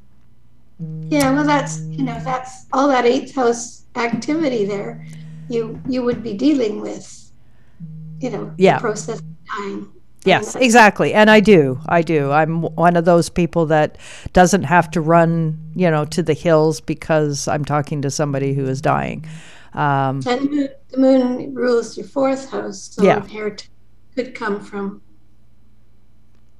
yeah, 1.09 1.31
well, 1.33 1.43
that's 1.43 1.81
you 1.81 2.03
know 2.03 2.17
that's 2.23 2.65
all 2.71 2.87
that 2.87 3.05
eighth 3.05 3.35
house 3.35 3.83
activity 3.95 4.63
there. 4.65 5.05
You 5.49 5.81
you 5.89 6.03
would 6.03 6.23
be 6.23 6.35
dealing 6.35 6.79
with, 6.79 7.31
you 8.19 8.29
know, 8.29 8.53
yeah. 8.57 8.79
process 8.79 9.21
time. 9.57 9.91
Yes, 10.25 10.55
exactly. 10.55 11.13
And 11.13 11.29
I 11.29 11.39
do. 11.39 11.79
I 11.87 12.01
do. 12.01 12.31
I'm 12.31 12.63
one 12.63 12.95
of 12.97 13.05
those 13.05 13.29
people 13.29 13.65
that 13.67 13.97
doesn't 14.33 14.63
have 14.63 14.91
to 14.91 15.01
run, 15.01 15.59
you 15.75 15.89
know, 15.89 16.05
to 16.05 16.21
the 16.21 16.33
hills 16.33 16.81
because 16.81 17.47
I'm 17.47 17.63
talking 17.63 18.01
to 18.01 18.11
somebody 18.11 18.53
who 18.53 18.65
is 18.65 18.81
dying. 18.81 19.25
Um, 19.73 20.21
and 20.25 20.69
the 20.89 20.97
moon 20.97 21.53
rules 21.53 21.97
your 21.97 22.07
fourth 22.07 22.49
house, 22.49 22.81
so 22.81 23.03
yeah. 23.03 23.17
inheritance 23.17 23.69
could 24.15 24.35
come 24.35 24.59
from. 24.59 25.01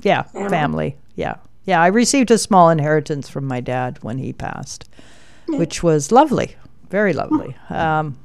Yeah, 0.02 0.24
family. 0.24 0.50
family. 0.50 0.98
Yeah. 1.16 1.36
Yeah, 1.66 1.82
I 1.82 1.88
received 1.88 2.32
a 2.32 2.38
small 2.38 2.70
inheritance 2.70 3.30
from 3.30 3.46
my 3.46 3.60
dad 3.60 4.00
when 4.02 4.18
he 4.18 4.34
passed, 4.34 4.90
which 5.48 5.84
was 5.84 6.12
lovely, 6.12 6.56
very 6.90 7.14
lovely. 7.14 7.56
Um, 7.70 8.18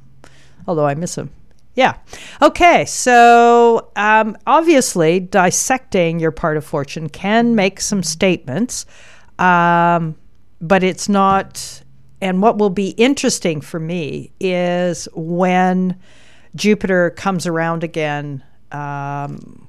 although 0.67 0.87
I 0.87 0.95
miss 0.95 1.15
him. 1.15 1.29
Yeah. 1.75 1.97
Okay. 2.41 2.85
So 2.85 3.91
um, 3.95 4.37
obviously, 4.47 5.19
dissecting 5.19 6.19
your 6.19 6.31
part 6.31 6.57
of 6.57 6.65
fortune 6.65 7.09
can 7.09 7.53
make 7.53 7.81
some 7.81 8.01
statements, 8.01 8.85
um, 9.37 10.15
but 10.61 10.83
it's 10.83 11.07
not. 11.09 11.81
And 12.21 12.41
what 12.41 12.57
will 12.57 12.69
be 12.69 12.89
interesting 12.91 13.59
for 13.59 13.79
me 13.79 14.31
is 14.39 15.07
when 15.13 15.99
Jupiter 16.55 17.09
comes 17.11 17.45
around 17.45 17.83
again, 17.83 18.41
um, 18.71 19.67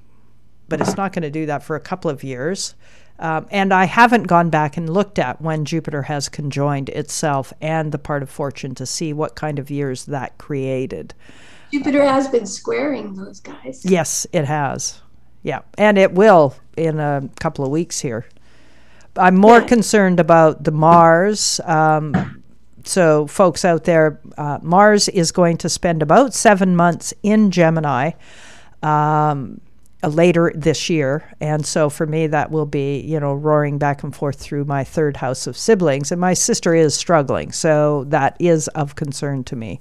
but 0.68 0.80
it's 0.80 0.96
not 0.96 1.12
going 1.12 1.24
to 1.24 1.30
do 1.30 1.46
that 1.46 1.64
for 1.64 1.74
a 1.74 1.80
couple 1.80 2.08
of 2.10 2.22
years. 2.22 2.76
Um, 3.18 3.46
and 3.50 3.72
I 3.72 3.84
haven't 3.84 4.24
gone 4.24 4.50
back 4.50 4.76
and 4.76 4.88
looked 4.88 5.18
at 5.18 5.40
when 5.40 5.64
Jupiter 5.64 6.02
has 6.02 6.28
conjoined 6.28 6.88
itself 6.90 7.52
and 7.60 7.90
the 7.90 7.98
part 7.98 8.22
of 8.22 8.30
fortune 8.30 8.74
to 8.76 8.86
see 8.86 9.12
what 9.12 9.34
kind 9.34 9.58
of 9.58 9.70
years 9.70 10.04
that 10.06 10.38
created. 10.38 11.14
Jupiter 11.72 12.04
has 12.04 12.28
been 12.28 12.46
squaring 12.46 13.14
those 13.14 13.40
guys. 13.40 13.84
Yes, 13.84 14.26
it 14.32 14.44
has. 14.44 15.00
Yeah, 15.42 15.60
and 15.78 15.98
it 15.98 16.12
will 16.12 16.56
in 16.76 16.98
a 16.98 17.28
couple 17.40 17.64
of 17.64 17.70
weeks 17.70 18.00
here. 18.00 18.26
I'm 19.16 19.36
more 19.36 19.60
yeah. 19.60 19.66
concerned 19.66 20.20
about 20.20 20.64
the 20.64 20.72
Mars. 20.72 21.60
Um, 21.64 22.42
so, 22.84 23.26
folks 23.26 23.64
out 23.64 23.84
there, 23.84 24.20
uh, 24.36 24.58
Mars 24.62 25.08
is 25.08 25.32
going 25.32 25.56
to 25.58 25.68
spend 25.68 26.02
about 26.02 26.34
seven 26.34 26.76
months 26.76 27.14
in 27.22 27.50
Gemini. 27.50 28.12
Um, 28.82 29.60
uh, 30.06 30.08
later 30.08 30.52
this 30.54 30.90
year. 30.90 31.32
And 31.40 31.64
so 31.64 31.88
for 31.88 32.06
me, 32.06 32.26
that 32.26 32.50
will 32.50 32.66
be, 32.66 33.00
you 33.00 33.18
know, 33.18 33.32
roaring 33.32 33.78
back 33.78 34.02
and 34.02 34.14
forth 34.14 34.38
through 34.38 34.66
my 34.66 34.84
third 34.84 35.16
house 35.16 35.46
of 35.46 35.56
siblings. 35.56 36.12
And 36.12 36.20
my 36.20 36.34
sister 36.34 36.74
is 36.74 36.94
struggling. 36.94 37.50
So 37.50 38.04
that 38.04 38.36
is 38.38 38.68
of 38.68 38.94
concern 38.94 39.42
to 39.44 39.56
me, 39.56 39.80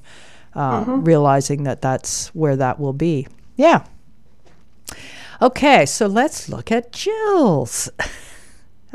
uh, 0.56 0.82
mm-hmm. 0.82 1.04
realizing 1.04 1.64
that 1.64 1.82
that's 1.82 2.30
where 2.30 2.56
that 2.56 2.80
will 2.80 2.94
be. 2.94 3.28
Yeah. 3.56 3.86
Okay, 5.42 5.86
so 5.86 6.08
let's 6.08 6.50
look 6.50 6.72
at 6.72 6.92
Jill's. 6.92 7.90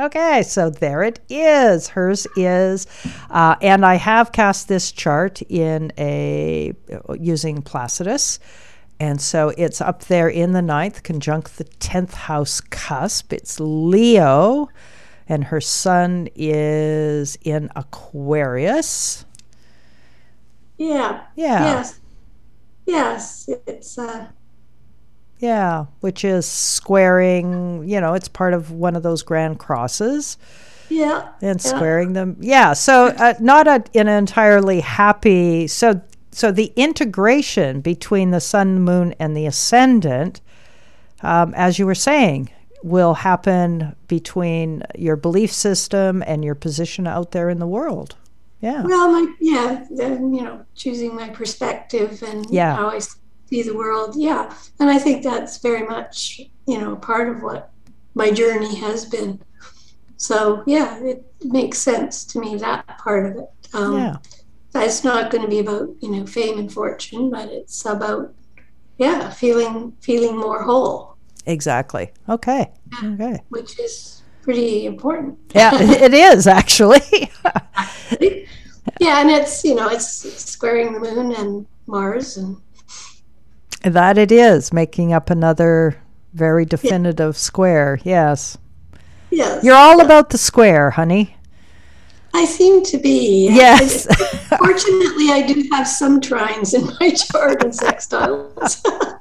Okay, 0.01 0.43
so 0.43 0.71
there 0.71 1.03
it 1.03 1.21
is. 1.29 1.89
Hers 1.89 2.27
is, 2.35 2.87
uh, 3.29 3.57
and 3.61 3.85
I 3.85 3.97
have 3.97 4.33
cast 4.33 4.67
this 4.67 4.93
chart 4.93 5.43
in 5.43 5.93
a 5.99 6.73
using 7.19 7.61
Placidus. 7.61 8.39
And 8.99 9.21
so 9.21 9.53
it's 9.59 9.83
up 9.83 10.05
there 10.05 10.29
in 10.29 10.53
the 10.53 10.63
ninth, 10.63 11.03
conjunct 11.03 11.59
the 11.59 11.65
10th 11.65 12.13
house 12.13 12.63
cusp. 12.63 13.31
It's 13.35 13.61
Leo, 13.61 14.71
and 15.29 15.45
her 15.45 15.61
sun 15.61 16.29
is 16.35 17.37
in 17.43 17.71
Aquarius. 17.77 19.27
Yeah. 20.81 21.24
Yeah. 21.37 21.64
Yes. 21.64 22.01
Yes. 22.87 23.51
It's, 23.66 23.99
uh, 23.99 24.28
yeah, 25.39 25.85
which 26.01 26.24
is 26.24 26.47
squaring, 26.47 27.87
you 27.87 28.01
know, 28.01 28.14
it's 28.14 28.28
part 28.28 28.55
of 28.55 28.70
one 28.70 28.97
of 28.97 29.03
those 29.03 29.22
grand 29.22 29.59
crosses. 29.59 30.39
Yeah. 30.89 31.28
And 31.43 31.61
squaring 31.61 32.09
yeah. 32.09 32.14
them. 32.14 32.37
Yeah. 32.41 32.72
So, 32.72 33.09
uh, 33.09 33.35
not 33.41 33.68
a, 33.68 33.85
an 33.95 34.09
entirely 34.09 34.81
happy. 34.81 35.66
So, 35.66 36.01
so 36.33 36.51
the 36.51 36.72
integration 36.76 37.83
between 37.83 38.31
the 38.31 38.41
sun, 38.41 38.81
moon, 38.81 39.14
and 39.20 39.37
the 39.37 39.45
ascendant, 39.45 40.41
um, 41.22 41.53
as 41.55 41.78
you 41.78 41.85
were 41.85 41.95
saying, 41.95 42.49
will 42.83 43.12
happen 43.12 43.95
between 44.09 44.83
your 44.97 45.16
belief 45.16 45.53
system 45.53 46.22
and 46.26 46.43
your 46.43 46.55
position 46.55 47.07
out 47.07 47.33
there 47.33 47.51
in 47.51 47.59
the 47.59 47.66
world. 47.66 48.16
Yeah. 48.61 48.83
Well, 48.83 49.11
my 49.11 49.35
yeah, 49.41 49.87
then 49.91 50.35
you 50.35 50.43
know, 50.43 50.65
choosing 50.75 51.15
my 51.15 51.31
perspective 51.31 52.23
and 52.23 52.47
yeah. 52.51 52.77
how 52.77 52.89
I 52.89 52.99
see 52.99 53.63
the 53.63 53.75
world. 53.75 54.15
Yeah, 54.17 54.55
and 54.79 54.91
I 54.91 54.99
think 54.99 55.23
that's 55.23 55.59
very 55.59 55.87
much 55.87 56.41
you 56.67 56.79
know 56.79 56.97
part 56.97 57.29
of 57.29 57.43
what 57.43 57.71
my 58.15 58.31
journey 58.31 58.77
has 58.77 59.07
been. 59.07 59.41
So 60.17 60.63
yeah, 60.67 61.03
it 61.03 61.25
makes 61.43 61.79
sense 61.79 62.25
to 62.27 62.39
me 62.39 62.57
that 62.57 62.87
part 62.99 63.27
of 63.27 63.37
it. 63.37 63.49
Um, 63.73 63.97
yeah 63.97 64.17
it's 64.75 65.05
not 65.05 65.31
going 65.31 65.43
to 65.43 65.49
be 65.49 65.59
about 65.59 65.89
you 66.01 66.11
know 66.11 66.27
fame 66.27 66.59
and 66.59 66.73
fortune 66.73 67.31
but 67.31 67.49
it's 67.49 67.85
about 67.85 68.33
yeah 68.99 69.31
feeling 69.31 69.93
feeling 70.01 70.37
more 70.37 70.63
whole 70.63 71.17
exactly 71.47 72.11
okay 72.29 72.71
yeah, 73.03 73.09
okay 73.11 73.39
which 73.49 73.79
is 73.79 74.20
pretty 74.53 74.85
important 74.85 75.39
yeah 75.55 75.71
it 75.81 76.13
is 76.13 76.49
actually 76.49 77.31
yeah 79.01 79.21
and 79.21 79.31
it's 79.31 79.63
you 79.63 79.77
know 79.77 79.89
it's 79.89 80.07
squaring 80.07 80.93
the 80.93 80.99
moon 80.99 81.33
and 81.37 81.67
mars 81.87 82.37
and 82.37 82.57
that 83.83 84.19
it 84.19 84.33
is 84.33 84.73
making 84.73 85.13
up 85.13 85.31
another 85.31 85.97
very 86.35 86.65
definitive 86.65 87.35
yeah. 87.35 87.39
square 87.39 88.01
yes 88.03 88.59
yes 89.31 89.63
you're 89.63 89.77
all 89.77 90.01
about 90.01 90.31
the 90.31 90.39
square 90.39 90.91
honey 90.91 91.37
I 92.33 92.45
seem 92.45 92.85
to 92.85 92.97
be. 92.97 93.49
Yes. 93.51 94.07
Fortunately, 94.57 95.31
I 95.33 95.45
do 95.53 95.69
have 95.73 95.89
some 95.89 96.21
trines 96.21 96.75
in 96.75 96.87
my 97.01 97.11
chart 97.11 97.65
and 97.65 97.73
sextiles. 97.73 98.81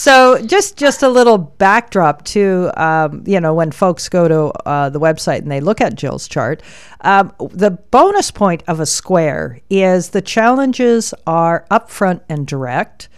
So 0.00 0.40
just 0.46 0.78
just 0.78 1.02
a 1.02 1.10
little 1.10 1.36
backdrop 1.36 2.24
to 2.32 2.70
um, 2.82 3.22
you 3.26 3.38
know 3.38 3.52
when 3.52 3.70
folks 3.70 4.08
go 4.08 4.28
to 4.28 4.44
uh, 4.66 4.88
the 4.88 4.98
website 4.98 5.40
and 5.42 5.50
they 5.50 5.60
look 5.60 5.82
at 5.82 5.94
Jill's 5.94 6.26
chart. 6.26 6.62
Um, 7.02 7.34
the 7.50 7.72
bonus 7.72 8.30
point 8.30 8.62
of 8.66 8.80
a 8.80 8.86
square 8.86 9.60
is 9.68 10.08
the 10.08 10.22
challenges 10.22 11.12
are 11.26 11.66
upfront 11.70 12.22
and 12.30 12.46
direct, 12.46 13.10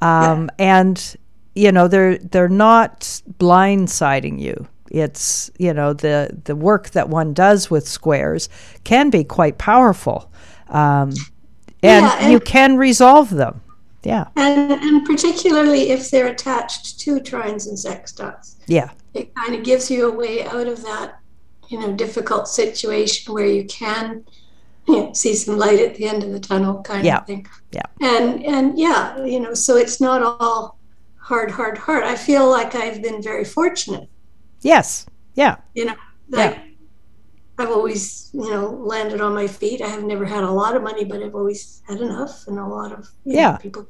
um, 0.00 0.48
and 0.60 1.16
you 1.56 1.72
know 1.72 1.88
they're 1.88 2.18
they're 2.18 2.48
not 2.48 3.00
blindsiding 3.40 4.38
you. 4.40 4.68
It's 4.92 5.50
you 5.58 5.74
know 5.74 5.92
the 5.92 6.40
the 6.44 6.54
work 6.54 6.90
that 6.90 7.08
one 7.08 7.34
does 7.34 7.68
with 7.68 7.88
squares 7.88 8.48
can 8.84 9.10
be 9.10 9.24
quite 9.24 9.58
powerful, 9.58 10.30
um, 10.68 11.10
and, 11.82 12.06
Yeah, 12.06 12.16
and- 12.20 12.32
you 12.32 12.38
can 12.38 12.76
resolve 12.76 13.30
them. 13.30 13.60
Yeah, 14.04 14.28
And, 14.36 14.72
and 14.72 15.04
particularly 15.04 15.90
if 15.90 16.10
they're 16.10 16.28
attached 16.28 17.00
to 17.00 17.16
trines 17.20 17.66
and 17.68 17.76
sextiles. 17.76 18.56
yeah, 18.66 18.90
it 19.14 19.34
kind 19.34 19.54
of 19.56 19.64
gives 19.64 19.90
you 19.90 20.08
a 20.08 20.12
way 20.14 20.44
out 20.46 20.66
of 20.68 20.82
that, 20.82 21.18
you 21.68 21.80
know, 21.80 21.92
difficult 21.92 22.48
situation 22.48 23.32
where 23.34 23.46
you 23.46 23.64
can 23.64 24.24
you 24.86 24.96
know, 24.96 25.12
see 25.12 25.34
some 25.34 25.58
light 25.58 25.80
at 25.80 25.96
the 25.96 26.06
end 26.06 26.22
of 26.22 26.30
the 26.32 26.40
tunnel, 26.40 26.82
kind 26.82 27.04
Yeah. 27.04 27.18
of 27.18 27.26
thing. 27.26 27.46
Yeah. 27.72 27.82
And 28.00 28.44
and 28.46 28.78
yeah, 28.78 29.22
you 29.24 29.40
know, 29.40 29.52
so 29.54 29.76
it's 29.76 30.00
not 30.00 30.22
all 30.22 30.78
hard, 31.16 31.50
hard, 31.50 31.76
hard. 31.76 32.04
I 32.04 32.14
feel 32.16 32.48
like 32.48 32.74
I've 32.74 33.02
been 33.02 33.20
very 33.22 33.44
fortunate. 33.44 34.08
yes, 34.62 35.06
yeah, 35.34 35.56
You 35.74 35.86
know, 35.86 35.94
like 36.30 36.58
I've 37.58 37.70
always, 37.70 38.30
you 38.32 38.50
know, 38.50 38.70
landed 38.70 39.20
on 39.20 39.34
my 39.34 39.46
feet. 39.48 39.80
I 39.82 39.88
have 39.88 40.04
never 40.04 40.24
had 40.24 40.44
a 40.44 40.50
lot 40.50 40.76
of 40.76 40.82
money, 40.82 41.04
but 41.04 41.22
I've 41.22 41.34
always 41.34 41.82
had 41.88 42.00
enough, 42.00 42.46
and 42.46 42.58
a 42.58 42.66
lot 42.66 42.92
of 42.92 43.08
you 43.24 43.40
know, 43.40 43.40
Yeah. 43.40 43.56
people. 43.58 43.88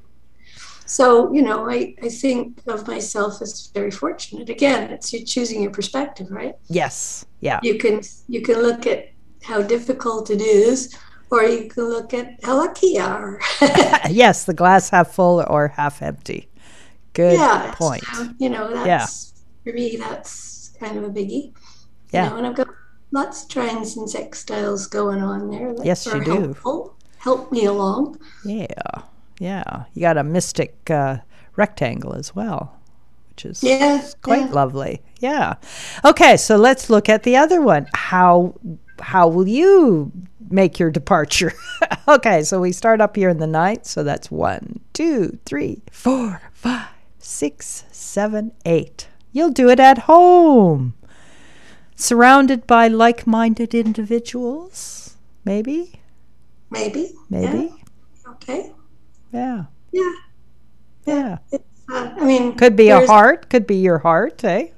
So 0.86 1.32
you 1.34 1.42
know, 1.42 1.68
I 1.68 1.94
I 2.02 2.08
think 2.08 2.62
of 2.66 2.86
myself 2.88 3.42
as 3.42 3.70
very 3.74 3.90
fortunate. 3.90 4.48
Again, 4.48 4.90
it's 4.90 5.12
you 5.12 5.24
choosing 5.24 5.62
your 5.62 5.70
perspective, 5.70 6.28
right? 6.30 6.54
yes, 6.68 7.26
yeah, 7.40 7.60
you 7.62 7.78
can 7.78 8.00
you 8.28 8.40
can 8.42 8.62
look 8.62 8.86
at 8.86 9.10
how 9.42 9.62
difficult 9.62 10.30
it 10.30 10.40
is 10.40 10.94
or 11.30 11.44
you 11.44 11.68
can 11.68 11.84
look 11.84 12.12
at 12.14 12.26
how 12.42 12.56
lucky 12.56 12.88
you 12.88 13.00
are 13.00 13.38
yes. 14.10 14.44
The 14.44 14.54
glass 14.54 14.90
half 14.90 15.12
full 15.12 15.44
or 15.48 15.68
half 15.68 16.02
empty. 16.02 16.48
Good 17.12 17.34
yeah 17.38 17.74
point. 17.76 18.04
so, 18.14 18.30
you 18.38 18.48
know 18.50 18.72
that's 18.72 19.32
for 19.64 19.72
me 19.72 19.96
that's 19.96 20.70
kind 20.80 20.96
of 20.98 21.04
a 21.04 21.10
biggie 21.10 21.52
Yeah. 22.12 22.24
you 22.24 22.30
know, 22.30 22.36
and 22.38 22.46
i've 22.46 22.56
got 22.56 22.68
lots 23.10 23.42
of 23.44 23.48
trines 23.48 23.96
and 23.96 24.06
sextiles 24.08 24.88
going 24.90 25.22
on 25.22 25.50
there 25.50 25.74
Yes, 25.82 26.06
you 26.06 26.22
do. 26.24 26.30
helpful 26.32 26.94
help 27.18 27.50
me 27.50 27.64
along 27.64 28.18
Yeah, 28.44 28.66
yeah. 29.38 29.84
You 29.94 30.00
got 30.02 30.16
a 30.18 30.24
mystic 30.24 30.90
uh, 30.90 31.18
rectangle 31.56 32.14
as 32.14 32.34
well, 32.34 32.78
which 33.30 33.44
is 33.44 33.62
yeah 33.62 34.06
quite 34.22 34.46
yeah. 34.46 34.52
lovely. 34.52 35.02
Yeah. 35.20 35.54
Okay, 36.04 36.36
so 36.36 36.56
let's 36.56 36.88
look 36.90 37.08
at 37.08 37.22
the 37.24 37.36
other 37.36 37.60
one. 37.60 37.86
How 37.94 38.54
how 39.00 39.28
will 39.28 39.46
you 39.48 40.12
make 40.50 40.78
your 40.78 40.90
departure? 40.90 41.52
okay, 42.08 42.42
so 42.42 42.60
we 42.60 42.72
start 42.72 43.00
up 43.00 43.16
here 43.16 43.28
in 43.28 43.38
the 43.38 43.46
night. 43.46 43.86
So 43.86 44.02
that's 44.04 44.30
one, 44.30 44.80
two, 44.92 45.38
three, 45.44 45.82
four, 45.90 46.40
five, 46.52 46.88
six, 47.18 47.84
seven, 47.90 48.52
eight. 48.64 49.08
You'll 49.32 49.50
do 49.50 49.68
it 49.68 49.78
at 49.80 49.98
home, 49.98 50.94
surrounded 51.98 52.66
by 52.66 52.88
like-minded 52.88 53.74
individuals. 53.74 55.16
Maybe, 55.44 56.00
maybe 56.70 57.10
maybe. 57.30 57.72
yeah. 57.72 58.30
okay 58.32 58.72
Yeah, 59.32 59.64
yeah 59.92 60.12
yeah. 61.06 61.38
uh, 61.90 62.10
i 62.20 62.24
mean 62.24 62.54
Could 62.54 62.76
be 62.76 62.90
a 62.90 63.06
heart. 63.06 63.48
Could 63.48 63.66
be 63.66 63.76
your 63.76 63.98
heart, 63.98 64.44
eh? 64.44 64.68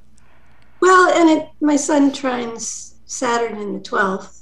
well 0.81 1.11
and 1.11 1.29
it 1.29 1.49
my 1.61 1.77
son 1.77 2.11
trines 2.13 2.95
saturn 3.07 3.59
in 3.61 3.73
the 3.75 3.81
12th 3.81 4.41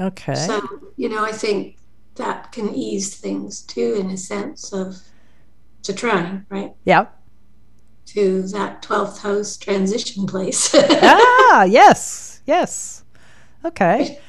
Okay. 0.00 0.34
So, 0.34 0.60
you 0.96 1.08
know, 1.08 1.24
I 1.24 1.30
think 1.30 1.76
that 2.16 2.50
can 2.50 2.74
ease 2.74 3.14
things 3.16 3.62
too, 3.62 3.94
in 3.94 4.10
a 4.10 4.16
sense 4.16 4.72
of 4.72 4.96
to 5.84 5.92
trying, 5.92 6.46
right? 6.50 6.72
yeah. 6.84 7.06
To 8.06 8.42
that 8.42 8.82
12th 8.82 9.18
house 9.18 9.56
transition 9.56 10.26
place. 10.26 10.72
ah, 10.78 11.64
yes, 11.64 12.42
yes. 12.46 13.02
Okay. 13.64 14.20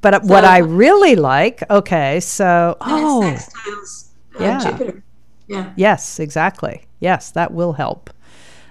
But 0.00 0.14
uh, 0.14 0.20
what 0.22 0.44
I 0.44 0.58
really 0.58 1.16
like, 1.16 1.68
okay, 1.70 2.20
so, 2.20 2.76
oh, 2.80 3.22
sextiles, 3.24 4.08
uh, 4.38 4.42
Yeah. 4.44 4.58
Jupiter. 4.58 5.04
Yeah. 5.48 5.72
yes, 5.76 6.20
exactly. 6.20 6.86
Yes, 7.00 7.30
that 7.32 7.52
will 7.52 7.72
help. 7.74 8.10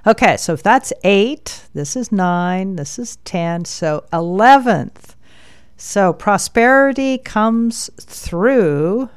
Okay, 0.06 0.36
so 0.38 0.54
if 0.54 0.64
that's 0.64 0.92
eight, 1.04 1.64
this 1.74 1.96
is 1.96 2.12
nine, 2.12 2.76
this 2.76 2.98
is 2.98 3.18
10, 3.18 3.66
so 3.66 4.04
11th. 4.12 5.16
So 5.78 6.12
prosperity 6.14 7.18
comes 7.18 7.90
through 8.00 9.10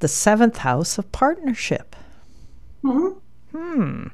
the 0.00 0.08
seventh 0.08 0.58
house 0.58 0.98
of 0.98 1.10
partnership. 1.12 1.96
hmm 2.82 3.08
Hmm. 3.52 4.08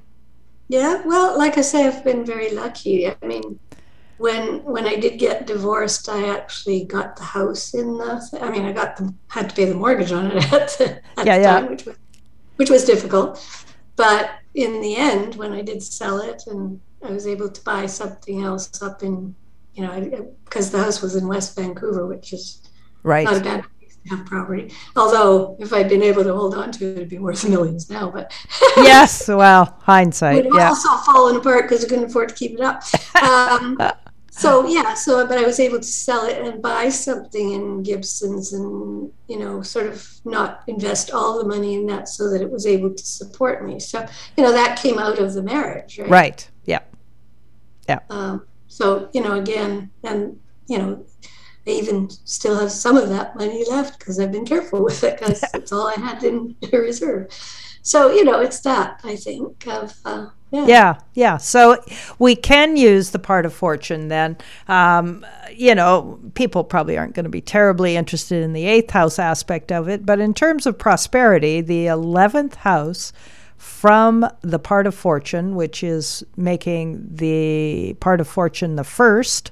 Yeah. 0.68 1.02
Well, 1.04 1.38
like 1.38 1.58
I 1.58 1.60
say, 1.60 1.86
I've 1.86 2.04
been 2.04 2.24
very 2.24 2.50
lucky. 2.52 3.06
I 3.08 3.16
mean, 3.24 3.60
when 4.18 4.64
when 4.64 4.86
I 4.86 4.96
did 4.96 5.18
get 5.18 5.46
divorced, 5.46 6.08
I 6.08 6.28
actually 6.36 6.84
got 6.86 7.16
the 7.16 7.24
house 7.24 7.74
in 7.74 7.98
the. 7.98 8.22
I 8.40 8.50
mean, 8.50 8.64
I 8.66 8.72
got 8.72 8.96
the 8.96 9.14
had 9.28 9.50
to 9.50 9.56
pay 9.56 9.66
the 9.66 9.74
mortgage 9.74 10.12
on 10.12 10.32
it 10.32 10.44
at 10.52 10.68
the, 10.78 11.02
at 11.18 11.26
Yeah, 11.26 11.38
the 11.38 11.42
yeah. 11.42 11.60
time, 11.60 11.68
which 11.70 11.86
was 11.86 11.96
which 12.56 12.70
was 12.70 12.84
difficult. 12.84 13.44
But 13.96 14.30
in 14.54 14.80
the 14.80 14.96
end, 14.96 15.36
when 15.36 15.52
I 15.52 15.62
did 15.62 15.82
sell 15.82 16.18
it, 16.20 16.42
and 16.46 16.80
I 17.02 17.10
was 17.12 17.26
able 17.26 17.50
to 17.50 17.62
buy 17.64 17.86
something 17.86 18.42
else 18.42 18.82
up 18.82 19.02
in, 19.02 19.36
you 19.74 19.84
know, 19.84 20.34
because 20.44 20.70
the 20.70 20.78
house 20.82 21.02
was 21.02 21.16
in 21.16 21.28
West 21.28 21.56
Vancouver, 21.56 22.06
which 22.06 22.32
is 22.32 22.62
Right. 23.02 23.24
not 23.24 23.36
a 23.36 23.40
bad 23.40 23.64
have 24.08 24.24
property. 24.26 24.72
Although, 24.96 25.56
if 25.58 25.72
I'd 25.72 25.88
been 25.88 26.02
able 26.02 26.24
to 26.24 26.34
hold 26.34 26.54
on 26.54 26.72
to 26.72 26.84
it, 26.86 26.96
it'd 26.96 27.08
be 27.08 27.18
worth 27.18 27.48
millions 27.48 27.90
now. 27.90 28.10
But 28.10 28.32
yes, 28.76 29.28
well, 29.28 29.76
hindsight. 29.82 30.44
have 30.44 30.54
Yeah. 30.54 30.68
also 30.68 30.88
fallen 31.10 31.36
apart 31.36 31.62
because 31.68 31.84
I 31.84 31.88
couldn't 31.88 32.04
afford 32.04 32.28
to 32.30 32.34
keep 32.34 32.52
it 32.54 32.60
up. 32.60 32.82
Um, 33.22 33.78
so 34.30 34.66
yeah, 34.66 34.94
so 34.94 35.26
but 35.26 35.38
I 35.38 35.44
was 35.44 35.58
able 35.60 35.78
to 35.78 35.84
sell 35.84 36.24
it 36.26 36.38
and 36.46 36.60
buy 36.62 36.88
something 36.90 37.52
in 37.52 37.82
Gibsons 37.82 38.52
and 38.52 39.10
you 39.28 39.38
know 39.38 39.62
sort 39.62 39.86
of 39.86 40.06
not 40.24 40.62
invest 40.66 41.10
all 41.10 41.38
the 41.38 41.48
money 41.48 41.74
in 41.74 41.86
that 41.86 42.08
so 42.08 42.30
that 42.30 42.42
it 42.42 42.50
was 42.50 42.66
able 42.66 42.92
to 42.92 43.04
support 43.04 43.64
me. 43.64 43.80
So 43.80 44.06
you 44.36 44.44
know 44.44 44.52
that 44.52 44.78
came 44.78 44.98
out 44.98 45.18
of 45.18 45.32
the 45.34 45.42
marriage, 45.42 45.98
right? 45.98 46.10
Right. 46.10 46.50
Yeah. 46.64 46.80
Yeah. 47.88 48.00
Um, 48.10 48.46
so 48.68 49.08
you 49.14 49.22
know 49.22 49.32
again, 49.40 49.90
and 50.04 50.38
you 50.68 50.78
know. 50.78 51.04
I 51.66 51.70
even 51.70 52.10
still 52.10 52.58
have 52.58 52.70
some 52.70 52.96
of 52.96 53.08
that 53.08 53.36
money 53.36 53.64
left 53.68 53.98
because 53.98 54.20
I've 54.20 54.32
been 54.32 54.46
careful 54.46 54.84
with 54.84 55.02
it 55.02 55.18
because 55.18 55.44
it's 55.54 55.72
all 55.72 55.88
I 55.88 55.94
had 55.94 56.22
in 56.22 56.56
reserve. 56.72 57.28
So 57.82 58.12
you 58.12 58.24
know, 58.24 58.40
it's 58.40 58.60
that 58.60 59.00
I 59.04 59.16
think 59.16 59.66
of 59.66 59.94
uh, 60.04 60.28
yeah. 60.50 60.66
Yeah, 60.66 60.98
yeah. 61.14 61.36
So 61.38 61.82
we 62.18 62.36
can 62.36 62.76
use 62.76 63.10
the 63.10 63.18
part 63.18 63.46
of 63.46 63.52
fortune 63.52 64.08
then. 64.08 64.36
Um, 64.68 65.26
you 65.52 65.74
know, 65.74 66.20
people 66.34 66.62
probably 66.62 66.96
aren't 66.96 67.14
going 67.14 67.24
to 67.24 67.30
be 67.30 67.40
terribly 67.40 67.96
interested 67.96 68.42
in 68.42 68.52
the 68.52 68.64
eighth 68.64 68.90
house 68.90 69.18
aspect 69.18 69.72
of 69.72 69.88
it, 69.88 70.06
but 70.06 70.20
in 70.20 70.34
terms 70.34 70.66
of 70.66 70.78
prosperity, 70.78 71.60
the 71.60 71.86
11th 71.86 72.56
house 72.56 73.12
from 73.56 74.28
the 74.42 74.58
part 74.58 74.86
of 74.86 74.94
fortune, 74.94 75.56
which 75.56 75.82
is 75.82 76.22
making 76.36 77.08
the 77.10 77.94
part 78.00 78.20
of 78.20 78.28
fortune 78.28 78.76
the 78.76 78.84
first, 78.84 79.50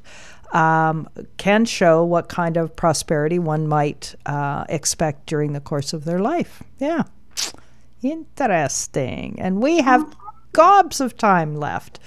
um, 0.55 1.09
can 1.37 1.65
show 1.65 2.05
what 2.05 2.29
kind 2.29 2.57
of 2.57 2.75
prosperity 2.77 3.39
one 3.39 3.67
might 3.67 4.15
uh, 4.25 4.65
expect 4.69 5.27
during 5.27 5.53
the 5.53 5.61
course 5.61 5.93
of 5.93 6.05
their 6.05 6.21
life. 6.21 6.63
Yeah. 6.79 7.03
Interesting. 8.03 9.37
And 9.41 9.61
we 9.61 9.79
have 9.79 10.15
gobs 10.53 11.01
of 11.01 11.17
time 11.17 11.57
left, 11.57 11.99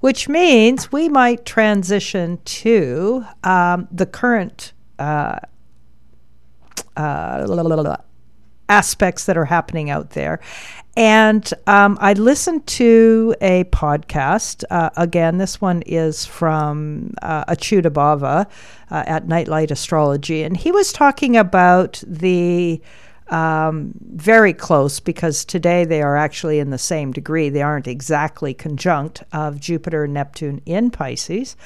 which 0.00 0.28
means 0.28 0.90
we 0.90 1.08
might 1.08 1.46
transition 1.46 2.38
to 2.44 3.24
um, 3.44 3.86
the 3.92 4.06
current 4.06 4.72
uh, 4.98 5.38
uh, 6.96 7.46
aspects 8.72 9.26
that 9.26 9.36
are 9.36 9.44
happening 9.56 9.90
out 9.90 10.10
there. 10.10 10.40
And 10.96 11.44
um, 11.66 11.96
I 12.00 12.12
listened 12.14 12.66
to 12.66 13.34
a 13.40 13.64
podcast. 13.64 14.64
Uh, 14.70 14.90
again, 14.96 15.38
this 15.38 15.60
one 15.60 15.82
is 15.82 16.26
from 16.26 17.14
uh, 17.22 17.44
Acyuta-bhava 17.46 18.46
uh, 18.90 19.04
at 19.06 19.26
Nightlight 19.26 19.70
Astrology. 19.70 20.42
And 20.42 20.56
he 20.56 20.70
was 20.70 20.92
talking 20.92 21.36
about 21.36 22.02
the 22.06 22.80
um, 23.28 23.92
very 24.00 24.52
close 24.52 25.00
because 25.00 25.44
today 25.44 25.86
they 25.86 26.02
are 26.02 26.16
actually 26.16 26.58
in 26.58 26.70
the 26.70 26.78
same 26.78 27.12
degree. 27.12 27.48
They 27.48 27.62
aren't 27.62 27.88
exactly 27.88 28.52
conjunct 28.52 29.22
of 29.32 29.60
Jupiter 29.60 30.04
and 30.04 30.12
Neptune 30.12 30.60
in 30.66 30.90
Pisces, 30.90 31.56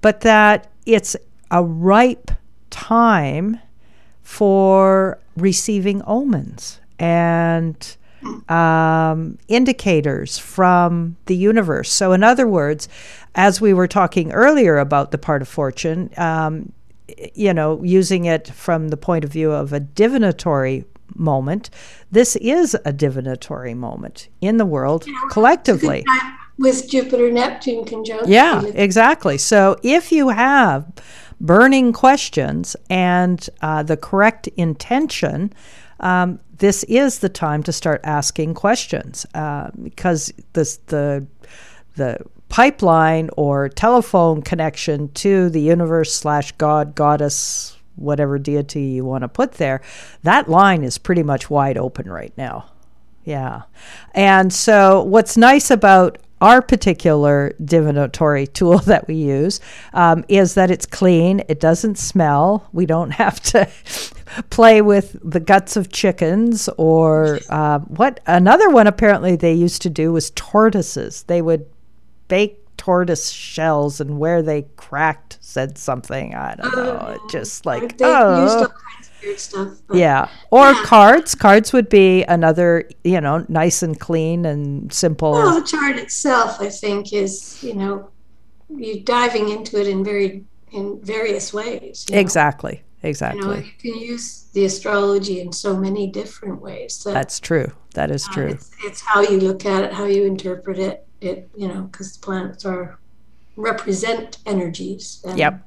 but 0.00 0.22
that 0.22 0.72
it's 0.86 1.14
a 1.52 1.62
ripe 1.62 2.32
time 2.70 3.60
for 4.22 5.18
receiving 5.36 6.02
omens 6.06 6.80
and 6.98 7.96
um, 8.48 9.38
indicators 9.48 10.38
from 10.38 11.16
the 11.26 11.36
universe. 11.36 11.90
So, 11.90 12.12
in 12.12 12.22
other 12.22 12.46
words, 12.46 12.88
as 13.34 13.60
we 13.60 13.72
were 13.72 13.88
talking 13.88 14.32
earlier 14.32 14.78
about 14.78 15.10
the 15.10 15.18
part 15.18 15.42
of 15.42 15.48
fortune, 15.48 16.10
um, 16.16 16.72
you 17.34 17.52
know, 17.52 17.82
using 17.82 18.24
it 18.24 18.48
from 18.48 18.88
the 18.88 18.96
point 18.96 19.24
of 19.24 19.30
view 19.30 19.52
of 19.52 19.72
a 19.72 19.80
divinatory 19.80 20.84
moment, 21.14 21.70
this 22.10 22.36
is 22.36 22.76
a 22.84 22.92
divinatory 22.92 23.74
moment 23.74 24.28
in 24.40 24.56
the 24.56 24.66
world 24.66 25.06
collectively. 25.30 26.04
With 26.58 26.88
Jupiter 26.88 27.30
Neptune 27.30 27.84
conjunction. 27.84 28.30
Yeah, 28.30 28.62
exactly. 28.74 29.38
So 29.38 29.76
if 29.82 30.12
you 30.12 30.28
have 30.28 30.86
burning 31.42 31.92
questions 31.92 32.74
and 32.88 33.50
uh, 33.60 33.82
the 33.82 33.96
correct 33.96 34.46
intention, 34.56 35.52
um, 36.00 36.38
this 36.56 36.84
is 36.84 37.18
the 37.18 37.28
time 37.28 37.62
to 37.64 37.72
start 37.72 38.00
asking 38.04 38.54
questions 38.54 39.26
uh, 39.34 39.70
because 39.82 40.32
this, 40.54 40.78
the 40.86 41.26
the 41.94 42.18
pipeline 42.48 43.28
or 43.36 43.68
telephone 43.68 44.40
connection 44.40 45.08
to 45.12 45.50
the 45.50 45.60
universe 45.60 46.14
slash 46.14 46.52
God 46.52 46.94
goddess 46.94 47.76
whatever 47.96 48.38
deity 48.38 48.82
you 48.82 49.04
want 49.04 49.22
to 49.22 49.28
put 49.28 49.52
there, 49.52 49.82
that 50.22 50.48
line 50.48 50.82
is 50.82 50.96
pretty 50.96 51.22
much 51.22 51.50
wide 51.50 51.76
open 51.76 52.10
right 52.10 52.32
now. 52.38 52.70
Yeah. 53.24 53.62
And 54.14 54.52
so, 54.52 55.02
what's 55.02 55.36
nice 55.36 55.70
about 55.70 56.18
our 56.42 56.60
particular 56.60 57.54
divinatory 57.64 58.46
tool 58.58 58.78
that 58.78 59.06
we 59.08 59.14
use 59.14 59.60
um, 59.94 60.24
is 60.28 60.54
that 60.54 60.70
it's 60.70 60.84
clean, 60.84 61.42
it 61.48 61.60
doesn't 61.60 61.96
smell, 61.96 62.68
we 62.72 62.84
don't 62.84 63.10
have 63.22 63.40
to 63.40 63.66
play 64.50 64.82
with 64.82 65.16
the 65.22 65.40
guts 65.40 65.76
of 65.76 65.90
chickens 65.90 66.68
or 66.76 67.38
uh, 67.48 67.78
what 67.80 68.20
another 68.26 68.68
one 68.68 68.86
apparently 68.86 69.36
they 69.36 69.52
used 69.54 69.80
to 69.82 69.90
do 69.90 70.12
was 70.12 70.30
tortoises. 70.32 71.22
They 71.24 71.40
would 71.40 71.64
bake 72.28 72.58
tortoise 72.76 73.30
shells 73.30 74.00
and 74.00 74.18
where 74.18 74.42
they 74.42 74.62
cracked 74.76 75.38
said 75.40 75.78
something. 75.78 76.34
I 76.34 76.56
don't 76.56 76.74
know. 76.74 76.96
It 77.10 77.20
oh, 77.22 77.28
just 77.30 77.64
like 77.64 77.98
they 77.98 78.04
Stuff, 79.36 79.78
yeah. 79.92 80.28
Or 80.50 80.72
yeah. 80.72 80.82
cards. 80.84 81.34
Cards 81.34 81.72
would 81.72 81.88
be 81.88 82.24
another, 82.24 82.88
you 83.04 83.20
know, 83.20 83.44
nice 83.48 83.82
and 83.82 83.98
clean 83.98 84.44
and 84.44 84.92
simple. 84.92 85.32
Well, 85.32 85.60
the 85.60 85.66
chart 85.66 85.96
itself, 85.96 86.60
I 86.60 86.68
think, 86.68 87.12
is 87.12 87.62
you 87.62 87.74
know, 87.74 88.10
you're 88.68 89.02
diving 89.04 89.48
into 89.48 89.80
it 89.80 89.86
in 89.86 90.04
very 90.04 90.44
in 90.72 91.00
various 91.02 91.52
ways. 91.52 92.06
Exactly. 92.12 92.74
Know? 92.74 93.08
Exactly. 93.08 93.40
You, 93.40 93.46
know, 93.46 93.56
you 93.56 93.72
can 93.78 94.00
use 94.00 94.48
the 94.52 94.64
astrology 94.64 95.40
in 95.40 95.52
so 95.52 95.76
many 95.76 96.06
different 96.06 96.60
ways. 96.60 97.02
That, 97.04 97.14
That's 97.14 97.40
true. 97.40 97.72
That 97.94 98.10
is 98.10 98.26
uh, 98.28 98.32
true. 98.32 98.46
It's, 98.48 98.70
it's 98.84 99.00
how 99.00 99.22
you 99.22 99.38
look 99.38 99.66
at 99.66 99.84
it, 99.84 99.92
how 99.92 100.04
you 100.04 100.24
interpret 100.24 100.78
it. 100.78 101.06
It, 101.20 101.48
you 101.54 101.68
know, 101.68 101.82
because 101.82 102.16
the 102.16 102.20
planets 102.20 102.64
are 102.64 102.98
represent 103.56 104.38
energies. 104.46 105.22
And, 105.26 105.38
yep. 105.38 105.60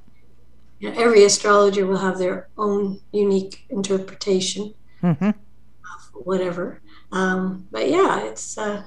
Every 0.88 1.24
astrologer 1.24 1.86
will 1.86 1.98
have 1.98 2.18
their 2.18 2.50
own 2.58 3.00
unique 3.12 3.66
interpretation 3.70 4.74
mm-hmm. 5.02 5.30
of 5.30 6.12
whatever. 6.14 6.82
Um, 7.12 7.68
but 7.72 7.90
yeah, 7.90 8.24
it's. 8.24 8.58
Uh, 8.58 8.84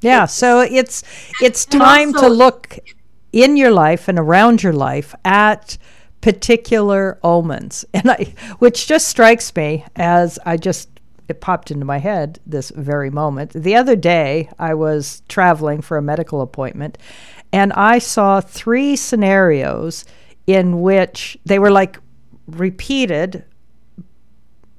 yeah, 0.00 0.24
it's, 0.24 0.32
so 0.32 0.60
it's 0.60 1.02
it's 1.40 1.64
time 1.64 2.08
also, 2.14 2.28
to 2.28 2.34
look 2.34 2.78
in 3.32 3.56
your 3.56 3.70
life 3.70 4.08
and 4.08 4.18
around 4.18 4.62
your 4.62 4.72
life 4.72 5.14
at 5.24 5.78
particular 6.20 7.18
omens, 7.22 7.84
and 7.94 8.10
I, 8.10 8.34
which 8.58 8.86
just 8.86 9.08
strikes 9.08 9.54
me 9.54 9.84
as 9.96 10.38
I 10.44 10.56
just 10.56 10.88
it 11.28 11.40
popped 11.40 11.70
into 11.70 11.84
my 11.84 11.98
head 11.98 12.40
this 12.46 12.70
very 12.70 13.10
moment. 13.10 13.52
The 13.52 13.76
other 13.76 13.96
day, 13.96 14.50
I 14.58 14.74
was 14.74 15.22
traveling 15.28 15.80
for 15.80 15.96
a 15.96 16.02
medical 16.02 16.42
appointment, 16.42 16.98
and 17.52 17.72
I 17.72 17.98
saw 17.98 18.40
three 18.40 18.96
scenarios 18.96 20.04
in 20.46 20.80
which 20.80 21.36
they 21.44 21.58
were 21.58 21.70
like 21.70 21.98
repeated 22.46 23.44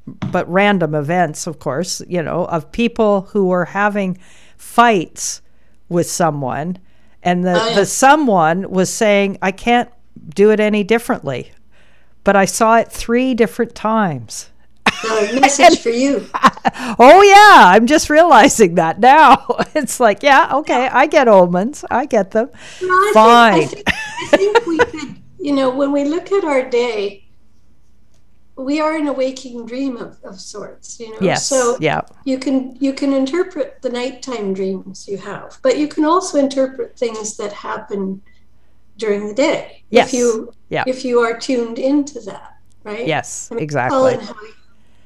but 0.05 0.49
random 0.49 0.95
events, 0.95 1.47
of 1.47 1.59
course, 1.59 2.01
you 2.07 2.21
know, 2.21 2.45
of 2.45 2.71
people 2.71 3.21
who 3.21 3.47
were 3.47 3.65
having 3.65 4.17
fights 4.57 5.41
with 5.89 6.09
someone. 6.09 6.77
And 7.21 7.45
the, 7.45 7.55
oh, 7.55 7.75
the 7.75 7.85
someone 7.85 8.69
was 8.69 8.93
saying, 8.93 9.37
I 9.41 9.51
can't 9.51 9.89
do 10.35 10.51
it 10.51 10.59
any 10.59 10.83
differently. 10.83 11.51
But 12.23 12.35
I 12.35 12.45
saw 12.45 12.77
it 12.77 12.91
three 12.91 13.33
different 13.33 13.75
times. 13.75 14.49
A 14.87 15.33
message 15.39 15.79
for 15.79 15.89
you. 15.89 16.27
oh 16.99 17.21
yeah, 17.21 17.71
I'm 17.73 17.87
just 17.87 18.09
realizing 18.09 18.75
that 18.75 18.99
now. 18.99 19.45
It's 19.75 19.99
like, 19.99 20.21
yeah, 20.21 20.49
okay, 20.53 20.87
I 20.87 21.07
get 21.07 21.27
omens, 21.27 21.83
I 21.89 22.05
get 22.05 22.31
them. 22.31 22.49
I 22.81 23.11
Fine. 23.13 23.67
Think, 23.67 23.83
I, 23.87 23.91
think, 24.27 24.33
I 24.33 24.37
think 24.37 24.65
we 24.65 24.77
could, 24.77 25.22
you 25.43 25.53
know, 25.53 25.69
when 25.69 25.91
we 25.91 26.05
look 26.05 26.31
at 26.31 26.43
our 26.43 26.63
day, 26.69 27.25
we 28.55 28.79
are 28.79 28.95
in 28.97 29.07
a 29.07 29.13
waking 29.13 29.65
dream 29.65 29.97
of, 29.97 30.17
of 30.23 30.39
sorts, 30.39 30.99
you 30.99 31.11
know. 31.11 31.17
Yes. 31.21 31.47
So 31.47 31.77
yeah. 31.79 32.01
you 32.23 32.37
can 32.37 32.77
you 32.79 32.93
can 32.93 33.11
interpret 33.13 33.81
the 33.81 33.89
nighttime 33.89 34.53
dreams 34.53 35.07
you 35.07 35.17
have, 35.17 35.59
but 35.61 35.77
you 35.77 35.87
can 35.87 36.05
also 36.05 36.37
interpret 36.37 36.97
things 36.97 37.35
that 37.37 37.51
happen 37.51 38.21
during 38.97 39.27
the 39.27 39.33
day. 39.33 39.83
Yes. 39.89 40.07
If 40.07 40.13
you 40.13 40.53
yeah. 40.69 40.83
if 40.87 41.03
you 41.03 41.19
are 41.19 41.37
tuned 41.37 41.79
into 41.79 42.19
that, 42.21 42.57
right? 42.83 43.05
Yes, 43.05 43.49
I 43.51 43.55
mean, 43.55 43.63
exactly 43.63 44.19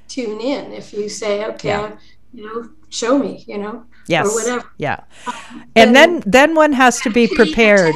tune 0.07 0.39
in 0.39 0.73
if 0.73 0.93
you 0.93 1.09
say, 1.09 1.45
okay, 1.45 1.69
yeah. 1.69 1.97
you 2.33 2.43
know, 2.45 2.69
show 2.89 3.17
me, 3.17 3.43
you 3.47 3.57
know, 3.57 3.85
yes, 4.07 4.25
or 4.27 4.35
whatever. 4.35 4.69
Yeah, 4.77 5.01
um, 5.27 5.63
and, 5.75 5.95
then 5.95 6.23
then 6.25 6.55
one 6.55 6.73
has 6.73 6.99
to 7.01 7.09
be 7.09 7.27
prepared 7.27 7.95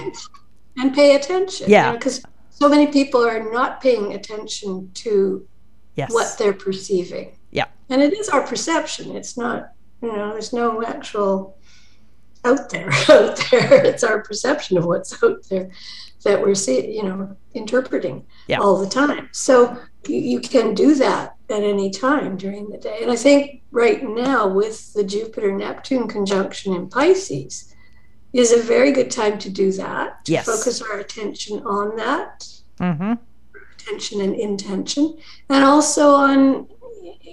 and 0.78 0.94
pay 0.94 1.16
attention. 1.16 1.70
Yeah, 1.70 1.94
because 1.94 2.18
you 2.18 2.24
know, 2.24 2.31
so 2.62 2.70
many 2.70 2.88
people 2.88 3.26
are 3.26 3.52
not 3.52 3.82
paying 3.82 4.14
attention 4.14 4.92
to 4.94 5.48
yes. 5.96 6.14
what 6.14 6.38
they're 6.38 6.54
perceiving. 6.54 7.36
Yeah, 7.50 7.66
and 7.90 8.02
it 8.02 8.14
is 8.14 8.30
our 8.30 8.46
perception. 8.46 9.16
It's 9.16 9.36
not, 9.36 9.72
you 10.02 10.12
know, 10.16 10.32
there's 10.34 10.54
no 10.54 10.84
actual 10.84 11.58
out 12.46 12.70
there 12.70 12.92
out 13.10 13.44
there. 13.50 13.86
It's 13.86 14.04
our 14.04 14.22
perception 14.22 14.78
of 14.78 14.86
what's 14.86 15.24
out 15.24 15.44
there 15.50 15.72
that 16.24 16.40
we're 16.40 16.54
seeing, 16.54 16.92
you 16.92 17.04
know, 17.04 17.36
interpreting 17.56 18.26
yeah. 18.48 18.60
all 18.60 18.78
the 18.78 18.90
time. 18.90 19.30
So 19.32 19.76
you, 20.08 20.40
can 20.40 20.76
do 20.76 20.94
that 20.96 21.36
at 21.50 21.64
any 21.64 21.90
time 21.90 22.38
during 22.38 22.70
the 22.70 22.78
day. 22.78 23.00
And 23.02 23.10
I 23.10 23.16
think 23.16 23.64
right 23.72 24.04
now, 24.04 24.48
with 24.48 24.94
the 24.94 25.04
Jupiter 25.04 25.52
Neptune 25.52 26.08
conjunction 26.08 26.76
in 26.76 26.90
Pisces, 26.90 27.74
is 28.34 28.52
a 28.52 28.62
very 28.62 28.92
good 28.92 29.12
time 29.12 29.38
to 29.40 29.50
do 29.50 29.72
that, 29.74 30.24
to 30.26 30.32
yes. 30.32 30.46
focus 30.46 30.82
our 30.82 31.00
attention 31.00 31.62
on 31.64 31.96
that, 31.98 32.48
mm-hmm. 32.82 33.14
attention 33.78 34.22
and 34.22 34.36
intention, 34.36 35.18
and 35.50 35.64
also 35.64 36.12
on 36.12 36.68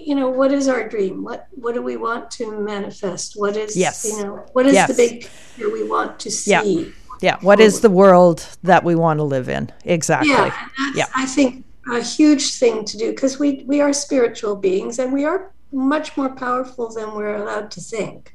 you 0.09 0.15
know 0.15 0.29
what 0.29 0.51
is 0.51 0.67
our 0.67 0.87
dream? 0.87 1.23
What 1.23 1.47
what 1.51 1.73
do 1.73 1.81
we 1.81 1.97
want 1.97 2.31
to 2.31 2.59
manifest? 2.59 3.33
What 3.35 3.57
is 3.57 3.75
yes. 3.75 4.05
you 4.05 4.23
know 4.23 4.45
what 4.53 4.65
is 4.65 4.73
yes. 4.73 4.87
the 4.87 4.95
big 4.95 5.21
picture 5.21 5.71
we 5.71 5.87
want 5.87 6.19
to 6.21 6.31
see? 6.31 6.51
Yeah, 6.51 6.91
yeah. 7.21 7.37
what 7.41 7.59
is 7.59 7.81
the 7.81 7.89
world 7.89 8.47
that 8.63 8.83
we 8.83 8.95
want 8.95 9.19
to 9.19 9.23
live 9.23 9.49
in? 9.49 9.71
Exactly. 9.85 10.29
Yeah, 10.29 10.67
yeah. 10.95 11.05
i 11.15 11.25
think 11.25 11.65
a 11.91 12.01
huge 12.01 12.55
thing 12.55 12.85
to 12.85 12.97
do 12.97 13.11
because 13.11 13.39
we 13.39 13.63
we 13.65 13.81
are 13.81 13.93
spiritual 13.93 14.55
beings 14.55 14.99
and 14.99 15.11
we 15.11 15.25
are 15.25 15.51
much 15.71 16.17
more 16.17 16.29
powerful 16.29 16.89
than 16.89 17.13
we're 17.13 17.35
allowed 17.35 17.71
to 17.71 17.81
think. 17.81 18.33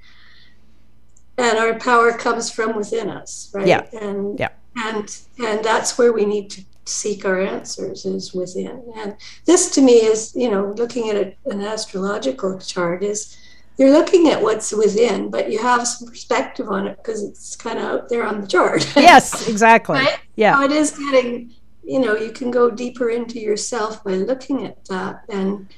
And 1.36 1.58
our 1.58 1.74
power 1.78 2.12
comes 2.12 2.50
from 2.50 2.76
within 2.76 3.10
us 3.10 3.50
right? 3.54 3.66
Yeah. 3.66 3.86
And 4.00 4.38
yeah. 4.38 4.50
and 4.76 5.16
and 5.38 5.64
that's 5.64 5.98
where 5.98 6.12
we 6.12 6.24
need 6.24 6.50
to 6.50 6.64
seek 6.87 7.24
our 7.24 7.41
answers 7.41 8.05
is 8.05 8.35
within 8.35 8.82
and 8.97 9.16
this 9.47 9.70
to 9.70 9.80
me 9.80 9.95
is 9.95 10.35
you 10.37 10.51
know 10.51 10.74
looking 10.76 11.09
at 11.11 11.16
a, 11.16 11.35
an 11.47 11.62
astrological 11.62 12.59
chart 12.59 13.03
is 13.03 13.37
you're 13.76 13.91
looking 13.91 14.28
at 14.28 14.41
what's 14.41 14.72
within 14.72 15.30
but 15.30 15.51
you 15.51 15.59
have 15.59 15.87
some 15.87 16.09
perspective 16.09 16.68
on 16.68 16.87
it 16.87 16.97
because 16.99 17.22
it's 17.22 17.57
kind 17.57 17.78
of 17.78 17.85
out 17.85 18.09
there 18.09 18.24
on 18.24 18.41
the 18.41 18.47
chart 18.47 18.85
yes 18.97 19.49
exactly 19.49 19.99
right? 19.99 20.18
yeah 20.37 20.57
so 20.57 20.64
it 20.64 20.72
is 20.72 20.91
getting 20.91 21.53
you 21.82 21.99
know 21.99 22.16
you 22.16 22.30
can 22.30 22.51
go 22.51 22.70
deeper 22.70 23.11
into 23.11 23.41
yourself 23.41 24.05
by 24.05 24.12
looking 24.12 24.66
at 24.66 24.85
that 24.87 25.24
and 25.28 25.68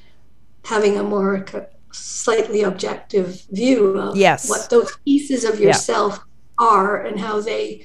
having 0.64 0.98
a 0.98 1.02
more 1.02 1.44
slightly 1.92 2.62
objective 2.62 3.42
view 3.50 3.98
of 3.98 4.16
yes. 4.16 4.48
what 4.48 4.68
those 4.68 4.96
pieces 5.04 5.44
of 5.44 5.60
yourself 5.60 6.18
yeah. 6.18 6.66
are 6.66 7.04
and 7.04 7.18
how 7.20 7.40
they 7.40 7.84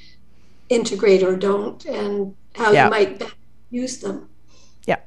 integrate 0.71 1.21
or 1.21 1.35
don't 1.35 1.85
and 1.85 2.35
how 2.55 2.71
yeah. 2.71 2.85
you 2.85 2.89
might 2.89 3.23
use 3.69 3.97
them 3.99 4.29
yeah 4.87 4.99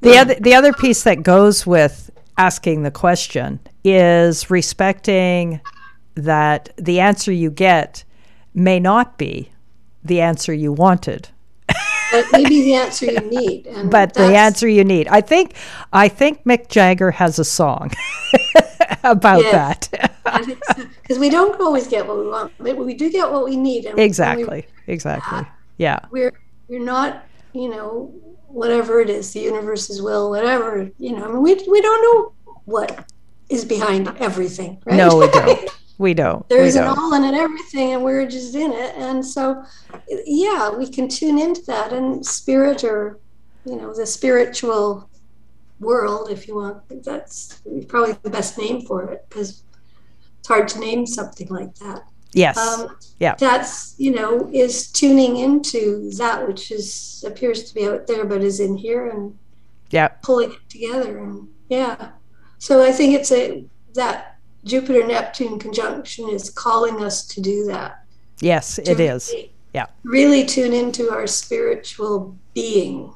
the 0.00 0.10
yeah. 0.10 0.20
other 0.20 0.34
the 0.34 0.54
other 0.54 0.72
piece 0.72 1.02
that 1.04 1.22
goes 1.22 1.66
with 1.66 2.10
asking 2.36 2.82
the 2.82 2.90
question 2.90 3.60
is 3.84 4.50
respecting 4.50 5.60
that 6.14 6.70
the 6.76 7.00
answer 7.00 7.32
you 7.32 7.50
get 7.50 8.04
may 8.54 8.80
not 8.80 9.16
be 9.16 9.50
the 10.04 10.20
answer 10.20 10.52
you 10.52 10.72
wanted 10.72 11.28
but 12.12 12.26
maybe 12.32 12.62
the 12.62 12.74
answer 12.74 13.06
you 13.06 13.20
need. 13.30 13.68
but 13.90 14.14
the 14.14 14.36
answer 14.36 14.68
you 14.68 14.84
need. 14.84 15.08
I 15.08 15.20
think 15.20 15.54
I 15.92 16.08
think 16.08 16.44
Mick 16.44 16.68
Jagger 16.68 17.10
has 17.10 17.38
a 17.38 17.44
song. 17.44 17.92
about 19.04 19.42
that. 19.44 19.88
Because 20.24 21.16
uh, 21.16 21.20
we 21.20 21.30
don't 21.30 21.60
always 21.60 21.86
get 21.86 22.06
what 22.06 22.18
we 22.18 22.28
want, 22.28 22.52
but 22.58 22.76
we 22.76 22.94
do 22.94 23.10
get 23.10 23.30
what 23.30 23.44
we 23.44 23.56
need. 23.56 23.84
When 23.84 23.96
we- 23.96 24.02
exactly. 24.02 24.66
Exactly. 24.86 25.46
Yeah. 25.78 26.00
we're 26.10 26.32
we're 26.68 26.80
not 26.96 27.24
you 27.52 27.68
know 27.68 28.12
whatever 28.48 29.00
it 29.00 29.10
is 29.10 29.32
the 29.34 29.40
universe's 29.40 30.00
will 30.00 30.30
whatever 30.30 30.90
you 30.98 31.12
know 31.14 31.24
I 31.24 31.28
mean, 31.28 31.42
we, 31.42 31.54
we 31.68 31.80
don't 31.82 32.02
know 32.06 32.32
what 32.64 33.04
is 33.50 33.64
behind 33.64 34.08
everything 34.18 34.80
right 34.86 34.96
No, 34.96 35.16
we 35.18 35.28
don't. 35.38 35.70
We 35.98 36.14
don't. 36.14 36.48
there's 36.48 36.76
an 36.76 36.84
don't. 36.84 36.98
all 36.98 37.12
in 37.14 37.24
it 37.24 37.34
everything 37.34 37.92
and 37.94 38.02
we're 38.02 38.26
just 38.26 38.54
in 38.54 38.72
it 38.72 38.94
and 38.96 39.24
so 39.24 39.62
yeah 40.26 40.70
we 40.70 40.86
can 40.88 41.08
tune 41.08 41.38
into 41.38 41.62
that 41.66 41.92
and 41.92 42.24
spirit 42.24 42.82
or 42.84 43.18
you 43.64 43.76
know 43.76 43.94
the 43.94 44.06
spiritual 44.06 45.08
world 45.80 46.30
if 46.30 46.48
you 46.48 46.54
want 46.56 46.82
that's 47.04 47.60
probably 47.88 48.14
the 48.22 48.30
best 48.30 48.56
name 48.58 48.80
for 48.82 49.10
it 49.10 49.24
because 49.28 49.62
it's 50.38 50.48
hard 50.48 50.66
to 50.68 50.78
name 50.78 51.06
something 51.06 51.48
like 51.48 51.74
that 51.76 52.02
Yes. 52.32 52.56
um, 52.58 52.96
Yeah. 53.18 53.34
that's 53.38 53.94
you 53.98 54.10
know 54.12 54.48
is 54.52 54.90
tuning 54.90 55.36
into 55.36 56.10
that 56.18 56.46
which 56.46 56.70
is 56.70 57.24
appears 57.26 57.64
to 57.64 57.74
be 57.74 57.86
out 57.86 58.06
there 58.06 58.24
but 58.24 58.42
is 58.42 58.60
in 58.60 58.76
here 58.76 59.08
and 59.08 59.38
yeah. 59.90 60.08
pulling 60.22 60.52
it 60.52 60.68
together 60.68 61.18
and 61.18 61.48
yeah 61.68 62.10
so 62.58 62.82
i 62.84 62.90
think 62.92 63.14
it's 63.14 63.32
a 63.32 63.64
that 63.94 64.38
jupiter 64.64 65.06
neptune 65.06 65.58
conjunction 65.58 66.28
is 66.28 66.50
calling 66.50 67.02
us 67.04 67.26
to 67.26 67.40
do 67.40 67.64
that 67.66 68.02
Yes, 68.40 68.78
it 68.78 69.00
is. 69.00 69.30
really- 69.32 69.52
Yeah. 69.72 69.86
really 70.04 70.44
tune 70.44 70.72
into 70.74 71.10
our 71.10 71.26
spiritual 71.26 72.36
being 72.54 73.14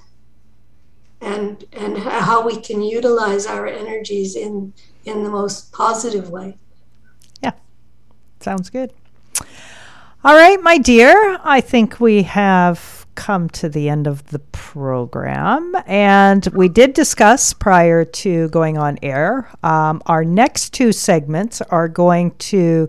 and 1.21 1.64
and 1.73 1.99
how 1.99 2.45
we 2.45 2.57
can 2.61 2.83
utilize 2.83 3.47
our 3.47 3.66
energies 3.66 4.37
in 4.37 4.73
in 5.05 5.25
the 5.25 5.31
most 5.31 5.73
positive 5.73 6.31
way 6.31 6.57
Yeah. 7.43 7.53
Sounds 8.41 8.71
good. 8.71 8.93
All 10.23 10.35
right, 10.35 10.61
my 10.62 10.77
dear. 10.77 11.39
I 11.43 11.61
think 11.61 11.99
we 11.99 12.25
have 12.25 13.01
come 13.14 13.51
to 13.51 13.68
the 13.68 13.89
end 13.89 14.07
of 14.07 14.27
the 14.29 14.39
program. 14.39 15.75
And 15.87 16.47
we 16.55 16.68
did 16.68 16.95
discuss 16.95 17.53
prior 17.53 18.05
to 18.05 18.49
going 18.49 18.79
on 18.79 18.99
air, 19.03 19.51
um, 19.62 20.03
our 20.07 20.25
next 20.25 20.73
two 20.73 20.93
segments 20.93 21.61
are 21.62 21.89
going 21.89 22.33
to. 22.33 22.89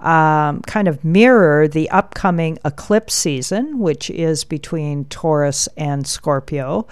Um, 0.00 0.60
kind 0.62 0.88
of 0.88 1.04
mirror 1.04 1.68
the 1.68 1.88
upcoming 1.90 2.58
eclipse 2.64 3.14
season, 3.14 3.78
which 3.78 4.10
is 4.10 4.44
between 4.44 5.06
Taurus 5.06 5.68
and 5.76 6.06
Scorpio. 6.06 6.86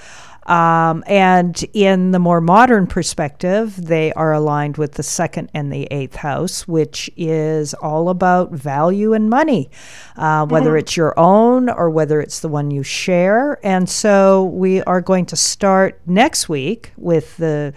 Um, 0.47 1.03
and 1.07 1.63
in 1.73 2.11
the 2.11 2.19
more 2.19 2.41
modern 2.41 2.87
perspective, 2.87 3.77
they 3.77 4.13
are 4.13 4.33
aligned 4.33 4.77
with 4.77 4.93
the 4.93 5.03
second 5.03 5.51
and 5.55 5.73
the 5.73 5.89
eighth 5.91 6.17
house, 6.17 6.69
which 6.69 7.11
is 7.17 7.73
all 7.75 8.09
about 8.11 8.53
value 8.53 9.15
and 9.15 9.31
money, 9.31 9.71
uh, 10.17 10.47
whether 10.47 10.77
it's 10.77 10.97
your 10.97 11.19
own 11.19 11.71
or 11.71 11.89
whether 11.89 12.21
it's 12.21 12.41
the 12.41 12.49
one 12.49 12.71
you 12.71 12.83
share. 12.83 13.59
And 13.65 13.89
so 13.89 14.45
we 14.45 14.83
are 14.83 15.01
going 15.01 15.27
to 15.27 15.37
start 15.37 16.01
next 16.07 16.49
week 16.49 16.93
with 16.97 17.37
the 17.39 17.73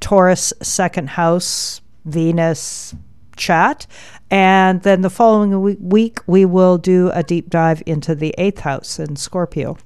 Taurus 0.00 0.52
second 0.62 1.10
house, 1.10 1.80
Venus 2.04 2.94
chat. 3.36 3.86
And 4.32 4.80
then 4.80 5.02
the 5.02 5.10
following 5.10 5.60
week, 5.90 6.20
we 6.26 6.46
will 6.46 6.78
do 6.78 7.10
a 7.12 7.22
deep 7.22 7.50
dive 7.50 7.82
into 7.84 8.14
the 8.14 8.34
eighth 8.38 8.60
house 8.60 8.98
in 8.98 9.16
Scorpio. 9.16 9.76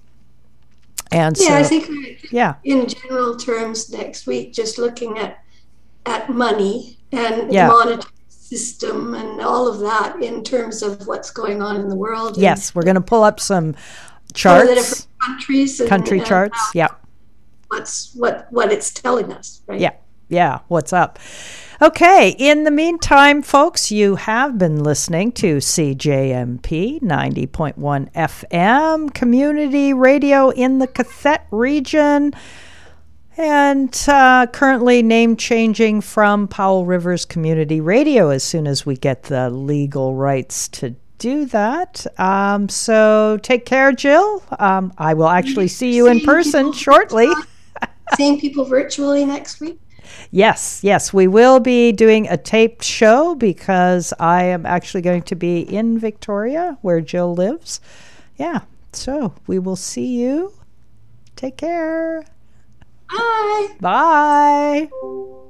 And 1.12 1.36
yeah 1.38 1.54
i 1.54 1.62
so, 1.62 1.68
think 1.68 2.32
yeah. 2.32 2.54
in 2.64 2.88
general 2.88 3.36
terms 3.36 3.90
next 3.90 4.26
week 4.26 4.52
just 4.52 4.76
looking 4.76 5.16
at 5.18 5.38
at 6.04 6.28
money 6.28 6.98
and 7.12 7.52
Yeah. 7.52 7.68
the 7.68 7.74
monetary 7.74 8.12
system 8.28 9.14
and 9.14 9.40
all 9.40 9.68
of 9.68 9.78
that 9.80 10.20
in 10.20 10.42
terms 10.42 10.82
of 10.82 11.06
what's 11.06 11.30
going 11.30 11.62
on 11.62 11.76
in 11.76 11.88
the 11.88 11.94
world 11.94 12.36
Yes, 12.36 12.74
we're 12.74 12.82
going 12.82 12.96
to 12.96 13.00
pull 13.00 13.22
up 13.22 13.38
some 13.38 13.76
charts, 14.34 14.68
different 14.68 15.06
countries 15.20 15.80
and, 15.80 15.88
country 15.88 16.18
and 16.18 16.26
charts. 16.26 16.58
Yeah, 16.74 16.88
what's 17.68 18.12
what 18.14 18.48
what 18.50 18.72
it's 18.72 18.92
telling 18.92 19.32
us 19.32 19.62
right 19.66 19.80
yeah, 19.80 19.92
yeah. 20.28 20.60
What's 20.66 20.92
up? 20.92 21.20
Okay, 21.82 22.34
in 22.38 22.64
the 22.64 22.70
meantime, 22.70 23.42
folks, 23.42 23.90
you 23.90 24.16
have 24.16 24.56
been 24.56 24.82
listening 24.82 25.30
to 25.32 25.58
CJMP 25.58 27.02
90.1 27.02 28.12
FM, 28.14 29.12
community 29.12 29.92
radio 29.92 30.48
in 30.48 30.78
the 30.78 30.88
qathet 30.88 31.40
region. 31.50 32.32
And 33.36 33.94
uh, 34.08 34.46
currently 34.54 35.02
name 35.02 35.36
changing 35.36 36.00
from 36.00 36.48
Powell 36.48 36.86
River's 36.86 37.26
Community 37.26 37.82
Radio 37.82 38.30
as 38.30 38.42
soon 38.42 38.66
as 38.66 38.86
we 38.86 38.96
get 38.96 39.24
the 39.24 39.50
legal 39.50 40.14
rights 40.14 40.68
to 40.68 40.96
do 41.18 41.44
that. 41.44 42.06
Um, 42.18 42.70
so 42.70 43.38
take 43.42 43.66
care, 43.66 43.92
Jill. 43.92 44.42
Um, 44.58 44.94
I 44.96 45.12
will 45.12 45.28
actually 45.28 45.68
see 45.68 45.94
you 45.94 46.06
in 46.06 46.20
person 46.20 46.72
shortly. 46.72 47.28
seeing 48.16 48.40
people 48.40 48.64
virtually 48.64 49.26
next 49.26 49.60
week 49.60 49.78
Yes, 50.30 50.80
yes, 50.82 51.12
we 51.12 51.26
will 51.26 51.60
be 51.60 51.92
doing 51.92 52.28
a 52.28 52.36
taped 52.36 52.84
show 52.84 53.34
because 53.34 54.12
I 54.18 54.44
am 54.44 54.66
actually 54.66 55.02
going 55.02 55.22
to 55.22 55.34
be 55.34 55.60
in 55.60 55.98
Victoria 55.98 56.78
where 56.82 57.00
Jill 57.00 57.34
lives. 57.34 57.80
Yeah, 58.36 58.60
so 58.92 59.34
we 59.46 59.58
will 59.58 59.76
see 59.76 60.18
you. 60.18 60.52
Take 61.36 61.56
care. 61.58 62.24
bye 63.08 63.68
Bye. 63.80 65.42